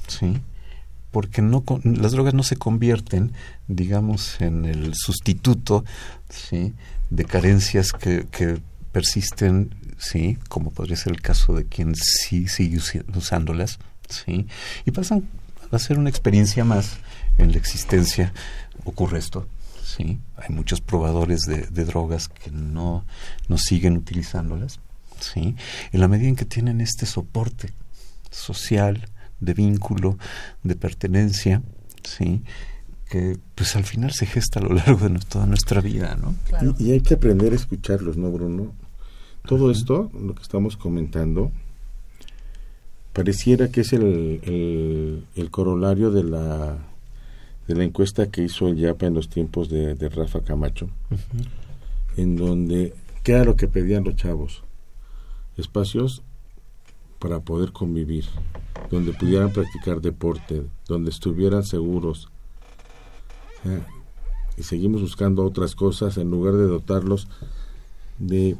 sí, 0.08 0.40
porque 1.10 1.42
no 1.42 1.64
las 1.84 2.12
drogas 2.12 2.34
no 2.34 2.42
se 2.42 2.56
convierten, 2.56 3.32
digamos, 3.66 4.40
en 4.40 4.64
el 4.64 4.94
sustituto, 4.94 5.84
sí, 6.28 6.74
de 7.10 7.24
carencias 7.24 7.92
que, 7.92 8.26
que 8.30 8.60
persisten, 8.92 9.74
sí, 9.98 10.38
como 10.48 10.70
podría 10.70 10.96
ser 10.96 11.12
el 11.12 11.22
caso 11.22 11.54
de 11.54 11.64
quien 11.64 11.94
sí 11.94 12.48
sigue 12.48 12.78
usándolas, 13.14 13.78
sí, 14.08 14.46
y 14.84 14.90
pasan 14.90 15.28
a 15.70 15.78
ser 15.78 15.98
una 15.98 16.10
experiencia 16.10 16.64
más 16.64 16.98
en 17.38 17.52
la 17.52 17.58
existencia. 17.58 18.32
Ocurre 18.84 19.18
esto, 19.18 19.48
sí, 19.82 20.18
hay 20.36 20.54
muchos 20.54 20.80
probadores 20.80 21.42
de, 21.42 21.62
de 21.62 21.84
drogas 21.84 22.28
que 22.28 22.50
no, 22.50 23.04
no 23.48 23.58
siguen 23.58 23.96
utilizándolas, 23.96 24.80
¿sí? 25.20 25.56
En 25.92 26.00
la 26.00 26.08
medida 26.08 26.28
en 26.28 26.36
que 26.36 26.44
tienen 26.44 26.80
este 26.80 27.06
soporte 27.06 27.72
social, 28.30 29.08
de 29.40 29.54
vínculo, 29.54 30.18
de 30.62 30.76
pertenencia, 30.76 31.62
¿sí? 32.02 32.42
que 33.08 33.38
pues 33.54 33.74
al 33.76 33.84
final 33.84 34.12
se 34.12 34.26
gesta 34.26 34.60
a 34.60 34.62
lo 34.62 34.74
largo 34.74 35.08
de 35.08 35.18
toda 35.20 35.46
nuestra 35.46 35.80
vida, 35.80 36.16
¿no? 36.16 36.34
Y, 36.78 36.88
y 36.88 36.92
hay 36.92 37.00
que 37.00 37.14
aprender 37.14 37.52
a 37.52 37.56
escucharlos, 37.56 38.16
¿no, 38.16 38.30
Bruno? 38.30 38.74
Todo 39.46 39.70
esto, 39.70 40.10
lo 40.18 40.34
que 40.34 40.42
estamos 40.42 40.76
comentando, 40.76 41.50
pareciera 43.14 43.68
que 43.68 43.80
es 43.80 43.92
el, 43.94 44.40
el, 44.42 45.24
el 45.36 45.50
corolario 45.50 46.10
de 46.10 46.24
la 46.24 46.78
de 47.66 47.74
la 47.74 47.84
encuesta 47.84 48.30
que 48.30 48.42
hizo 48.42 48.68
el 48.68 48.76
YAPA 48.76 49.06
en 49.06 49.14
los 49.14 49.28
tiempos 49.28 49.68
de, 49.68 49.94
de 49.94 50.08
Rafa 50.08 50.40
Camacho, 50.40 50.88
en 52.16 52.34
donde, 52.34 52.94
¿qué 53.22 53.32
era 53.32 53.44
lo 53.44 53.56
que 53.56 53.68
pedían 53.68 54.04
los 54.04 54.16
chavos? 54.16 54.64
Espacios 55.58 56.22
para 57.18 57.40
poder 57.40 57.72
convivir, 57.72 58.24
donde 58.90 59.12
pudieran 59.12 59.52
practicar 59.52 60.00
deporte, 60.00 60.62
donde 60.86 61.10
estuvieran 61.10 61.64
seguros. 61.64 62.28
Eh, 63.64 63.80
y 64.56 64.62
seguimos 64.62 65.00
buscando 65.02 65.44
otras 65.44 65.74
cosas 65.74 66.16
en 66.18 66.30
lugar 66.30 66.54
de 66.54 66.64
dotarlos 66.66 67.28
de 68.18 68.56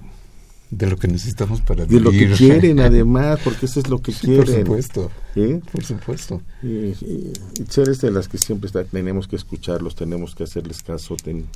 de 0.71 0.87
lo 0.87 0.99
que 0.99 1.09
necesitamos 1.09 1.63
para 1.63 1.87
de 1.87 1.99
lo 1.99 2.11
que 2.11 2.19
vivir. 2.19 2.37
quieren 2.37 2.79
además 2.89 3.41
porque 3.43 3.65
eso 3.65 3.81
es 3.81 3.89
lo 3.89 4.03
que 4.03 4.13
Sí, 4.13 4.27
quieren 4.27 4.45
por 4.45 4.83
supuesto, 4.83 5.11
por 5.73 5.83
supuesto. 5.85 6.43
y, 6.63 6.67
y- 6.67 7.33
y 7.59 7.65
seres 7.71 8.03
de 8.03 8.11
las 8.11 8.29
que 8.29 8.37
siempre 8.37 8.67
está- 8.67 8.85
tenemos 8.85 9.27
que 9.29 9.37
escucharlos 9.37 9.95
tenemos 9.97 10.35
que 10.35 10.45
hacerles 10.45 10.83
caso 10.83 11.17
ten- 11.17 11.47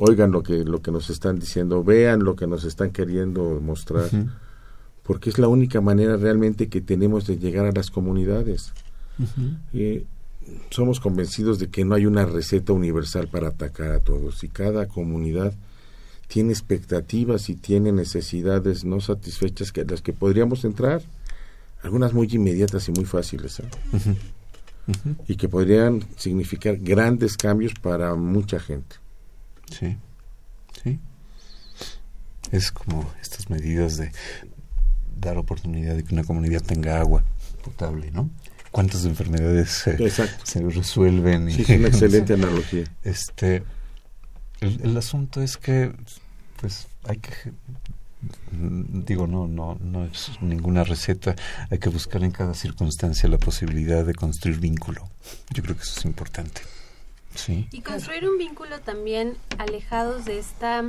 oigan 0.00 0.32
lo 0.32 0.42
que 0.42 0.64
lo 0.64 0.82
que 0.82 0.90
nos 0.90 1.10
están 1.10 1.38
diciendo 1.38 1.84
vean 1.84 2.24
lo 2.24 2.34
que 2.34 2.48
nos 2.48 2.64
están 2.64 2.90
queriendo 2.90 3.60
mostrar. 3.62 4.10
Porque 5.04 5.30
es 5.30 5.38
la 5.38 5.48
única 5.48 5.80
manera 5.80 6.16
realmente 6.16 6.68
que 6.68 6.80
tenemos 6.80 7.26
de 7.26 7.38
llegar 7.38 7.66
a 7.66 7.72
las 7.72 7.90
comunidades. 7.90 8.72
Y 9.72 10.02
somos 10.70 10.98
convencidos 10.98 11.58
de 11.58 11.68
que 11.68 11.84
no 11.84 11.94
hay 11.94 12.06
una 12.06 12.26
receta 12.26 12.72
universal 12.72 13.28
para 13.28 13.48
atacar 13.48 13.92
a 13.92 14.00
todos 14.00 14.42
y 14.44 14.48
cada 14.48 14.88
comunidad 14.88 15.54
tiene 16.26 16.52
expectativas 16.52 17.48
y 17.48 17.54
tiene 17.54 17.92
necesidades 17.92 18.84
no 18.84 19.00
satisfechas 19.00 19.72
que 19.72 19.84
las 19.84 20.02
que 20.02 20.12
podríamos 20.12 20.64
entrar 20.64 21.02
algunas 21.82 22.12
muy 22.12 22.28
inmediatas 22.30 22.88
y 22.88 22.92
muy 22.92 23.04
fáciles 23.04 23.60
¿eh? 23.60 23.68
Y 25.28 25.36
que 25.36 25.48
podrían 25.48 26.04
significar 26.16 26.76
grandes 26.76 27.38
cambios 27.38 27.72
para 27.72 28.14
mucha 28.16 28.60
gente. 28.60 28.96
Sí, 29.70 29.96
sí. 30.82 30.98
Es 32.50 32.70
como 32.70 33.10
estas 33.22 33.48
medidas 33.48 33.96
de 33.96 34.12
dar 35.24 35.38
oportunidad 35.38 35.94
de 35.96 36.04
que 36.04 36.14
una 36.14 36.24
comunidad 36.24 36.62
tenga 36.62 37.00
agua 37.00 37.24
potable, 37.62 38.10
¿no? 38.10 38.30
¿Cuántas 38.70 39.04
enfermedades 39.04 39.70
se, 39.70 39.90
Exacto. 40.04 40.44
se 40.44 40.60
resuelven? 40.68 41.48
y- 41.48 41.52
sí, 41.54 41.62
es 41.62 41.78
una 41.78 41.88
excelente 41.92 42.34
analogía 42.34 42.84
Este, 43.02 43.62
el, 44.60 44.80
el 44.82 44.96
asunto 44.96 45.40
es 45.42 45.56
que, 45.56 45.92
pues, 46.60 46.86
hay 47.06 47.18
que, 47.18 47.32
digo, 48.50 49.26
no, 49.26 49.46
no, 49.46 49.76
no 49.80 50.04
es 50.06 50.30
ninguna 50.40 50.84
receta, 50.84 51.34
hay 51.70 51.78
que 51.78 51.88
buscar 51.88 52.22
en 52.24 52.30
cada 52.30 52.54
circunstancia 52.54 53.28
la 53.28 53.38
posibilidad 53.38 54.04
de 54.04 54.14
construir 54.14 54.58
vínculo. 54.58 55.08
Yo 55.52 55.62
creo 55.62 55.76
que 55.76 55.82
eso 55.82 55.98
es 56.00 56.04
importante. 56.04 56.62
Sí. 57.34 57.68
Y 57.72 57.80
construir 57.80 58.28
un 58.28 58.38
vínculo 58.38 58.80
también 58.80 59.36
alejados 59.58 60.24
de 60.24 60.38
esta 60.38 60.84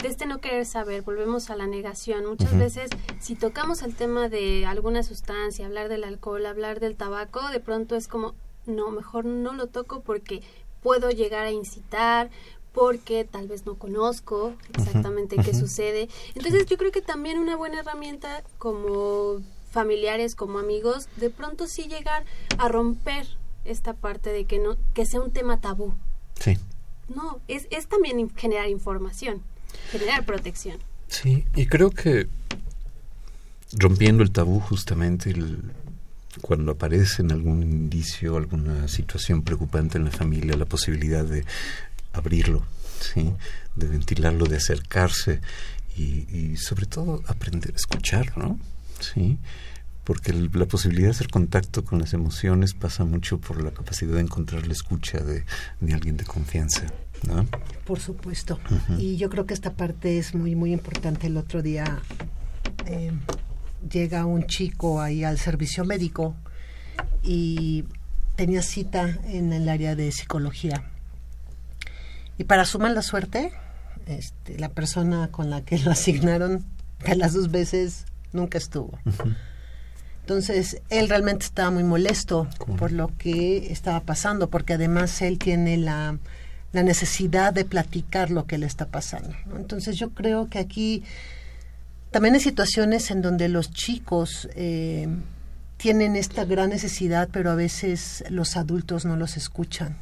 de 0.00 0.08
este 0.08 0.26
no 0.26 0.40
querer 0.40 0.64
saber, 0.64 1.02
volvemos 1.02 1.50
a 1.50 1.56
la 1.56 1.66
negación. 1.66 2.26
Muchas 2.26 2.56
veces 2.56 2.90
si 3.20 3.34
tocamos 3.34 3.82
el 3.82 3.94
tema 3.94 4.28
de 4.28 4.64
alguna 4.64 5.02
sustancia, 5.02 5.66
hablar 5.66 5.88
del 5.88 6.04
alcohol, 6.04 6.46
hablar 6.46 6.80
del 6.80 6.96
tabaco, 6.96 7.48
de 7.50 7.60
pronto 7.60 7.96
es 7.96 8.06
como 8.08 8.34
no, 8.66 8.90
mejor 8.90 9.24
no 9.24 9.54
lo 9.54 9.66
toco 9.66 10.00
porque 10.00 10.42
puedo 10.82 11.10
llegar 11.10 11.46
a 11.46 11.50
incitar, 11.50 12.30
porque 12.72 13.24
tal 13.24 13.48
vez 13.48 13.66
no 13.66 13.74
conozco 13.74 14.54
exactamente 14.74 15.36
qué 15.36 15.52
sucede. 15.52 16.08
Entonces 16.34 16.66
yo 16.66 16.76
creo 16.76 16.92
que 16.92 17.02
también 17.02 17.38
una 17.38 17.56
buena 17.56 17.80
herramienta 17.80 18.44
como 18.58 19.40
familiares, 19.70 20.34
como 20.34 20.58
amigos, 20.58 21.08
de 21.16 21.30
pronto 21.30 21.66
sí 21.66 21.88
llegar 21.88 22.24
a 22.56 22.68
romper 22.68 23.26
esta 23.64 23.94
parte 23.94 24.30
de 24.30 24.44
que 24.44 24.58
no 24.58 24.76
que 24.94 25.06
sea 25.06 25.20
un 25.20 25.32
tema 25.32 25.60
tabú. 25.60 25.92
Sí. 26.40 26.56
No, 27.08 27.40
es, 27.48 27.66
es 27.70 27.88
también 27.88 28.30
generar 28.36 28.68
información, 28.68 29.42
generar 29.90 30.24
protección. 30.24 30.78
Sí, 31.08 31.44
y 31.56 31.66
creo 31.66 31.90
que 31.90 32.28
rompiendo 33.72 34.22
el 34.22 34.30
tabú 34.30 34.60
justamente 34.60 35.30
el- 35.30 35.62
cuando 36.40 36.72
aparece 36.72 37.22
en 37.22 37.32
algún 37.32 37.62
indicio, 37.62 38.36
alguna 38.36 38.86
situación 38.88 39.42
preocupante 39.42 39.98
en 39.98 40.04
la 40.04 40.10
familia, 40.10 40.56
la 40.56 40.66
posibilidad 40.66 41.24
de 41.24 41.44
abrirlo, 42.12 42.64
¿sí? 43.00 43.32
de 43.76 43.86
ventilarlo, 43.88 44.46
de 44.46 44.56
acercarse 44.56 45.40
y, 45.96 46.56
sobre 46.56 46.86
todo 46.86 47.22
aprender 47.26 47.72
a 47.72 47.76
escuchar, 47.76 48.38
¿no? 48.38 48.56
Sí, 49.00 49.36
porque 50.04 50.30
el- 50.30 50.48
la 50.54 50.66
posibilidad 50.66 51.08
de 51.08 51.10
hacer 51.10 51.28
contacto 51.28 51.84
con 51.84 51.98
las 51.98 52.12
emociones 52.12 52.72
pasa 52.74 53.04
mucho 53.04 53.38
por 53.38 53.60
la 53.62 53.72
capacidad 53.72 54.14
de 54.14 54.20
encontrar 54.20 54.64
la 54.66 54.72
escucha 54.74 55.18
de, 55.18 55.44
de 55.80 55.94
alguien 55.94 56.16
de 56.16 56.24
confianza, 56.24 56.82
¿no? 57.26 57.46
Por 57.84 58.00
supuesto. 58.00 58.58
Y 58.98 59.16
yo 59.16 59.30
creo 59.30 59.46
que 59.46 59.54
esta 59.54 59.72
parte 59.72 60.18
es 60.18 60.34
muy, 60.34 60.54
muy 60.54 60.72
importante. 60.72 61.26
El 61.26 61.36
otro 61.36 61.62
día 61.62 62.00
eh, 62.86 63.12
llega 63.90 64.26
un 64.26 64.46
chico 64.46 65.00
ahí 65.00 65.24
al 65.24 65.38
servicio 65.38 65.84
médico 65.84 66.34
y 67.22 67.84
tenía 68.36 68.62
cita 68.62 69.18
en 69.24 69.52
el 69.52 69.68
área 69.68 69.96
de 69.96 70.12
psicología. 70.12 70.84
Y 72.36 72.44
para 72.44 72.64
su 72.64 72.78
mala 72.78 73.02
suerte, 73.02 73.52
este, 74.06 74.58
la 74.58 74.68
persona 74.68 75.28
con 75.30 75.50
la 75.50 75.62
que 75.64 75.78
lo 75.78 75.90
asignaron 75.90 76.64
de 77.04 77.16
las 77.16 77.34
dos 77.34 77.50
veces 77.50 78.06
nunca 78.32 78.58
estuvo. 78.58 78.98
Entonces, 80.20 80.82
él 80.90 81.08
realmente 81.08 81.46
estaba 81.46 81.70
muy 81.70 81.84
molesto 81.84 82.48
por 82.76 82.92
lo 82.92 83.10
que 83.16 83.72
estaba 83.72 84.00
pasando, 84.00 84.50
porque 84.50 84.74
además 84.74 85.22
él 85.22 85.38
tiene 85.38 85.78
la, 85.78 86.18
la 86.72 86.82
necesidad 86.82 87.52
de 87.52 87.64
platicar 87.64 88.30
lo 88.30 88.46
que 88.46 88.58
le 88.58 88.66
está 88.66 88.86
pasando. 88.86 89.34
¿no? 89.46 89.56
Entonces, 89.56 89.96
yo 89.96 90.10
creo 90.10 90.48
que 90.48 90.58
aquí 90.58 91.02
también 92.10 92.34
hay 92.34 92.40
situaciones 92.40 93.10
en 93.10 93.22
donde 93.22 93.48
los 93.48 93.70
chicos 93.70 94.48
eh, 94.54 95.08
tienen 95.76 96.16
esta 96.16 96.44
gran 96.44 96.70
necesidad, 96.70 97.28
pero 97.32 97.50
a 97.50 97.54
veces 97.54 98.24
los 98.30 98.56
adultos 98.56 99.04
no 99.04 99.16
los 99.16 99.36
escuchan, 99.36 99.96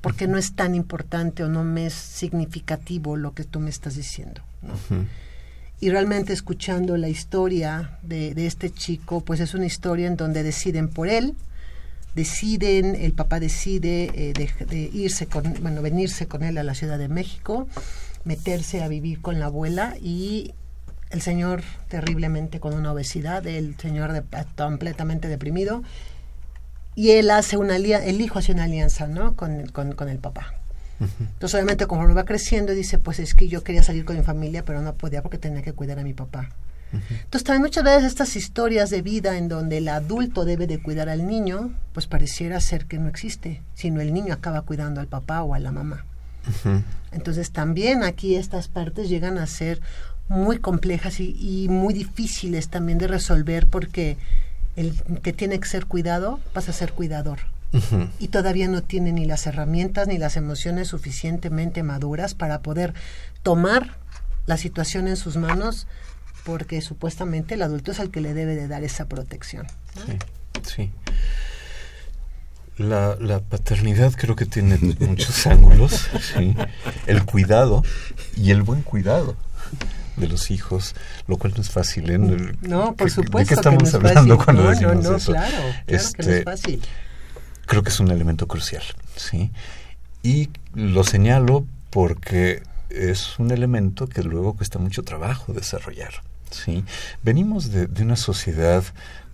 porque 0.00 0.26
no 0.26 0.38
es 0.38 0.54
tan 0.54 0.74
importante 0.74 1.44
o 1.44 1.48
no 1.48 1.64
me 1.64 1.86
es 1.86 1.94
significativo 1.94 3.16
lo 3.16 3.34
que 3.34 3.44
tú 3.44 3.60
me 3.60 3.70
estás 3.70 3.96
diciendo. 3.96 4.42
y 5.80 5.90
realmente 5.90 6.32
escuchando 6.32 6.96
la 6.96 7.08
historia 7.08 7.98
de, 8.02 8.34
de 8.34 8.46
este 8.46 8.70
chico, 8.70 9.20
pues 9.22 9.40
es 9.40 9.54
una 9.54 9.66
historia 9.66 10.06
en 10.06 10.16
donde 10.16 10.42
deciden 10.42 10.88
por 10.88 11.08
él, 11.08 11.36
deciden, 12.18 12.94
el 12.96 13.12
papá 13.12 13.38
decide 13.40 14.10
eh, 14.14 14.32
de, 14.34 14.50
de 14.66 14.90
irse 14.92 15.26
con, 15.26 15.44
bueno, 15.62 15.80
venirse 15.82 16.26
con 16.26 16.42
él 16.42 16.58
a 16.58 16.62
la 16.62 16.74
Ciudad 16.74 16.98
de 16.98 17.08
México, 17.08 17.68
meterse 18.24 18.82
a 18.82 18.88
vivir 18.88 19.20
con 19.22 19.38
la 19.40 19.46
abuela 19.46 19.94
y 20.00 20.52
el 21.10 21.22
señor 21.22 21.62
terriblemente 21.88 22.60
con 22.60 22.74
una 22.74 22.92
obesidad, 22.92 23.46
el 23.46 23.76
señor 23.78 24.12
de- 24.12 24.22
completamente 24.56 25.26
deprimido 25.28 25.82
y 26.94 27.10
él 27.12 27.30
hace 27.30 27.56
una 27.56 27.76
el 27.76 28.20
hijo 28.20 28.38
hace 28.40 28.52
una 28.52 28.64
alianza, 28.64 29.06
¿no? 29.06 29.34
Con, 29.36 29.66
con, 29.68 29.92
con 29.92 30.08
el 30.08 30.18
papá. 30.18 30.54
Entonces, 31.00 31.54
obviamente, 31.54 31.86
conforme 31.86 32.12
va 32.14 32.24
creciendo, 32.24 32.72
dice, 32.74 32.98
pues 32.98 33.20
es 33.20 33.34
que 33.36 33.46
yo 33.46 33.62
quería 33.62 33.84
salir 33.84 34.04
con 34.04 34.16
mi 34.16 34.24
familia, 34.24 34.64
pero 34.64 34.82
no 34.82 34.94
podía 34.94 35.22
porque 35.22 35.38
tenía 35.38 35.62
que 35.62 35.72
cuidar 35.72 36.00
a 36.00 36.02
mi 36.02 36.12
papá. 36.12 36.50
Entonces, 36.92 37.44
también 37.44 37.62
muchas 37.62 37.84
veces 37.84 38.04
estas 38.04 38.36
historias 38.36 38.90
de 38.90 39.02
vida 39.02 39.36
en 39.36 39.48
donde 39.48 39.78
el 39.78 39.88
adulto 39.88 40.44
debe 40.44 40.66
de 40.66 40.80
cuidar 40.80 41.08
al 41.08 41.26
niño, 41.26 41.72
pues 41.92 42.06
pareciera 42.06 42.60
ser 42.60 42.86
que 42.86 42.98
no 42.98 43.08
existe, 43.08 43.62
sino 43.74 44.00
el 44.00 44.14
niño 44.14 44.32
acaba 44.32 44.62
cuidando 44.62 45.00
al 45.00 45.06
papá 45.06 45.42
o 45.42 45.54
a 45.54 45.58
la 45.58 45.72
mamá. 45.72 46.04
Entonces, 47.12 47.50
también 47.50 48.02
aquí 48.02 48.36
estas 48.36 48.68
partes 48.68 49.08
llegan 49.08 49.36
a 49.38 49.46
ser 49.46 49.80
muy 50.28 50.58
complejas 50.58 51.20
y, 51.20 51.36
y 51.38 51.68
muy 51.68 51.92
difíciles 51.92 52.68
también 52.68 52.98
de 52.98 53.06
resolver 53.06 53.66
porque 53.66 54.16
el 54.76 54.94
que 55.22 55.32
tiene 55.32 55.58
que 55.58 55.68
ser 55.68 55.86
cuidado 55.86 56.40
pasa 56.52 56.70
a 56.70 56.74
ser 56.74 56.92
cuidador. 56.92 57.40
Y 58.18 58.28
todavía 58.28 58.66
no 58.66 58.82
tiene 58.82 59.12
ni 59.12 59.26
las 59.26 59.46
herramientas 59.46 60.08
ni 60.08 60.16
las 60.16 60.38
emociones 60.38 60.88
suficientemente 60.88 61.82
maduras 61.82 62.34
para 62.34 62.60
poder 62.60 62.94
tomar 63.42 63.96
la 64.46 64.56
situación 64.56 65.06
en 65.06 65.16
sus 65.16 65.36
manos 65.36 65.86
porque 66.48 66.80
supuestamente 66.80 67.54
el 67.56 67.62
adulto 67.62 67.92
es 67.92 67.98
el 67.98 68.10
que 68.10 68.22
le 68.22 68.32
debe 68.32 68.54
de 68.56 68.68
dar 68.68 68.82
esa 68.82 69.04
protección. 69.06 69.66
Sí, 70.06 70.18
sí. 70.74 70.90
La, 72.78 73.16
la 73.20 73.40
paternidad 73.40 74.12
creo 74.16 74.34
que 74.34 74.46
tiene 74.46 74.78
muchos 75.00 75.46
ángulos, 75.46 76.08
sí. 76.34 76.54
El 77.06 77.24
cuidado 77.26 77.82
y 78.34 78.50
el 78.52 78.62
buen 78.62 78.80
cuidado, 78.82 79.36
de 80.16 80.26
los 80.28 80.50
hijos, 80.50 80.94
lo 81.26 81.36
cual 81.36 81.52
no 81.54 81.60
es 81.62 81.70
fácil. 81.70 82.08
¿eh? 82.10 82.18
No, 82.18 82.94
por 82.94 83.08
¿Qué- 83.08 83.14
supuesto. 83.14 83.38
¿De 83.38 83.44
qué 83.44 83.48
que 83.48 83.54
estamos 83.54 83.82
no 83.82 83.88
es 83.88 83.94
hablando 83.94 84.36
fácil. 84.38 84.44
cuando 84.44 84.62
no, 84.64 84.70
decimos 84.70 84.94
no, 85.04 85.10
no, 85.10 85.16
eso? 85.16 85.32
claro, 85.32 85.50
claro 85.56 85.74
que 85.86 85.92
no 85.92 85.96
Este, 85.98 86.38
es 86.38 86.44
fácil. 86.44 86.82
creo 87.66 87.82
que 87.82 87.88
es 87.90 88.00
un 88.00 88.10
elemento 88.10 88.46
crucial, 88.48 88.84
¿sí? 89.16 89.50
Y 90.22 90.48
lo 90.74 91.04
señalo 91.04 91.66
porque 91.90 92.62
es 92.90 93.38
un 93.38 93.50
elemento 93.50 94.06
que 94.06 94.22
luego 94.22 94.54
cuesta 94.54 94.78
mucho 94.78 95.02
trabajo 95.02 95.52
desarrollar, 95.52 96.14
¿sí? 96.50 96.84
Venimos 97.22 97.70
de, 97.70 97.86
de 97.86 98.02
una 98.02 98.16
sociedad 98.16 98.84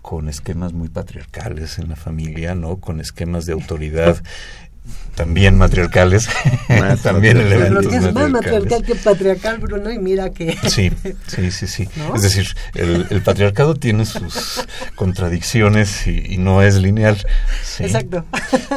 con 0.03 0.29
esquemas 0.29 0.75
muy 0.75 0.89
patriarcales 0.89 1.79
en 1.79 1.89
la 1.89 1.97
familia, 1.97 2.55
¿no? 2.55 2.77
Con 2.77 3.01
esquemas 3.01 3.47
de 3.47 3.55
autoridad 3.55 4.23
también 5.15 5.57
matriarcales, 5.57 6.29
Más 6.69 7.03
también 7.03 7.39
matriarcales. 7.39 7.79
Pero 7.79 7.91
que 7.91 7.97
es 7.97 8.15
más 8.15 8.31
matriarcal 8.31 8.83
que 8.85 8.95
patriarcal, 8.95 9.59
Bruno, 9.59 9.91
y 9.91 9.99
mira 9.99 10.31
que... 10.31 10.57
Sí, 10.69 10.91
sí, 11.27 11.51
sí, 11.51 11.67
sí. 11.67 11.89
¿No? 11.97 12.15
Es 12.15 12.23
decir, 12.23 12.47
el, 12.75 13.07
el 13.11 13.23
patriarcado 13.23 13.75
tiene 13.75 14.07
sus 14.07 14.67
contradicciones 14.95 16.07
y, 16.07 16.35
y 16.35 16.39
no 16.39 16.63
es 16.63 16.77
lineal. 16.77 17.17
¿sí? 17.63 17.85
Exacto. 17.85 18.25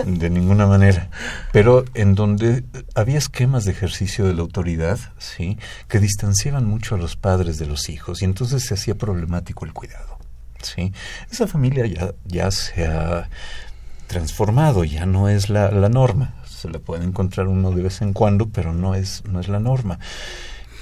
De 0.05 0.29
ninguna 0.29 0.67
manera. 0.67 1.09
Pero 1.51 1.85
en 1.93 2.15
donde 2.15 2.63
había 2.95 3.17
esquemas 3.17 3.65
de 3.65 3.71
ejercicio 3.71 4.25
de 4.25 4.33
la 4.33 4.41
autoridad, 4.41 4.99
sí, 5.17 5.57
que 5.87 5.99
distanciaban 5.99 6.65
mucho 6.65 6.95
a 6.95 6.97
los 6.97 7.15
padres 7.15 7.57
de 7.57 7.65
los 7.65 7.89
hijos 7.89 8.21
y 8.21 8.25
entonces 8.25 8.63
se 8.63 8.73
hacía 8.73 8.95
problemático 8.95 9.65
el 9.65 9.73
cuidado. 9.73 10.17
Sí, 10.61 10.91
esa 11.31 11.47
familia 11.47 11.85
ya, 11.85 12.13
ya 12.25 12.49
se 12.49 12.87
ha 12.87 13.29
transformado, 14.07 14.83
ya 14.83 15.05
no 15.05 15.29
es 15.29 15.49
la, 15.49 15.71
la 15.71 15.89
norma. 15.89 16.33
Se 16.45 16.69
le 16.69 16.79
puede 16.79 17.03
encontrar 17.03 17.47
uno 17.47 17.71
de 17.71 17.83
vez 17.83 18.01
en 18.01 18.13
cuando, 18.13 18.49
pero 18.49 18.73
no 18.73 18.95
es, 18.95 19.23
no 19.25 19.39
es 19.39 19.47
la 19.47 19.59
norma. 19.59 19.99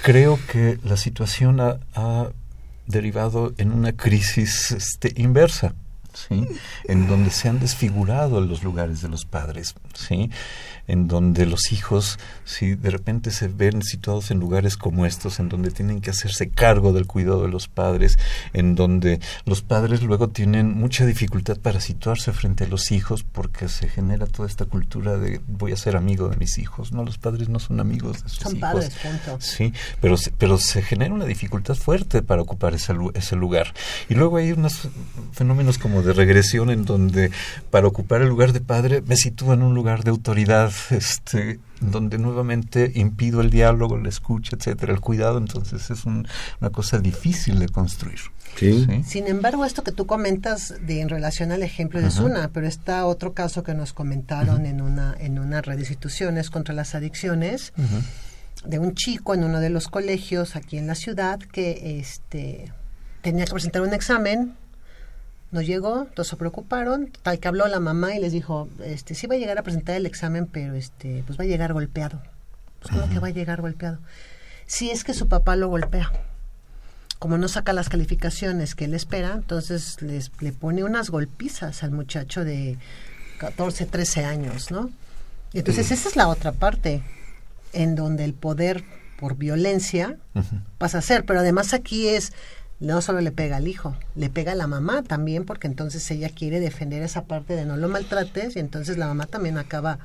Creo 0.04 0.40
que 0.52 0.80
la 0.84 0.98
situación 0.98 1.60
ha, 1.60 1.80
ha 1.96 2.30
derivado 2.88 3.54
en 3.58 3.72
una 3.72 3.94
crisis 3.94 4.72
este, 4.72 5.14
inversa. 5.22 5.74
¿sí? 6.16 6.48
en 6.86 7.08
donde 7.08 7.30
se 7.30 7.50
han 7.50 7.60
desfigurado 7.60 8.40
los 8.40 8.64
lugares 8.64 9.02
de 9.02 9.10
los 9.10 9.26
padres, 9.26 9.76
¿sí? 9.94 10.32
En 10.88 11.08
donde 11.08 11.46
los 11.46 11.72
hijos, 11.72 12.20
si 12.44 12.76
de 12.76 12.90
repente 12.90 13.32
se 13.32 13.48
ven 13.48 13.82
situados 13.82 14.32
en 14.32 14.40
lugares 14.40 14.78
como 14.78 15.06
estos, 15.06 15.40
en 15.40 15.50
donde 15.50 15.72
tienen 15.72 16.02
que 16.02 16.10
hacerse 16.12 16.50
cargo 16.50 16.94
del 16.94 17.08
cuidado 17.08 17.44
de 17.44 17.50
los 17.50 17.68
padres, 17.68 18.18
en 18.54 18.76
donde 18.76 19.20
los 19.46 19.62
padres 19.62 20.04
luego 20.04 20.30
tienen 20.30 20.74
mucha 20.78 21.06
dificultad 21.06 21.58
para 21.58 21.80
situarse 21.80 22.34
frente 22.34 22.66
a 22.66 22.68
los 22.68 22.92
hijos 22.92 23.24
porque 23.24 23.68
se 23.70 23.90
genera 23.90 24.26
toda 24.28 24.48
esta 24.48 24.66
cultura 24.66 25.18
de 25.18 25.42
voy 25.48 25.72
a 25.72 25.78
ser 25.78 25.96
amigo 25.96 26.30
de 26.30 26.38
mis 26.38 26.58
hijos, 26.58 26.92
no, 26.92 27.04
los 27.04 27.18
padres 27.18 27.50
no 27.50 27.60
son 27.60 27.80
amigos 27.80 28.24
de 28.24 28.30
sus 28.30 28.40
Son 28.40 28.56
hijos. 28.58 28.72
padres, 28.72 28.96
punto. 28.96 29.38
Sí, 29.42 29.74
pero 30.02 30.18
se, 30.18 30.32
pero 30.32 30.58
se 30.58 30.82
genera 30.82 31.14
una 31.14 31.26
dificultad 31.26 31.76
fuerte 31.76 32.22
para 32.22 32.42
ocupar 32.42 32.74
ese, 32.74 32.94
ese 33.14 33.36
lugar. 33.36 33.74
Y 34.10 34.16
luego 34.16 34.38
hay 34.38 34.52
unos 34.52 34.88
fenómenos 35.32 35.78
como 35.78 36.02
de 36.02 36.14
regresión 36.14 36.70
en 36.70 36.86
donde 36.86 37.32
para 37.72 37.88
ocupar 37.88 38.22
el 38.22 38.30
lugar 38.30 38.54
de 38.54 38.62
padre 38.62 39.02
me 39.02 39.18
sitúo 39.18 39.54
en 39.54 39.64
un 39.64 39.74
lugar 39.74 40.04
de 40.04 40.12
autoridad, 40.12 40.72
este, 40.92 41.60
donde 41.82 42.18
nuevamente 42.18 42.92
impido 42.96 43.42
el 43.42 43.50
diálogo, 43.50 43.98
la 43.98 44.10
escucha, 44.10 44.56
etcétera, 44.56 44.94
el 44.94 45.00
cuidado. 45.02 45.38
Entonces 45.38 45.90
es 45.92 46.06
un- 46.06 46.28
una 46.62 46.70
cosa 46.70 47.00
difícil 47.00 47.60
de 47.60 47.70
construir. 47.70 48.20
Sí. 48.58 48.88
Sin 49.06 49.28
embargo, 49.28 49.66
esto 49.66 49.84
que 49.84 49.92
tú 49.92 50.06
comentas 50.06 50.74
de 50.86 51.02
en 51.02 51.10
relación 51.10 51.52
al 51.52 51.62
ejemplo 51.64 52.00
es 52.00 52.16
Ajá. 52.18 52.24
una, 52.24 52.48
pero 52.50 52.68
está 52.68 53.06
otro 53.06 53.34
caso 53.34 53.64
que 53.64 53.74
nos 53.74 53.92
comentaron 53.92 54.66
en 54.66 54.82
una 54.82 55.14
en 55.20 55.40
una 55.40 55.62
red 55.62 55.76
de 55.76 55.82
instituciones 55.82 56.50
contra 56.50 56.74
las 56.74 56.96
adicciones 56.96 57.74
de 58.66 58.80
un 58.80 58.96
chico 58.96 59.34
en 59.34 59.44
uno 59.44 59.60
de 59.60 59.70
los 59.70 59.88
colegios 59.90 60.56
aquí 60.56 60.78
en 60.78 60.88
la 60.88 60.96
ciudad 60.96 61.40
que 61.40 62.00
este 62.00 62.72
tenía 63.22 63.46
que 63.46 63.52
presentar 63.52 63.82
un 63.82 63.94
examen 63.94 64.54
no 65.52 65.62
llegó, 65.62 66.06
todos 66.14 66.28
se 66.28 66.36
preocuparon, 66.36 67.12
tal 67.22 67.40
que 67.40 67.48
habló 67.48 67.68
la 67.68 67.80
mamá 67.80 68.16
y 68.16 68.20
les 68.20 68.32
dijo, 68.32 68.68
este 68.84 69.16
sí 69.16 69.28
va 69.28 69.36
a 69.36 69.38
llegar 69.38 69.58
a 69.58 69.64
presentar 69.64 69.96
el 69.96 70.06
examen, 70.06 70.48
pero 70.48 70.76
este 70.76 71.24
pues 71.26 71.40
va 71.40 71.44
a 71.44 71.48
llegar 71.48 71.74
golpeado. 71.74 72.22
Pues 72.82 72.94
¿cómo 72.94 73.10
que 73.10 73.20
va 73.20 73.28
a 73.28 73.32
llegar 73.32 73.62
golpeado? 73.62 74.00
Si 74.66 74.92
es 74.92 75.04
que 75.04 75.14
su 75.14 75.28
papá 75.28 75.56
lo 75.56 75.70
golpea. 75.70 76.12
Como 77.20 77.38
no 77.38 77.48
saca 77.48 77.72
las 77.72 77.90
calificaciones 77.90 78.76
que 78.76 78.86
él 78.86 78.94
espera, 78.94 79.34
entonces 79.34 80.02
les, 80.02 80.32
le 80.42 80.52
pone 80.52 80.84
unas 80.84 81.10
golpizas 81.10 81.82
al 81.84 81.92
muchacho 81.92 82.44
de 82.44 82.78
14, 83.40 83.86
13 83.86 84.26
años, 84.26 84.70
¿no? 84.70 84.90
Y 85.54 85.60
entonces 85.60 85.92
esa 85.92 86.10
es 86.10 86.16
la 86.18 86.28
otra 86.28 86.52
parte, 86.52 87.02
en 87.72 87.96
donde 87.96 88.26
el 88.26 88.34
poder 88.34 88.84
por 89.18 89.38
violencia 89.38 90.18
pasa 90.78 90.98
a 90.98 91.02
ser, 91.02 91.26
pero 91.26 91.40
además 91.40 91.74
aquí 91.74 92.10
es, 92.10 92.34
no 92.80 93.02
solo 93.02 93.22
le 93.22 93.32
pega 93.32 93.58
al 93.58 93.68
hijo, 93.68 93.96
le 94.16 94.30
pega 94.30 94.52
a 94.52 94.56
la 94.56 94.68
mamá 94.68 95.02
también, 95.04 95.46
porque 95.46 95.68
entonces 95.68 96.10
ella 96.12 96.30
quiere 96.30 96.60
defender 96.60 97.02
esa 97.04 97.24
parte 97.24 97.56
de 97.56 97.66
no 97.66 97.78
lo 97.78 97.88
maltrates 97.90 98.56
y 98.56 98.60
entonces 98.60 98.98
la 98.98 99.08
mamá 99.08 99.26
también 99.28 99.58
acaba 99.58 100.00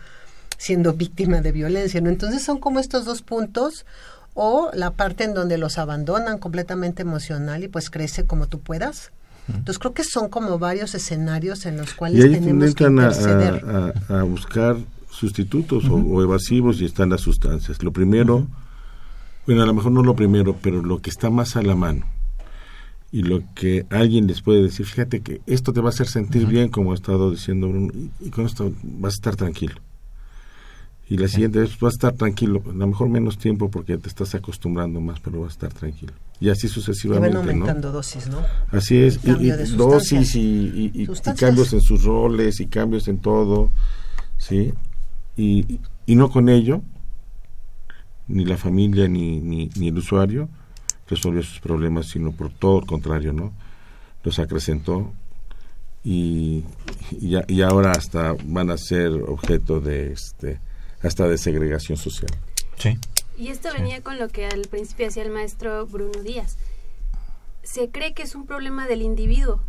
siendo 0.56 0.92
víctima 0.92 1.40
de 1.40 1.52
violencia, 1.52 2.00
¿no? 2.00 2.10
Entonces 2.10 2.42
son 2.42 2.58
como 2.58 2.78
estos 2.80 3.04
dos 3.04 3.22
puntos 3.22 3.86
o 4.34 4.70
la 4.74 4.92
parte 4.92 5.24
en 5.24 5.34
donde 5.34 5.58
los 5.58 5.78
abandonan 5.78 6.38
completamente 6.38 7.02
emocional 7.02 7.64
y 7.64 7.68
pues 7.68 7.90
crece 7.90 8.24
como 8.26 8.46
tú 8.46 8.60
puedas. 8.60 9.10
Entonces 9.48 9.78
creo 9.80 9.94
que 9.94 10.04
son 10.04 10.28
como 10.28 10.58
varios 10.60 10.94
escenarios 10.94 11.66
en 11.66 11.76
los 11.76 11.90
Y 11.90 11.94
cuales 11.96 12.24
ahí 12.24 12.30
tenemos 12.34 12.74
que 12.74 12.84
a, 12.84 13.94
a- 14.08 14.20
a 14.20 14.22
buscar 14.22 14.76
sustitutos 15.10 15.86
o, 15.86 15.94
o 15.96 16.22
evasivos 16.22 16.80
y 16.80 16.84
están 16.84 17.10
las 17.10 17.22
sustancias. 17.22 17.82
Lo 17.82 17.90
primero, 17.92 18.46
bueno, 19.46 19.62
a 19.62 19.66
lo 19.66 19.74
mejor 19.74 19.90
no 19.90 20.02
lo 20.04 20.14
primero, 20.14 20.56
pero 20.62 20.82
lo 20.82 21.00
que 21.02 21.10
está 21.10 21.30
más 21.30 21.56
a 21.56 21.62
la 21.62 21.74
mano 21.74 22.06
y 23.12 23.22
lo 23.22 23.42
que 23.54 23.86
alguien 23.90 24.26
les 24.26 24.40
puede 24.40 24.62
decir, 24.62 24.86
fíjate 24.86 25.20
que 25.20 25.40
esto 25.46 25.72
te 25.72 25.80
va 25.80 25.88
a 25.88 25.90
hacer 25.90 26.06
sentir 26.06 26.46
bien, 26.46 26.68
como 26.68 26.92
ha 26.92 26.94
estado 26.94 27.30
diciendo 27.30 27.68
Bruno, 27.68 27.92
y, 27.92 28.10
y 28.26 28.30
con 28.30 28.46
esto 28.46 28.72
vas 28.82 29.14
a 29.14 29.16
estar 29.16 29.36
tranquilo. 29.36 29.74
Y 31.08 31.16
la 31.16 31.26
siguiente 31.26 31.58
vez 31.58 31.76
vas 31.80 31.94
a 31.94 31.96
estar 31.96 32.12
tranquilo, 32.12 32.62
a 32.64 32.72
lo 32.72 32.86
mejor 32.86 33.08
menos 33.08 33.36
tiempo 33.36 33.68
porque 33.68 33.98
te 33.98 34.08
estás 34.08 34.32
acostumbrando 34.36 35.00
más, 35.00 35.18
pero 35.18 35.40
vas 35.40 35.48
a 35.50 35.54
estar 35.54 35.72
tranquilo. 35.72 36.12
Y 36.38 36.50
así 36.50 36.68
Y 36.68 36.70
sucesivamente, 36.70 37.36
van 37.36 37.44
¿no? 37.46 37.50
aumentando 37.52 37.90
dosis, 37.90 38.28
¿no? 38.28 38.38
Así 38.70 38.96
es, 38.98 39.18
y, 39.24 39.30
y 39.30 39.50
dosis 39.76 40.36
y, 40.36 40.40
y- 40.40 40.90
y- 40.94 41.02
y 41.02 41.34
cambios 41.34 41.72
en 41.72 41.80
sus 41.80 42.04
roles 42.04 42.60
y 42.60 42.66
cambios 42.66 43.08
en 43.08 43.18
todo, 43.18 43.72
¿sí? 44.38 44.72
Y, 45.36 45.80
y 46.06 46.14
no 46.14 46.30
con 46.30 46.48
ello, 46.48 46.80
ni 48.28 48.44
la 48.44 48.56
familia 48.56 49.08
ni, 49.08 49.40
ni, 49.40 49.68
ni 49.76 49.88
el 49.88 49.98
usuario 49.98 50.48
resolvió 51.10 51.42
sus 51.42 51.60
problemas, 51.60 52.06
sino 52.06 52.32
por 52.32 52.50
todo 52.50 52.78
el 52.80 52.86
contrario, 52.86 53.32
¿no? 53.34 53.52
Los 54.24 54.38
acrecentó 54.38 55.12
y, 56.02 56.64
y, 57.10 57.30
ya- 57.30 57.44
y 57.48 57.60
ahora 57.62 57.92
hasta 57.92 58.34
van 58.44 58.70
a 58.70 58.78
ser 58.78 59.10
objeto 59.12 59.80
de, 59.80 60.12
este, 60.12 60.60
hasta 61.02 61.28
de 61.28 61.36
segregación 61.36 61.98
social. 61.98 62.30
Sí. 62.76 62.98
Y 63.36 63.48
esto 63.48 63.68
venía 63.72 64.02
con 64.02 64.18
lo 64.18 64.28
que 64.28 64.46
al 64.46 64.62
principio 64.62 65.06
decía 65.06 65.22
el 65.22 65.30
maestro 65.30 65.86
Bruno 65.86 66.22
Díaz. 66.22 66.56
Se 67.62 67.90
cree 67.90 68.14
que 68.14 68.22
es 68.22 68.34
un 68.34 68.46
problema 68.46 68.86
del 68.86 69.02
individuo, 69.02 69.62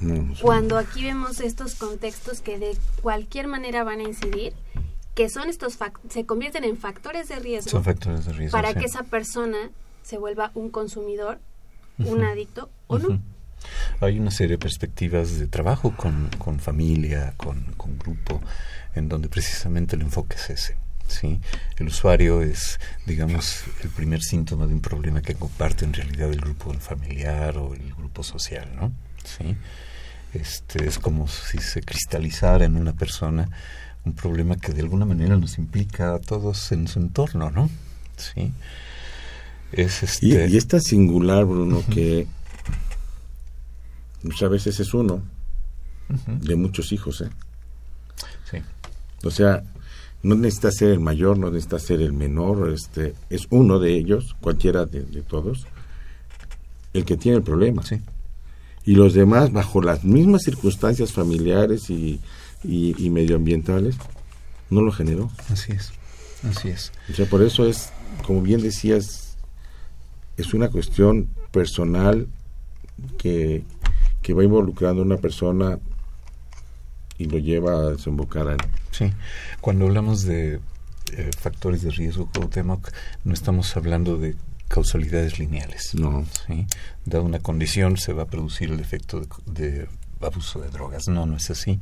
No, 0.00 0.14
no 0.22 0.34
sé. 0.34 0.42
cuando 0.42 0.76
aquí 0.78 1.04
vemos 1.04 1.40
estos 1.40 1.74
contextos 1.74 2.40
que 2.40 2.58
de 2.58 2.76
cualquier 3.02 3.46
manera 3.46 3.84
van 3.84 4.00
a 4.00 4.04
incidir, 4.04 4.52
que 5.14 5.28
son 5.28 5.48
estos 5.48 5.78
se 6.10 6.26
convierten 6.26 6.64
en 6.64 6.76
factores 6.76 7.28
de 7.28 7.38
riesgo 7.38 7.70
Son 7.70 7.84
factores 7.84 8.24
de 8.26 8.32
riesgo. 8.32 8.52
para 8.56 8.72
sí. 8.72 8.78
que 8.80 8.84
esa 8.86 9.02
persona 9.04 9.70
se 10.04 10.18
vuelva 10.18 10.52
un 10.54 10.70
consumidor, 10.70 11.40
un 11.98 12.22
adicto 12.22 12.70
o 12.86 12.98
no. 12.98 13.20
Hay 14.00 14.18
una 14.18 14.30
serie 14.30 14.52
de 14.52 14.58
perspectivas 14.58 15.38
de 15.38 15.48
trabajo 15.48 15.96
con, 15.96 16.28
con 16.38 16.60
familia, 16.60 17.34
con, 17.36 17.64
con 17.76 17.98
grupo, 17.98 18.40
en 18.94 19.08
donde 19.08 19.28
precisamente 19.28 19.96
el 19.96 20.02
enfoque 20.02 20.36
es 20.36 20.50
ese. 20.50 20.76
¿sí? 21.08 21.40
El 21.78 21.86
usuario 21.86 22.42
es, 22.42 22.78
digamos, 23.06 23.64
el 23.82 23.88
primer 23.88 24.20
síntoma 24.22 24.66
de 24.66 24.74
un 24.74 24.80
problema 24.80 25.22
que 25.22 25.34
comparte 25.34 25.86
en 25.86 25.94
realidad 25.94 26.30
el 26.30 26.40
grupo 26.40 26.72
familiar 26.74 27.56
o 27.56 27.74
el 27.74 27.94
grupo 27.94 28.22
social, 28.22 28.68
¿no? 28.76 28.92
¿Sí? 29.24 29.56
Este, 30.34 30.86
es 30.86 30.98
como 30.98 31.26
si 31.28 31.58
se 31.58 31.80
cristalizara 31.80 32.66
en 32.66 32.76
una 32.76 32.92
persona 32.92 33.48
un 34.04 34.12
problema 34.12 34.56
que 34.56 34.72
de 34.72 34.82
alguna 34.82 35.06
manera 35.06 35.36
nos 35.36 35.56
implica 35.56 36.14
a 36.14 36.18
todos 36.18 36.72
en 36.72 36.88
su 36.88 36.98
entorno, 36.98 37.50
¿no? 37.50 37.70
Sí. 38.16 38.52
Es 39.72 40.02
este, 40.02 40.26
Y, 40.26 40.52
y 40.52 40.56
es 40.56 40.66
tan 40.68 40.80
singular, 40.80 41.44
Bruno, 41.44 41.82
que 41.90 42.26
muchas 44.22 44.50
veces 44.50 44.80
es 44.80 44.94
uno 44.94 45.22
de 46.26 46.54
muchos 46.56 46.92
hijos, 46.92 47.22
¿eh? 47.22 47.30
Sí. 48.50 48.58
O 49.24 49.30
sea, 49.30 49.62
no 50.22 50.34
necesita 50.34 50.70
ser 50.70 50.90
el 50.90 51.00
mayor, 51.00 51.38
no 51.38 51.50
necesita 51.50 51.78
ser 51.78 52.00
el 52.02 52.12
menor, 52.12 52.70
este, 52.72 53.14
es 53.30 53.46
uno 53.50 53.78
de 53.78 53.94
ellos, 53.96 54.36
cualquiera 54.40 54.84
de, 54.86 55.02
de 55.02 55.22
todos, 55.22 55.66
el 56.92 57.04
que 57.04 57.16
tiene 57.16 57.38
el 57.38 57.42
problema. 57.42 57.82
Sí. 57.84 58.00
Y 58.84 58.94
los 58.96 59.14
demás, 59.14 59.50
bajo 59.52 59.80
las 59.82 60.04
mismas 60.04 60.42
circunstancias 60.42 61.12
familiares 61.12 61.88
y, 61.90 62.20
y- 62.62 62.94
y 63.04 63.10
medioambientales, 63.10 63.96
no 64.70 64.82
lo 64.82 64.92
generó. 64.92 65.30
Así 65.50 65.72
es, 65.72 65.90
así 66.48 66.68
es. 66.68 66.92
O 67.10 67.14
sea, 67.14 67.26
por 67.26 67.42
eso 67.42 67.66
es, 67.66 67.90
como 68.26 68.42
bien 68.42 68.60
decías, 68.60 69.23
es 70.36 70.54
una 70.54 70.68
cuestión 70.68 71.28
personal 71.50 72.28
que, 73.18 73.62
que 74.22 74.34
va 74.34 74.44
involucrando 74.44 75.02
a 75.02 75.04
una 75.04 75.16
persona 75.18 75.78
y 77.18 77.26
lo 77.26 77.38
lleva 77.38 77.72
a 77.78 77.90
desembocar 77.90 78.48
en... 78.48 78.58
Sí, 78.90 79.12
cuando 79.60 79.86
hablamos 79.86 80.22
de 80.24 80.60
eh, 81.12 81.30
factores 81.38 81.82
de 81.82 81.90
riesgo, 81.90 82.28
Cuauhtémoc, 82.32 82.90
no 83.24 83.34
estamos 83.34 83.76
hablando 83.76 84.16
de 84.16 84.36
causalidades 84.68 85.38
lineales. 85.38 85.94
No. 85.94 86.24
¿sí? 86.46 86.66
Dada 87.04 87.24
una 87.24 87.38
condición, 87.38 87.96
se 87.96 88.12
va 88.12 88.24
a 88.24 88.26
producir 88.26 88.70
el 88.70 88.80
efecto 88.80 89.20
de, 89.20 89.26
de 89.46 89.88
abuso 90.20 90.60
de 90.60 90.68
drogas. 90.68 91.08
No, 91.08 91.26
no 91.26 91.36
es 91.36 91.50
así. 91.50 91.80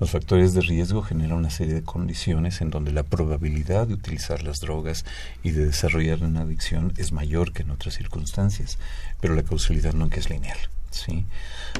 Los 0.00 0.10
factores 0.10 0.54
de 0.54 0.60
riesgo 0.60 1.02
generan 1.02 1.38
una 1.38 1.50
serie 1.50 1.74
de 1.74 1.82
condiciones 1.82 2.60
en 2.60 2.70
donde 2.70 2.92
la 2.92 3.02
probabilidad 3.02 3.86
de 3.86 3.94
utilizar 3.94 4.42
las 4.42 4.58
drogas 4.58 5.04
y 5.42 5.50
de 5.50 5.66
desarrollar 5.66 6.22
una 6.22 6.42
adicción 6.42 6.92
es 6.96 7.12
mayor 7.12 7.52
que 7.52 7.62
en 7.62 7.70
otras 7.70 7.94
circunstancias, 7.94 8.78
pero 9.20 9.34
la 9.34 9.42
causalidad 9.42 9.94
nunca 9.94 10.18
es 10.18 10.30
lineal. 10.30 10.58
¿sí? 10.90 11.24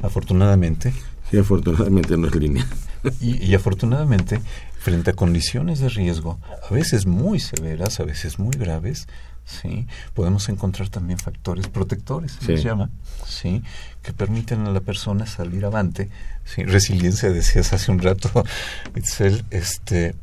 Afortunadamente, 0.01 0.93
Sí, 1.29 1.37
afortunadamente 1.37 2.17
no 2.17 2.27
es 2.27 2.35
línea. 2.35 2.65
y, 3.21 3.45
y 3.45 3.53
afortunadamente, 3.53 4.41
frente 4.79 5.11
a 5.11 5.13
condiciones 5.13 5.79
de 5.79 5.89
riesgo, 5.89 6.39
a 6.67 6.73
veces 6.73 7.05
muy 7.05 7.39
severas, 7.39 7.99
a 7.99 8.03
veces 8.03 8.39
muy 8.39 8.55
graves, 8.57 9.07
sí, 9.49 9.87
podemos 10.13 10.47
encontrar 10.49 10.89
también 10.89 11.17
factores 11.17 11.67
protectores, 11.67 12.33
se 12.39 12.51
les 12.51 12.61
Sí. 12.61 12.67
llama, 12.67 12.89
sí, 13.25 13.63
que 14.03 14.13
permiten 14.13 14.65
a 14.67 14.71
la 14.71 14.79
persona 14.81 15.25
salir 15.25 15.65
avante. 15.65 16.09
Sí, 16.45 16.63
resiliencia 16.63 17.29
decías 17.31 17.73
hace 17.73 17.91
un 17.91 17.99
rato, 17.99 18.29
Itzel, 18.95 19.43
este, 19.49 20.13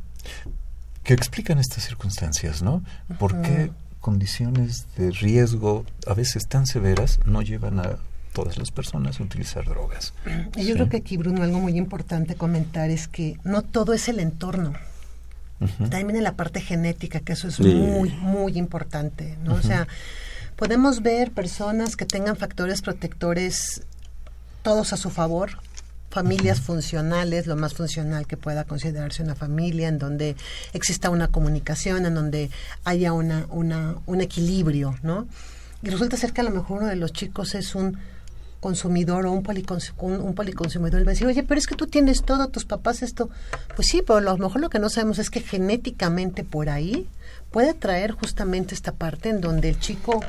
que 1.03 1.13
explican 1.13 1.59
estas 1.59 1.83
circunstancias, 1.85 2.61
¿no? 2.61 2.83
¿Por 3.19 3.41
qué 3.41 3.71
condiciones 4.01 4.85
de 4.97 5.11
riesgo, 5.11 5.85
a 6.07 6.13
veces 6.13 6.47
tan 6.47 6.65
severas, 6.65 7.19
no 7.25 7.41
llevan 7.41 7.79
a 7.79 7.97
todas 8.33 8.57
las 8.57 8.71
personas 8.71 9.19
a 9.19 9.23
utilizar 9.23 9.65
drogas? 9.65 10.13
Sí. 10.55 10.65
yo 10.65 10.75
creo 10.75 10.89
que 10.89 10.97
aquí, 10.97 11.17
Bruno, 11.17 11.43
algo 11.43 11.59
muy 11.59 11.77
importante 11.77 12.35
comentar 12.35 12.89
es 12.89 13.07
que 13.07 13.37
no 13.43 13.61
todo 13.63 13.93
es 13.93 14.07
el 14.07 14.19
entorno. 14.19 14.73
También 15.59 16.07
viene 16.07 16.21
la 16.21 16.33
parte 16.35 16.61
genética, 16.61 17.19
que 17.21 17.33
eso 17.33 17.47
es 17.47 17.55
Sí. 17.55 17.63
muy, 17.63 18.09
muy 18.11 18.57
importante, 18.57 19.37
¿no? 19.43 19.55
O 19.55 19.61
sea, 19.61 19.87
podemos 20.55 21.01
ver 21.01 21.31
personas 21.31 21.95
que 21.95 22.05
tengan 22.05 22.35
factores 22.35 22.81
protectores 22.81 23.81
todos 24.61 24.93
a 24.93 24.97
su 24.97 25.09
favor, 25.09 25.51
familias 26.09 26.61
funcionales, 26.61 27.47
lo 27.47 27.55
más 27.55 27.73
funcional 27.73 28.27
que 28.27 28.37
pueda 28.37 28.63
considerarse 28.65 29.23
una 29.23 29.35
familia, 29.35 29.87
en 29.87 29.97
donde 29.99 30.35
exista 30.73 31.09
una 31.09 31.27
comunicación, 31.29 32.05
en 32.05 32.15
donde 32.15 32.49
haya 32.85 33.13
una, 33.13 33.45
una, 33.49 33.95
un 34.05 34.21
equilibrio, 34.21 34.97
¿no? 35.03 35.27
Y 35.83 35.89
resulta 35.89 36.17
ser 36.17 36.33
que 36.33 36.41
a 36.41 36.43
lo 36.43 36.51
mejor 36.51 36.79
uno 36.79 36.87
de 36.87 36.95
los 36.95 37.13
chicos 37.13 37.55
es 37.55 37.75
un 37.75 37.97
consumidor 38.59 39.25
o 39.25 39.31
un, 39.31 39.43
policons- 39.43 39.93
un, 39.99 40.33
policonsumidor, 40.33 41.01
va 41.01 41.11
a 41.11 41.13
decir, 41.13 41.27
oye, 41.27 41.43
pero 41.43 41.59
es 41.59 41.67
que 41.67 41.75
tú 41.75 41.87
tienes 41.87 42.23
todo, 42.23 42.47
tus 42.47 42.65
papás 42.65 43.01
esto. 43.03 43.29
Pues 43.75 43.87
sí, 43.87 44.01
pero 44.05 44.17
a 44.17 44.21
lo 44.21 44.37
mejor 44.37 44.61
lo 44.61 44.69
que 44.69 44.79
no 44.79 44.89
sabemos 44.89 45.19
es 45.19 45.29
que 45.29 45.41
genéticamente 45.41 46.43
por 46.43 46.69
ahí 46.69 47.07
puede 47.51 47.73
traer 47.73 48.11
justamente 48.11 48.75
esta 48.75 48.91
parte 48.91 49.29
en 49.29 49.41
donde 49.41 49.69
el 49.69 49.79
chico 49.79 50.21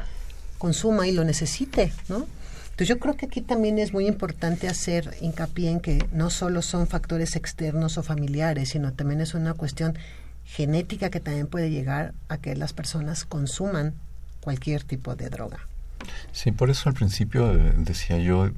consuma 0.58 1.06
y 1.08 1.12
lo 1.12 1.24
necesite, 1.24 1.92
¿no? 2.08 2.26
Entonces 2.70 2.88
yo 2.88 2.98
creo 3.00 3.16
que 3.16 3.26
aquí 3.26 3.40
también 3.40 3.78
es 3.78 3.92
muy 3.92 4.06
importante 4.06 4.68
hacer 4.68 5.16
hincapié 5.20 5.70
en 5.70 5.80
que 5.80 6.06
no 6.12 6.30
solo 6.30 6.62
son 6.62 6.86
factores 6.86 7.34
externos 7.34 7.98
o 7.98 8.04
familiares, 8.04 8.68
sino 8.68 8.92
también 8.92 9.20
es 9.20 9.34
una 9.34 9.54
cuestión 9.54 9.98
genética 10.44 11.10
que 11.10 11.18
también 11.18 11.48
puede 11.48 11.70
llegar 11.70 12.14
a 12.28 12.38
que 12.38 12.54
las 12.54 12.72
personas 12.72 13.24
consuman 13.24 13.94
cualquier 14.40 14.84
tipo 14.84 15.16
de 15.16 15.28
droga. 15.28 15.67
Sí, 16.32 16.52
por 16.52 16.70
eso 16.70 16.88
al 16.88 16.94
principio 16.94 17.52
eh, 17.52 17.74
decía 17.78 18.18
yo, 18.18 18.50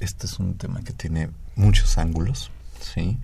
este 0.00 0.26
es 0.26 0.38
un 0.38 0.54
tema 0.54 0.82
que 0.82 0.92
tiene 0.92 1.30
muchos 1.56 1.98
ángulos, 1.98 2.50
¿sí? 2.80 3.18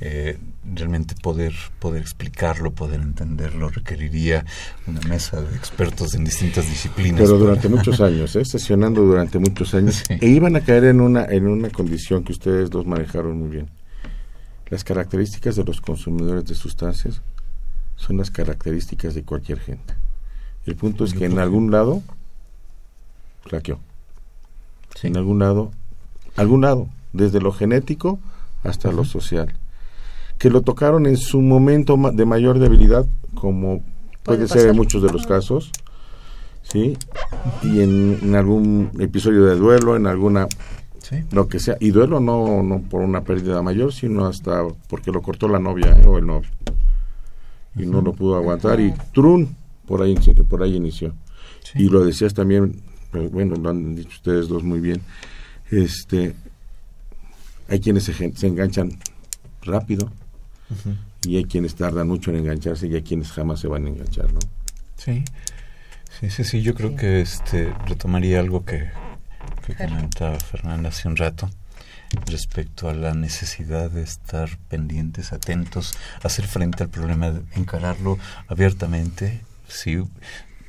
Eh, 0.00 0.38
realmente 0.74 1.14
poder, 1.14 1.54
poder 1.78 2.02
explicarlo, 2.02 2.72
poder 2.72 3.00
entenderlo, 3.00 3.68
requeriría 3.70 4.44
una 4.88 5.00
mesa 5.02 5.40
de 5.40 5.56
expertos 5.56 6.14
en 6.14 6.24
distintas 6.24 6.68
disciplinas. 6.68 7.20
Pero 7.20 7.30
para- 7.34 7.38
durante 7.38 7.68
muchos 7.76 8.00
años, 8.00 8.34
¿eh? 8.36 8.44
sesionando 8.44 9.02
durante 9.02 9.38
muchos 9.38 9.72
años, 9.72 10.02
Sí. 10.06 10.14
e 10.20 10.26
iban 10.28 10.56
a 10.56 10.60
caer 10.62 10.84
en 10.84 11.00
una, 11.00 11.24
en 11.24 11.46
una 11.46 11.70
condición 11.70 12.24
que 12.24 12.32
ustedes 12.32 12.70
dos 12.70 12.86
manejaron 12.86 13.38
muy 13.38 13.48
bien. 13.50 13.70
Las 14.68 14.82
características 14.82 15.54
de 15.56 15.64
los 15.64 15.80
consumidores 15.80 16.44
de 16.46 16.54
sustancias 16.56 17.22
son 17.96 18.16
las 18.16 18.30
características 18.32 19.14
de 19.14 19.22
cualquier 19.22 19.60
gente. 19.60 19.94
El 20.66 20.74
punto 20.74 21.04
es 21.04 21.14
que 21.14 21.26
en 21.26 21.38
algún 21.38 21.70
lado 21.70 22.02
flaqueó. 23.44 23.78
Sí. 24.94 25.08
En 25.08 25.16
algún 25.16 25.38
lado, 25.38 25.70
algún 26.36 26.62
lado, 26.62 26.88
desde 27.12 27.40
lo 27.40 27.52
genético 27.52 28.18
hasta 28.62 28.92
lo 28.92 29.04
social. 29.04 29.54
Que 30.38 30.50
lo 30.50 30.62
tocaron 30.62 31.06
en 31.06 31.16
su 31.16 31.40
momento 31.40 31.96
de 32.12 32.24
mayor 32.24 32.58
debilidad, 32.58 33.06
como 33.34 33.82
puede, 34.22 34.46
Puede 34.46 34.48
ser 34.48 34.68
en 34.70 34.76
muchos 34.76 35.02
de 35.02 35.12
los 35.12 35.26
casos, 35.26 35.70
¿sí? 36.62 36.96
Y 37.62 37.80
en, 37.80 38.18
en 38.22 38.34
algún 38.34 38.90
episodio 38.98 39.44
de 39.44 39.56
duelo, 39.56 39.96
en 39.96 40.06
alguna, 40.06 40.48
Sí. 40.98 41.16
lo 41.32 41.48
que 41.48 41.60
sea. 41.60 41.76
Y 41.80 41.90
duelo 41.90 42.18
no, 42.18 42.62
no 42.62 42.80
por 42.80 43.02
una 43.02 43.20
pérdida 43.22 43.60
mayor, 43.62 43.92
sino 43.92 44.24
hasta 44.26 44.64
porque 44.88 45.12
lo 45.12 45.20
cortó 45.20 45.48
la 45.48 45.58
novia 45.58 45.92
¿eh? 45.98 46.06
o 46.06 46.16
el 46.16 46.26
novio. 46.26 46.48
Y 47.76 47.84
no 47.84 48.00
lo 48.00 48.12
pudo 48.14 48.36
aguantar 48.36 48.80
y 48.80 48.94
trun, 49.12 49.54
por 49.86 50.00
ahí, 50.00 50.14
por 50.48 50.62
ahí 50.62 50.76
inició. 50.76 51.12
Sí. 51.62 51.82
Y 51.82 51.88
lo 51.90 52.04
decías 52.04 52.32
también, 52.32 52.80
pues, 53.14 53.30
bueno, 53.30 53.54
lo 53.54 53.70
han 53.70 53.94
dicho 53.94 54.08
ustedes 54.08 54.48
dos 54.48 54.64
muy 54.64 54.80
bien. 54.80 55.00
Este, 55.70 56.34
hay 57.68 57.78
quienes 57.78 58.02
se, 58.02 58.12
se 58.12 58.46
enganchan 58.48 58.98
rápido 59.62 60.10
y 61.22 61.36
hay 61.36 61.44
quienes 61.44 61.76
tardan 61.76 62.08
mucho 62.08 62.32
en 62.32 62.38
engancharse 62.38 62.88
y 62.88 62.94
hay 62.96 63.02
quienes 63.02 63.30
jamás 63.30 63.60
se 63.60 63.68
van 63.68 63.86
a 63.86 63.88
enganchar, 63.88 64.32
¿no? 64.32 64.40
Sí, 64.96 65.24
sí, 66.18 66.28
sí, 66.28 66.42
sí, 66.42 66.62
yo 66.62 66.74
creo 66.74 66.96
que 66.96 67.20
este 67.20 67.72
retomaría 67.86 68.40
algo 68.40 68.64
que, 68.64 68.90
que 69.64 69.76
comentaba 69.76 70.40
Fernanda 70.40 70.88
hace 70.88 71.06
un 71.06 71.16
rato 71.16 71.48
respecto 72.26 72.88
a 72.88 72.94
la 72.94 73.14
necesidad 73.14 73.92
de 73.92 74.02
estar 74.02 74.58
pendientes, 74.68 75.32
atentos, 75.32 75.94
hacer 76.24 76.48
frente 76.48 76.82
al 76.82 76.88
problema, 76.90 77.30
de 77.30 77.42
encararlo 77.54 78.18
abiertamente, 78.48 79.42
sí, 79.68 80.02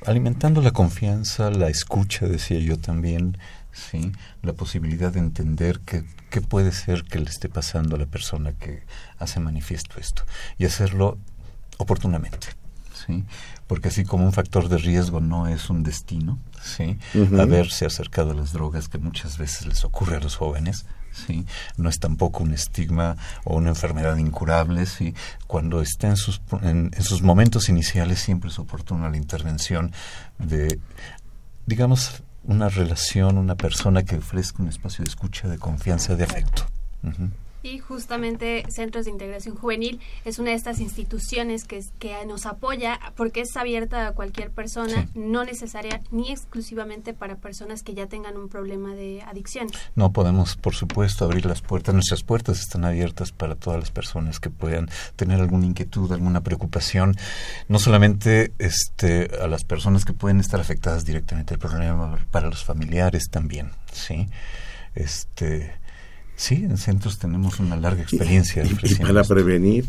alimentando 0.06 0.62
la 0.62 0.72
confianza, 0.72 1.50
la 1.52 1.70
escucha, 1.70 2.28
decía 2.28 2.60
yo 2.60 2.78
también, 2.78 3.38
sí, 3.72 4.12
la 4.42 4.54
posibilidad 4.54 5.12
de 5.12 5.20
entender 5.20 5.82
qué, 5.86 6.04
qué 6.30 6.42
puede 6.42 6.72
ser 6.72 7.04
que 7.04 7.20
le 7.20 7.30
esté 7.30 7.50
pasando 7.50 7.96
a 7.96 8.00
la 8.00 8.06
persona 8.06 8.54
que 8.54 8.84
hace 9.20 9.40
manifiesto 9.40 10.00
esto 10.00 10.24
y 10.58 10.66
hacerlo 10.66 11.18
oportunamente. 11.78 12.48
¿sí? 13.06 13.26
Porque 13.68 13.90
así 13.90 14.04
como 14.04 14.26
un 14.26 14.34
factor 14.34 14.70
de 14.70 14.78
riesgo 14.78 15.20
no 15.20 15.48
es 15.48 15.70
un 15.70 15.84
destino, 15.84 16.40
¿sí? 16.62 16.98
Haberse 17.40 17.86
acercado 17.86 18.32
a 18.32 18.34
las 18.36 18.54
drogas 18.54 18.88
que 18.88 18.98
muchas 18.98 19.38
veces 19.38 19.66
les 19.66 19.84
ocurre 19.84 20.18
a 20.18 20.20
los 20.20 20.36
jóvenes, 20.36 20.86
¿sí? 21.16 21.46
no 21.78 21.90
es 21.90 22.00
tampoco 22.00 22.44
un 22.44 22.54
estigma 22.54 23.18
o 23.44 23.56
una 23.56 23.70
enfermedad 23.70 24.18
incurable, 24.18 24.86
¿sí? 24.86 25.14
cuando 25.48 25.82
está 25.82 26.08
en 26.08 26.18
sus, 26.18 26.42
en, 26.62 26.92
sus 27.02 27.22
momentos 27.22 27.70
iniciales 27.70 28.20
siempre 28.20 28.50
es 28.50 28.60
oportuna 28.60 29.10
la 29.10 29.18
intervención 29.18 29.92
de, 30.38 30.80
digamos, 31.66 32.24
una 32.44 32.70
relación, 32.70 33.38
una 33.38 33.56
persona 33.56 34.04
que 34.04 34.18
ofrezca 34.18 34.62
un 34.62 34.70
espacio 34.70 35.04
de 35.04 35.10
escucha, 35.10 35.48
de 35.48 35.58
confianza, 35.58 36.16
de 36.16 36.24
afecto. 36.24 36.66
Y 37.66 37.80
justamente 37.80 38.64
Centros 38.70 39.06
de 39.06 39.12
Integración 39.12 39.56
Juvenil 39.56 40.00
es 40.24 40.38
una 40.38 40.52
de 40.52 40.56
estas 40.56 40.80
instituciones 40.80 41.64
que, 41.64 41.84
que 41.98 42.24
nos 42.28 42.46
apoya 42.46 43.00
porque 43.16 43.42
es 43.42 43.58
abierta 43.58 44.08
a 44.08 44.12
cualquier 44.12 44.52
persona, 44.52 45.08
Sí. 45.14 45.20
no 45.20 45.44
necesaria 45.44 46.00
ni 46.12 46.32
exclusivamente 46.32 47.16
para 47.16 47.38
personas 47.38 47.82
que 47.82 47.96
ya 47.96 48.06
tengan 48.06 48.38
un 48.38 48.50
problema 48.50 48.94
de 48.94 49.24
adicción. 49.24 49.68
No 49.96 50.12
podemos, 50.14 50.58
por 50.58 50.76
supuesto, 50.76 51.26
abrir 51.26 51.48
las 51.48 51.62
puertas. 51.62 51.96
Nuestras 51.96 52.22
puertas 52.22 52.60
están 52.60 52.86
abiertas 52.86 53.32
para 53.32 53.56
todas 53.56 53.80
las 53.80 53.90
personas 53.90 54.40
que 54.40 54.52
puedan 54.52 54.88
tener 55.16 55.42
alguna 55.42 55.66
inquietud, 55.66 56.12
alguna 56.12 56.42
preocupación. 56.42 57.16
No 57.68 57.80
solamente 57.80 58.54
este, 58.60 59.32
a 59.42 59.48
las 59.48 59.64
personas 59.64 60.06
que 60.06 60.14
pueden 60.14 60.40
estar 60.40 60.60
afectadas 60.60 61.04
directamente 61.04 61.56
al 61.56 61.60
problema, 61.60 62.20
para 62.30 62.48
los 62.48 62.64
familiares 62.64 63.30
también. 63.32 63.72
Sí, 63.92 64.28
este, 64.94 65.74
sí, 66.36 66.56
en 66.56 66.78
centros 66.78 67.18
tenemos 67.20 67.60
una 67.60 67.76
larga 67.76 68.02
experiencia 68.04 68.64
Y- 68.66 68.74
para 69.04 69.22
esto. 69.22 69.34
prevenir, 69.34 69.86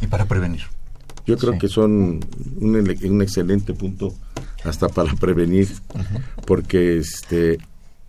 y 0.00 0.06
para 0.06 0.24
prevenir. 0.26 0.62
yo 1.26 1.36
creo 1.38 1.52
Sí. 1.54 1.58
que 1.60 1.68
son 1.68 2.20
un, 2.60 2.96
un 3.04 3.22
excelente 3.22 3.72
punto 3.74 4.14
hasta 4.64 4.88
para 4.88 5.12
prevenir, 5.20 5.68
porque 6.46 6.98
este 6.98 7.58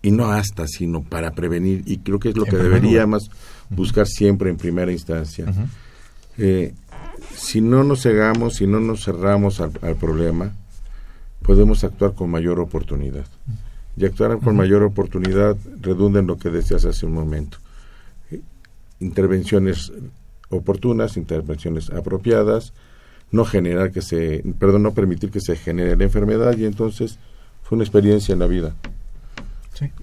y 0.02 0.12
no 0.12 0.32
hasta, 0.32 0.68
sino 0.68 1.02
para 1.02 1.32
prevenir 1.32 1.82
y 1.88 1.98
creo 1.98 2.20
que 2.20 2.30
es 2.30 2.38
lo 2.38 2.46
En 2.46 2.52
que 2.52 2.58
deberíamos 2.58 3.30
buscar 3.70 4.06
siempre 4.08 4.50
en 4.52 4.58
primera 4.58 4.92
instancia. 4.92 5.46
Eh, 6.38 6.74
si 7.36 7.60
no 7.62 7.84
nos 7.84 8.04
cegamos, 8.04 8.56
si 8.56 8.68
no 8.68 8.80
nos 8.80 9.04
cerramos 9.04 9.62
al, 9.62 9.72
al 9.82 9.96
problema, 9.96 10.52
podemos 11.42 11.84
actuar 11.84 12.14
con 12.14 12.30
mayor 12.30 12.60
oportunidad. 12.60 13.26
Y 13.98 14.06
actuar 14.06 14.38
con 14.40 14.56
mayor 14.56 14.84
oportunidad 14.84 15.56
redunda 15.82 16.20
en 16.20 16.28
lo 16.28 16.38
que 16.38 16.50
decías 16.50 16.86
hace 16.86 17.06
un 17.06 17.14
momento 17.14 17.58
intervenciones 19.00 19.91
oportunas, 20.50 21.18
intervenciones 21.18 21.89
apropiadas, 21.89 22.74
no 23.32 23.46
generar 23.46 23.91
que 23.91 24.02
se, 24.02 24.43
perdón, 24.60 24.84
no 24.84 24.93
permitir 24.93 25.32
que 25.32 25.41
se 25.41 25.56
genere 25.56 25.96
la 25.96 26.04
enfermedad 26.04 26.56
y 26.58 26.66
entonces 26.66 27.20
fue 27.64 27.76
una 27.78 27.84
experiencia 27.84 28.34
en 28.34 28.39
la 28.39 28.48
vida. 28.48 28.76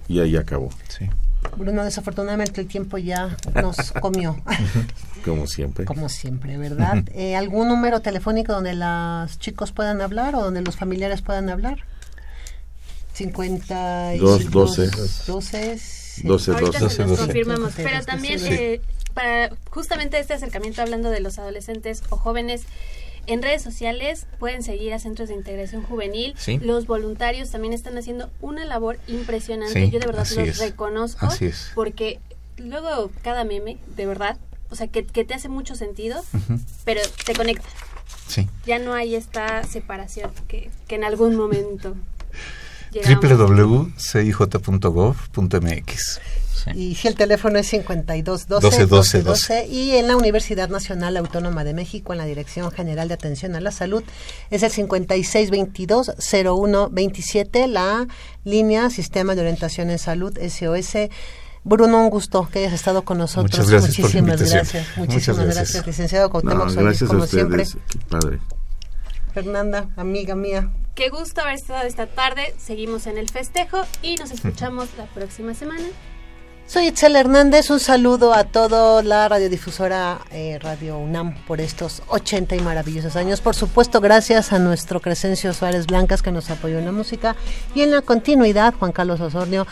Y 0.07 0.19
ahí 0.19 0.35
acabó. 0.35 0.69
Sí. 0.87 1.09
Bruno, 1.57 1.83
desafortunadamente 1.83 2.61
el 2.61 2.67
tiempo 2.67 2.97
ya 2.97 3.35
nos 3.55 3.91
comió. 3.93 4.37
Como 5.25 5.47
siempre. 5.47 5.85
Como 5.85 6.09
siempre, 6.09 6.57
¿verdad? 6.57 7.03
Eh, 7.13 7.35
¿Algún 7.35 7.67
número 7.67 8.01
telefónico 8.01 8.53
donde 8.53 8.73
los 8.73 9.39
chicos 9.39 9.71
puedan 9.71 10.01
hablar 10.01 10.35
o 10.35 10.41
donde 10.41 10.61
los 10.61 10.75
familiares 10.75 11.21
puedan 11.21 11.49
hablar? 11.49 11.79
52 13.13 14.51
12. 14.51 14.89
12 15.27 16.02
12, 16.23 16.51
12, 16.51 16.79
12, 16.79 17.03
12. 17.03 17.25
confirmamos. 17.25 17.73
Pero 17.75 18.03
también 18.05 18.39
eh, 18.45 18.81
para 19.13 19.51
justamente 19.69 20.19
este 20.19 20.33
acercamiento 20.33 20.81
hablando 20.81 21.09
de 21.09 21.19
los 21.19 21.39
adolescentes 21.39 22.03
o 22.09 22.17
jóvenes, 22.17 22.63
en 23.25 23.41
redes 23.41 23.61
sociales 23.61 24.27
pueden 24.37 24.63
seguir 24.63 24.93
a 24.93 24.99
centros 24.99 25.29
de 25.29 25.35
integración 25.35 25.83
juvenil. 25.83 26.33
Sí. 26.37 26.59
Los 26.59 26.87
voluntarios 26.87 27.49
también 27.51 27.73
están 27.73 27.97
haciendo 27.97 28.29
una 28.41 28.65
labor 28.65 28.99
impresionante. 29.07 29.89
Yo 29.89 29.99
de 29.99 30.05
verdad 30.05 30.27
los 30.35 30.57
reconozco 30.57 31.27
así 31.27 31.45
es. 31.45 31.71
porque 31.73 32.19
luego 32.57 33.11
cada 33.21 33.43
meme, 33.43 33.77
de 33.95 34.05
verdad, 34.05 34.37
o 34.69 34.75
sea, 34.75 34.87
que, 34.87 35.05
que 35.05 35.23
te 35.23 35.33
hace 35.33 35.49
mucho 35.49 35.75
sentido, 35.75 36.23
pero 36.83 37.01
te 37.25 37.33
conecta. 37.33 37.67
Sí. 38.27 38.47
Ya 38.65 38.79
no 38.79 38.93
hay 38.93 39.15
esta 39.15 39.63
separación 39.63 40.31
que, 40.47 40.69
que 40.87 40.95
en 40.95 41.03
algún 41.03 41.35
momento 41.35 41.95
www.cij.gov.mx. 44.93 46.19
Sí. 46.63 46.71
Y 46.75 46.95
si 46.95 47.07
el 47.09 47.15
teléfono 47.15 47.59
es 47.59 47.67
52 47.67 48.47
12 48.47 48.63
12, 48.65 48.85
12 48.85 49.21
12, 49.23 49.23
12 49.23 49.67
y 49.67 49.91
en 49.97 50.07
la 50.07 50.15
Universidad 50.15 50.69
Nacional 50.69 51.17
Autónoma 51.17 51.65
de 51.65 51.73
México 51.73 52.13
en 52.13 52.19
la 52.19 52.25
Dirección 52.25 52.71
General 52.71 53.07
de 53.09 53.15
Atención 53.15 53.55
a 53.55 53.59
la 53.59 53.71
Salud 53.71 54.01
es 54.49 54.63
el 54.63 54.71
56 54.71 55.49
22 55.51 56.11
01 56.45 56.89
27 56.89 57.67
la 57.67 58.07
línea 58.45 58.89
Sistema 58.89 59.35
de 59.35 59.41
Orientación 59.41 59.89
en 59.89 59.99
Salud 59.99 60.37
SOS. 60.39 61.09
Bruno, 61.65 62.01
un 62.03 62.09
gusto 62.09 62.47
que 62.51 62.59
hayas 62.59 62.73
estado 62.73 63.03
con 63.03 63.17
nosotros. 63.17 63.51
Muchas 63.51 63.69
gracias 63.69 63.95
por 63.97 64.13
la 64.15 64.21
Muchísimas 64.21 64.41
invitación. 64.41 64.59
gracias. 64.63 64.97
Muchas 64.97 65.13
Muchísimas 65.13 65.37
gracias. 65.45 65.55
gracias. 65.73 65.87
licenciado 65.87 66.25
No, 66.27 66.31
Cuauhtémoc 66.31 66.69
Solís, 66.69 66.83
gracias 66.83 67.09
a 67.09 67.13
como 67.13 67.25
siempre. 67.25 67.63
ustedes. 67.63 67.83
Qué 67.89 67.99
padre. 68.09 68.39
Fernanda, 69.33 69.89
amiga 69.97 70.35
mía. 70.35 70.71
Qué 70.95 71.09
gusto 71.09 71.41
haber 71.41 71.55
estado 71.55 71.87
esta 71.87 72.05
tarde. 72.05 72.53
Seguimos 72.57 73.07
en 73.07 73.17
el 73.17 73.29
festejo 73.29 73.83
y 74.03 74.15
nos 74.15 74.29
escuchamos 74.29 74.89
la 74.95 75.05
próxima 75.05 75.55
semana. 75.55 75.85
Soy 76.67 76.87
Itzel 76.87 77.15
Hernández, 77.15 77.69
un 77.71 77.79
saludo 77.79 78.33
a 78.33 78.45
toda 78.45 79.03
la 79.03 79.27
radiodifusora 79.27 80.21
eh, 80.31 80.59
Radio 80.61 80.97
UNAM 80.97 81.35
por 81.45 81.59
estos 81.59 82.03
80 82.07 82.55
y 82.55 82.61
maravillosos 82.61 83.15
años. 83.15 83.41
Por 83.41 83.55
supuesto, 83.55 83.99
gracias 84.01 84.53
a 84.53 84.59
nuestro 84.59 85.01
Crescencio 85.01 85.53
Suárez 85.53 85.87
Blancas 85.87 86.21
que 86.21 86.31
nos 86.31 86.49
apoyó 86.49 86.79
en 86.79 86.85
la 86.85 86.91
música 86.91 87.35
y 87.75 87.81
en 87.81 87.91
la 87.91 88.01
continuidad, 88.01 88.75
Juan 88.75 88.91
Carlos 88.91 89.19
Osornio. 89.19 89.67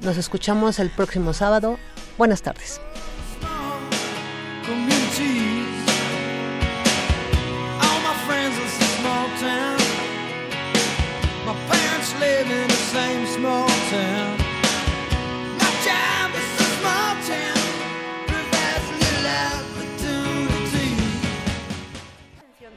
Nos 0.00 0.16
escuchamos 0.16 0.80
el 0.80 0.90
próximo 0.90 1.32
sábado. 1.32 1.78
Buenas 2.18 2.42
tardes. 2.42 2.80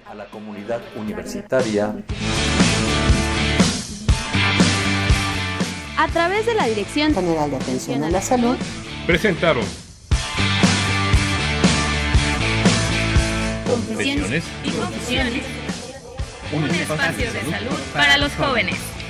A 0.10 0.16
la 0.16 0.26
comunidad 0.32 0.82
universitaria. 0.96 1.94
A 5.96 6.08
través 6.08 6.48
de 6.48 6.56
la 6.56 6.66
dirección 6.66 7.14
General 7.14 7.52
de 7.52 7.58
Atención 7.58 8.04
a 8.04 8.10
la 8.10 8.20
Salud. 8.20 8.58
Presentaron. 9.06 9.64
Confesiones 13.68 14.44
y 14.64 14.72
confusiones. 14.72 15.44
Un 16.52 16.66
espacio 16.66 17.32
de 17.32 17.42
salud 17.42 17.80
para 17.94 18.18
los 18.18 18.34
jóvenes. 18.34 19.01